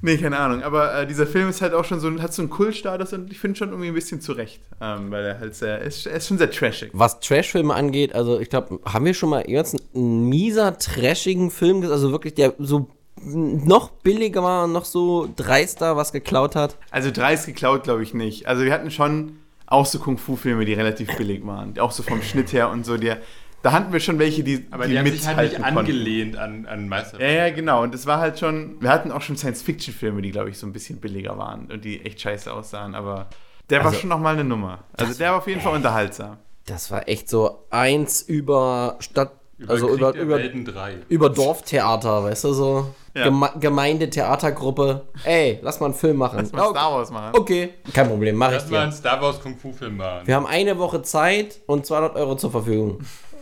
Nee, 0.03 0.19
keine 0.19 0.39
Ahnung. 0.39 0.63
Aber 0.63 1.01
äh, 1.01 1.07
dieser 1.07 1.27
Film 1.27 1.49
ist 1.49 1.61
halt 1.63 1.75
auch 1.75 1.85
schon 1.85 1.99
so, 1.99 2.23
hat 2.23 2.33
so 2.33 2.41
einen 2.41 2.49
Kultstatus 2.49 3.13
und 3.13 3.33
ich 3.33 3.41
finde 3.41 3.59
schon 3.59 3.71
irgendwie 3.71 3.89
ein 3.89 3.95
bisschen 3.95 4.21
zurecht. 4.21 4.61
Ähm, 4.81 5.11
weil 5.11 5.25
er 5.25 5.41
halt 5.41 5.57
sehr, 5.57 5.81
er 5.81 5.85
ist, 5.85 6.07
er 6.07 6.19
ist 6.19 6.29
schon 6.29 6.39
sehr 6.39 6.49
trashig. 6.49 6.91
Was 6.93 7.19
Trashfilme 7.19 7.75
angeht, 7.75 8.15
also 8.15 8.39
ich 8.39 8.49
glaube, 8.49 8.79
haben 8.85 9.05
wir 9.05 9.15
schon 9.15 9.31
mal 9.31 9.43
ganz 9.43 9.75
einen 9.97 10.29
mieser, 10.29 10.79
trashigen 10.79 11.51
Film 11.51 11.81
gesehen, 11.81 11.93
also 11.95 12.13
wirklich, 12.13 12.35
der 12.35 12.55
so 12.59 12.89
noch 13.27 13.91
billiger 13.91 14.43
war 14.43 14.65
und 14.65 14.73
noch 14.73 14.85
so 14.85 15.29
dreister 15.37 15.97
was 15.97 16.13
geklaut 16.13 16.55
hat. 16.57 16.77
Also 16.91 17.11
dreist 17.11 17.47
geklaut 17.47 17.85
glaube 17.85 18.03
ich 18.03 18.15
nicht. 18.15 18.47
Also 18.47 18.65
wir 18.65 18.73
hatten 18.73 18.91
schon 18.91 19.39
auch 19.67 19.85
so 19.87 19.99
Kung-Fu-Filme, 19.99 20.65
die 20.65 20.75
relativ 20.75 21.17
billig 21.17 21.45
waren. 21.47 21.79
Auch 21.79 21.91
so 21.91 22.03
vom 22.03 22.23
Schnitt 22.23 22.53
her 22.53 22.71
und 22.71 22.87
so. 22.87 22.97
Der, 22.97 23.19
da 23.63 23.73
hatten 23.73 23.93
wir 23.93 23.99
schon 23.99 24.19
welche, 24.21 24.45
die, 24.45 24.65
Aber 24.71 24.85
die 24.87 24.93
die, 24.93 24.99
haben 25.01 25.11
sich 25.11 25.27
halt 25.27 25.53
nicht 25.59 25.65
angelehnt 25.65 26.37
an, 26.37 26.67
an 26.67 26.89
Meister. 26.89 27.21
Ja, 27.21 27.47
ja, 27.47 27.51
genau. 27.55 27.83
Und 27.83 27.93
das 27.93 28.07
war 28.07 28.21
halt 28.21 28.39
schon. 28.39 28.81
Wir 28.81 28.91
hatten 28.91 29.11
auch 29.11 29.23
schon 29.23 29.37
Science-Fiction-Filme, 29.37 30.23
die, 30.23 30.31
glaube 30.31 30.51
ich, 30.51 30.59
so 30.59 30.67
ein 30.69 30.73
bisschen 30.73 31.01
billiger 31.01 31.37
waren 31.37 31.67
und 31.71 31.85
die 31.85 32.05
echt 32.05 32.21
scheiße 32.21 32.53
aussahen. 32.53 32.95
Aber 32.95 33.27
der 33.69 33.81
war 33.81 33.87
Also- 33.89 33.99
schon 34.01 34.11
nochmal 34.11 34.35
eine 34.35 34.45
Nummer. 34.45 34.85
Also 34.97 35.15
der 35.19 35.31
war 35.33 35.39
auf 35.39 35.49
jeden 35.49 35.61
Fall 35.61 35.75
unterhaltsam. 35.75 36.37
Das 36.67 36.91
war 36.93 37.09
echt 37.09 37.29
so 37.29 37.65
eins 37.71 38.23
über 38.23 38.97
Stadt, 39.01 39.33
Über 39.59 39.73
also 39.73 39.87
Krieg 39.87 39.97
über, 39.99 40.13
der 40.13 40.23
über, 40.23 40.37
Welten 40.37 40.65
3. 40.67 40.97
über 41.09 41.31
Dorftheater, 41.31 42.25
weißt 42.25 42.45
du, 42.45 42.53
so 42.53 42.87
Ja. 43.15 43.25
Geme 43.25 43.51
Gemeindetheatergruppe. 43.59 45.07
Ey, 45.25 45.59
lass 45.63 45.81
mal 45.81 45.87
einen 45.87 45.95
Film 45.95 46.19
machen. 46.19 46.39
Lass 46.41 46.53
mal 46.53 46.67
Oh, 46.67 46.71
Star 46.73 46.93
Wars 46.93 47.11
machen. 47.11 47.33
okay, 47.39 47.71
kein 47.95 48.09
Problem, 48.09 48.37
mach 48.37 48.49
ich 48.49 48.55
Lass 48.55 48.65
mal 48.71 48.77
dir. 48.79 48.83
einen 48.83 48.93
Star 48.93 49.21
Wars 49.23 49.41
Kung 49.41 49.57
Fu 49.57 49.73
Film 49.73 49.97
machen. 49.97 50.27
Wir 50.27 50.35
haben 50.35 50.47
eine 50.47 50.79
Woche 50.79 51.01
Zeit 51.03 51.61
und 51.67 51.87
200 51.87 52.17
Euro 52.17 52.37
zur 52.37 52.51
Verfügung. 52.51 52.99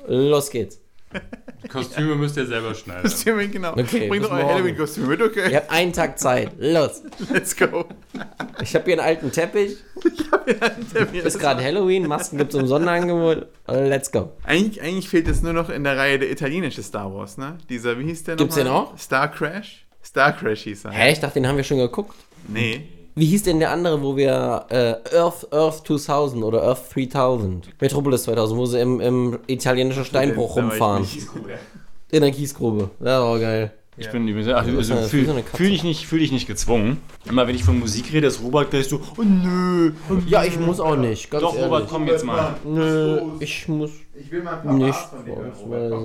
Los 0.06 0.50
geht's. 0.50 0.80
Kostüme 1.68 2.14
müsst 2.14 2.36
ihr 2.36 2.46
selber 2.46 2.74
schneiden. 2.74 3.02
Kostüme, 3.02 3.48
genau. 3.48 3.72
Okay, 3.72 4.08
Bringt 4.08 4.30
euer. 4.30 4.44
Halloween-Kostüm 4.46 5.06
mit, 5.08 5.20
okay? 5.22 5.50
Ihr 5.50 5.56
habt 5.56 5.70
einen 5.70 5.92
Tag 5.92 6.18
Zeit. 6.18 6.50
Los. 6.58 7.02
Let's 7.32 7.56
go. 7.56 7.84
Ich 8.62 8.74
habe 8.74 8.84
hier 8.84 8.94
einen 8.94 9.00
alten 9.00 9.32
Teppich. 9.32 9.76
Ist 11.24 11.38
gerade 11.38 11.62
Halloween, 11.62 12.06
Masken 12.06 12.38
gibt's 12.38 12.54
im 12.54 12.66
Sonderangebot. 12.66 13.46
Let's 13.68 14.10
go. 14.12 14.32
Eigentlich, 14.44 14.80
eigentlich 14.82 15.08
fehlt 15.08 15.28
es 15.28 15.42
nur 15.42 15.52
noch 15.52 15.70
in 15.70 15.84
der 15.84 15.96
Reihe 15.96 16.18
der 16.18 16.30
italienische 16.30 16.82
Star 16.82 17.12
Wars, 17.14 17.38
ne? 17.38 17.58
Dieser, 17.68 17.98
wie 17.98 18.04
hieß 18.04 18.24
der 18.24 18.36
Gibt's 18.36 18.56
noch 18.56 18.62
den 18.62 18.72
mal? 18.72 18.78
auch? 18.78 18.98
Star 18.98 19.30
Crash? 19.30 19.86
Star 20.04 20.32
Crash 20.32 20.62
hieß 20.62 20.84
er. 20.86 20.90
Hä, 20.92 21.12
ich 21.12 21.20
dachte, 21.20 21.34
den 21.34 21.46
haben 21.48 21.56
wir 21.56 21.64
schon 21.64 21.78
geguckt. 21.78 22.14
Nee. 22.46 22.88
Wie 23.16 23.26
hieß 23.26 23.44
denn 23.44 23.60
der 23.60 23.70
andere, 23.70 24.02
wo 24.02 24.16
wir 24.16 24.66
äh, 24.70 25.16
Earth, 25.16 25.52
Earth 25.52 25.86
2000 25.86 26.42
oder 26.42 26.62
Earth 26.62 26.92
3000? 26.94 27.80
Metropolis 27.80 28.24
2000, 28.24 28.58
wo 28.58 28.66
sie 28.66 28.80
im, 28.80 29.00
im 29.00 29.38
italienischen 29.46 30.04
Steinbruch 30.04 30.56
ich 30.56 30.62
rumfahren. 30.62 31.06
In 32.10 32.22
der 32.22 32.32
Kiesgrube. 32.32 32.90
Ja, 33.00 33.22
war 33.22 33.38
geil. 33.38 33.72
Ich 33.96 34.10
bin 34.10 34.26
übrigens, 34.26 34.48
also, 34.48 34.70
Ja, 34.72 34.76
also 34.76 34.94
wie 34.94 35.08
fühl, 35.08 35.24
so 35.26 35.30
eine 35.30 35.42
Katze. 35.42 35.56
fühl 35.56 35.70
dich 35.70 35.84
nicht, 35.84 36.06
fühl 36.06 36.18
dich 36.18 36.32
nicht 36.32 36.48
gezwungen. 36.48 37.00
Immer 37.26 37.46
wenn 37.46 37.54
ich 37.54 37.62
von 37.62 37.78
Musik 37.78 38.12
rede, 38.12 38.26
ist 38.26 38.42
Robert 38.42 38.70
gleich 38.70 38.88
so, 38.88 38.96
oh 39.16 39.22
nö. 39.22 39.92
oh 40.10 40.14
Ja, 40.26 40.42
ich 40.42 40.58
muss 40.58 40.80
auch 40.80 40.96
nicht, 40.96 41.30
ganz 41.30 41.42
Doch, 41.42 41.54
ehrlich. 41.54 41.66
Robert, 41.70 41.88
komm 41.88 42.08
jetzt 42.08 42.24
mal. 42.24 42.56
Nö, 42.64 43.20
ich 43.38 43.68
muss 43.68 43.92
Ich 44.18 44.32
will 44.32 44.42
mal 44.42 44.54
ein 44.54 44.62
paar 44.64 44.74
nicht. 44.74 44.90
Bars 44.90 45.10
von 45.10 45.24
dir 45.24 45.36
hören, 45.36 45.52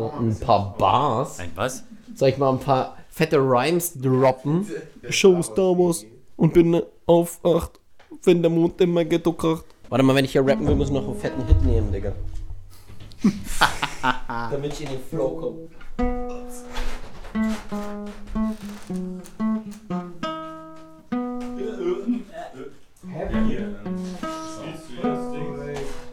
Robert. 0.01 0.19
Ein 0.19 0.39
paar 0.39 0.75
Bars. 0.77 1.39
Ein 1.39 1.51
was? 1.55 1.83
Soll 2.13 2.29
ich 2.29 2.37
mal 2.37 2.51
ein 2.51 2.59
paar 2.59 2.95
fette 3.09 3.37
Rhymes 3.37 3.93
droppen? 3.99 4.67
Show 5.09 5.41
Star 5.41 5.75
Wars 5.75 6.05
und 6.37 6.53
bin 6.53 6.81
auf 7.09 7.43
8, 7.43 7.71
wenn 8.23 8.41
der 8.43 8.51
Mond 8.51 8.79
immer 8.81 9.03
Ghetto 9.03 9.33
kracht. 9.33 9.65
Warte 9.89 10.03
mal, 10.03 10.15
wenn 10.15 10.25
ich 10.25 10.31
hier 10.31 10.45
rappen 10.45 10.67
will, 10.67 10.75
muss 10.75 10.89
ich 10.89 10.93
noch 10.93 11.07
einen 11.07 11.15
fetten 11.15 11.43
Hit 11.47 11.63
nehmen, 11.63 11.91
Digga. 11.91 12.11
Damit 14.51 14.73
ich 14.73 14.81
in 14.81 14.89
den 14.89 14.99
Flow 15.09 15.29
komme. 15.29 15.67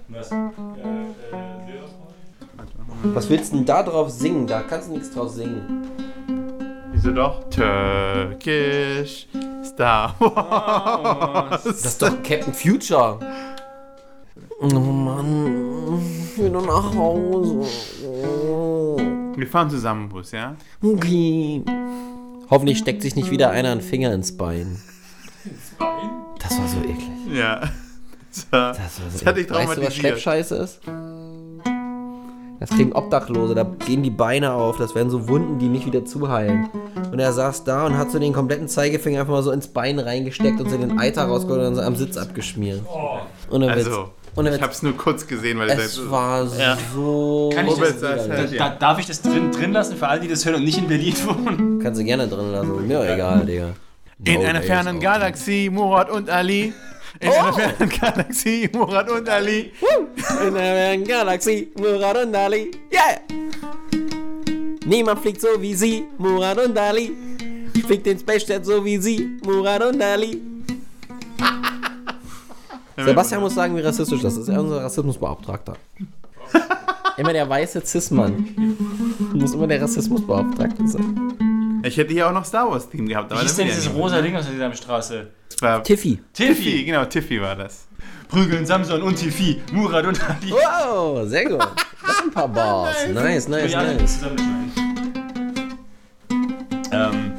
Was? 0.08 0.30
Was 3.14 3.28
willst 3.28 3.52
du 3.52 3.56
denn 3.56 3.66
da 3.66 3.82
drauf 3.82 4.10
singen? 4.10 4.46
Da 4.46 4.62
kannst 4.62 4.88
du 4.88 4.94
nichts 4.94 5.10
drauf 5.10 5.30
singen. 5.30 5.86
Wieso 6.92 7.12
doch? 7.12 7.44
Turkish 7.50 9.28
Star 9.66 10.14
Wars. 10.18 11.64
Das 11.64 11.84
ist 11.84 12.02
doch 12.02 12.22
Captain 12.22 12.54
Future. 12.54 13.18
Oh 14.60 14.66
Mann, 14.68 16.00
ich 16.00 16.38
will 16.38 16.50
nur 16.50 16.62
nach 16.66 16.94
Hause. 16.94 17.60
Wir 19.36 19.46
fahren 19.46 19.68
zusammen 19.68 20.08
Bus, 20.08 20.32
ja? 20.32 20.56
Okay. 20.82 21.62
Hoffentlich 22.48 22.78
steckt 22.78 23.02
sich 23.02 23.16
nicht 23.16 23.30
wieder 23.30 23.50
einer 23.50 23.72
einen 23.72 23.82
Finger 23.82 24.14
ins 24.14 24.36
Bein. 24.36 24.80
Das 26.38 26.58
war 26.58 26.68
so 26.68 26.78
eklig. 26.78 27.10
Ja. 27.32 27.60
Das, 28.32 28.46
war, 28.50 28.72
Das, 28.72 28.78
war 28.78 28.88
so 29.10 29.18
das 29.18 29.26
hat 29.26 29.36
dich 29.36 29.44
eklig. 29.44 29.58
Weißt 29.58 29.66
du, 29.66 29.68
was 29.68 29.74
traumatisiert. 29.76 29.92
Schleppscheiße 29.94 30.56
ist? 30.56 30.80
Das 32.58 32.70
kriegen 32.70 32.92
Obdachlose, 32.92 33.54
da 33.54 33.64
gehen 33.86 34.02
die 34.02 34.10
Beine 34.10 34.52
auf, 34.52 34.78
das 34.78 34.94
werden 34.94 35.10
so 35.10 35.28
Wunden, 35.28 35.58
die 35.58 35.68
nicht 35.68 35.84
wieder 35.86 36.04
zuheilen. 36.04 36.68
Und 37.12 37.18
er 37.18 37.32
saß 37.32 37.64
da 37.64 37.84
und 37.86 37.98
hat 37.98 38.10
so 38.10 38.18
den 38.18 38.32
kompletten 38.32 38.66
Zeigefinger 38.68 39.20
einfach 39.20 39.32
mal 39.34 39.42
so 39.42 39.50
ins 39.52 39.68
Bein 39.68 39.98
reingesteckt 39.98 40.60
und 40.60 40.70
so 40.70 40.76
den 40.78 40.98
Eiter 40.98 41.24
rausgeholt 41.24 41.60
und 41.60 41.64
dann 41.66 41.74
so 41.74 41.82
am 41.82 41.96
Sitz 41.96 42.16
abgeschmiert. 42.16 42.80
Ohne 43.50 43.66
Witz. 43.68 43.86
also, 43.86 44.08
Ohne 44.36 44.54
ich 44.56 44.62
hab's 44.62 44.82
nur 44.82 44.96
kurz 44.96 45.26
gesehen, 45.26 45.58
weil 45.58 45.68
Es 45.70 46.10
war 46.10 46.46
so. 46.46 47.50
Kann 47.54 47.66
ich 47.68 47.74
das, 47.74 48.00
saß 48.00 48.28
halt, 48.28 48.50
da, 48.52 48.54
ja. 48.54 48.68
darf 48.70 48.98
ich 48.98 49.06
das 49.06 49.20
drin, 49.22 49.52
drin 49.52 49.72
lassen 49.72 49.96
für 49.96 50.08
alle, 50.08 50.20
die 50.20 50.28
das 50.28 50.44
hören 50.44 50.56
und 50.56 50.64
nicht 50.64 50.78
in 50.78 50.88
Berlin 50.88 51.14
wohnen? 51.26 51.80
Kannst 51.82 52.00
du 52.00 52.04
gerne 52.04 52.26
drin 52.26 52.52
lassen. 52.52 52.86
Mir 52.86 53.12
egal, 53.12 53.44
Digga. 53.44 53.68
In 54.24 54.40
No 54.40 54.46
einer 54.48 54.62
fernen. 54.62 54.98
Galaxie, 54.98 55.68
Murat 55.68 56.10
und 56.10 56.30
Ali. 56.30 56.72
In 57.20 57.30
einer 57.30 57.52
fernen 57.52 57.88
Galaxie, 57.88 58.68
Murat 58.72 59.10
und 59.10 59.28
Ali. 59.28 59.72
In 60.46 60.54
der 60.54 60.98
Galaxie, 60.98 61.68
Murat 61.76 62.24
und 62.24 62.34
Ali. 62.34 62.70
Yeah! 62.92 63.20
Niemand 64.84 65.20
fliegt 65.20 65.40
so 65.40 65.48
wie 65.58 65.74
sie, 65.74 66.04
Murat 66.18 66.58
und 66.58 66.76
Ali. 66.78 67.12
Fliegt 67.86 68.06
den 68.06 68.18
Space 68.18 68.46
Jet 68.48 68.64
so 68.64 68.84
wie 68.84 68.98
sie, 68.98 69.38
Murat 69.44 69.82
und 69.82 70.02
Ali. 70.02 70.40
Sebastian 72.96 73.40
muss 73.40 73.54
sagen, 73.54 73.76
wie 73.76 73.80
rassistisch 73.80 74.22
das 74.22 74.36
ist. 74.36 74.48
Er 74.48 74.56
ist 74.56 74.60
unser 74.60 74.84
Rassismusbeauftragter. 74.84 75.76
Immer 77.16 77.32
der 77.32 77.48
weiße 77.48 77.82
Cis-Mann. 77.84 78.76
Muss 79.32 79.54
immer 79.54 79.66
der 79.66 79.80
Rassismusbeauftragte 79.80 80.86
sein. 80.86 81.45
Ich 81.86 81.96
hätte 81.96 82.12
hier 82.12 82.28
auch 82.28 82.32
noch 82.32 82.44
Star 82.44 82.68
Wars 82.68 82.88
Theme 82.88 83.08
gehabt. 83.08 83.30
Wie 83.30 83.36
dann 83.36 83.56
denn 83.56 83.66
dieses 83.66 83.92
rosa? 83.94 84.20
Ding 84.20 84.34
aus 84.34 84.44
der 84.44 84.54
Sesamstraße? 84.54 85.28
Das 85.50 85.62
war 85.62 85.84
Tiffy. 85.84 86.20
Tiffy, 86.32 86.84
genau, 86.84 87.04
Tiffy 87.04 87.40
war 87.40 87.54
das. 87.54 87.86
Prügeln 88.28 88.66
Samson 88.66 89.02
und 89.02 89.14
Tifi, 89.14 89.62
Murat 89.72 90.04
und 90.04 90.20
Ali. 90.28 90.50
Wow, 90.50 91.28
sehr 91.28 91.44
gut. 91.44 91.60
Das 92.06 92.18
sind 92.18 92.28
ein 92.28 92.32
paar 92.34 92.46
Bars. 92.48 92.96
Nice, 93.12 93.48
nice, 93.48 93.74
nice. 93.74 94.20
Ähm, 96.92 97.32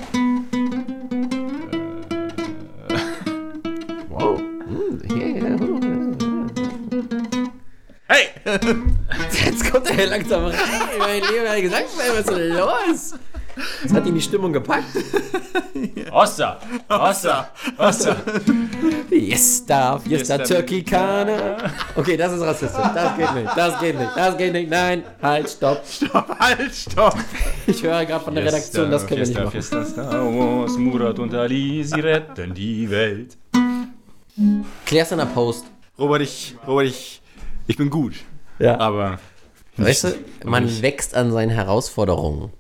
Wow. 4.10 4.42
Hey! 8.10 8.28
Jetzt 9.46 9.72
kommt 9.72 9.90
er 9.90 9.96
hier 9.96 10.08
langsam 10.08 10.46
rein. 10.46 10.56
Mein 11.00 11.22
lieber 11.22 11.62
Gesangsverein, 11.62 12.12
was 12.12 12.20
ist 12.20 12.30
denn 12.30 12.58
los? 12.58 13.14
Das 13.84 13.94
hat 13.94 14.06
ihn 14.06 14.16
die 14.16 14.22
Stimmung 14.22 14.54
gepackt. 14.54 14.86
Hossa, 16.12 16.60
Hossa, 16.90 17.50
Hossa. 17.78 18.16
Fiesta, 19.10 20.00
Fiesta, 20.00 20.38
Kana. 20.84 21.58
Okay, 21.96 22.18
das 22.18 22.34
ist 22.34 22.42
rassistisch. 22.42 22.84
Das 22.94 23.18
geht 23.18 23.34
nicht. 23.34 23.58
Das 23.58 23.80
geht 23.80 24.00
nicht. 24.00 24.12
Das 24.16 24.38
geht 24.38 24.54
nicht. 24.54 24.70
Nein, 24.70 25.04
halt, 25.22 25.50
stopp. 25.50 25.84
Stopp, 25.86 26.40
halt, 26.40 26.74
stopp! 26.74 27.18
Ich 27.68 27.84
höre 27.84 28.06
gerade 28.06 28.24
von 28.24 28.36
der 28.36 28.46
Redaktion, 28.46 28.90
das 28.90 29.06
können 29.06 29.22
wir 29.22 29.28
nicht 29.28 29.38
machen. 29.38 29.52
Fiesta, 29.52 29.86
Star 29.86 30.26
Wars, 30.26 30.78
Murat 30.78 31.20
und 31.20 31.34
Ali, 31.34 31.84
sie 31.84 32.00
retten 32.00 32.54
die 32.54 32.90
Welt. 32.90 33.38
Klär's 34.86 35.12
in 35.12 35.18
der 35.18 35.26
Post. 35.26 35.66
Robert, 36.00 36.22
ich, 36.22 36.56
Robert, 36.68 36.88
ich, 36.88 37.22
ich 37.68 37.78
bin 37.78 37.90
gut. 37.90 38.14
Ja. 38.60 38.80
Aber 38.80 39.20
Weißt 39.78 40.06
du, 40.06 40.14
man 40.44 40.82
wächst 40.82 41.16
an 41.16 41.32
seinen 41.32 41.52
Herausforderungen. 41.52 42.52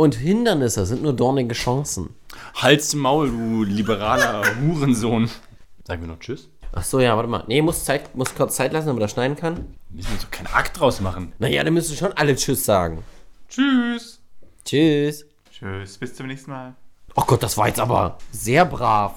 Und 0.00 0.14
Hindernisse 0.14 0.86
sind 0.86 1.02
nur 1.02 1.12
dornige 1.12 1.54
Chancen. 1.54 2.14
Halt's 2.54 2.94
Maul, 2.94 3.28
du 3.28 3.64
liberaler 3.64 4.42
Hurensohn. 4.58 5.28
Sagen 5.86 6.00
wir 6.00 6.08
noch 6.08 6.18
Tschüss? 6.20 6.48
Ach 6.72 6.82
so, 6.82 7.00
ja, 7.00 7.14
warte 7.16 7.28
mal. 7.28 7.44
Nee, 7.48 7.60
muss, 7.60 7.84
Zeit, 7.84 8.16
muss 8.16 8.34
kurz 8.34 8.56
Zeit 8.56 8.72
lassen, 8.72 8.86
damit 8.86 9.02
er 9.02 9.08
schneiden 9.08 9.36
kann. 9.36 9.56
Wir 9.90 9.96
müssen 9.96 10.12
uns 10.12 10.22
doch 10.22 10.30
keinen 10.30 10.46
Akt 10.46 10.80
draus 10.80 11.02
machen. 11.02 11.34
Naja, 11.38 11.62
dann 11.62 11.74
müssen 11.74 11.94
schon 11.94 12.14
alle 12.14 12.34
Tschüss 12.34 12.64
sagen. 12.64 13.04
Tschüss. 13.50 14.22
Tschüss. 14.64 15.26
Tschüss, 15.52 15.98
bis 15.98 16.14
zum 16.14 16.28
nächsten 16.28 16.50
Mal. 16.50 16.74
Oh 17.14 17.24
Gott, 17.26 17.42
das 17.42 17.58
war 17.58 17.68
jetzt 17.68 17.78
aber 17.78 18.16
sehr 18.32 18.64
brav. 18.64 19.16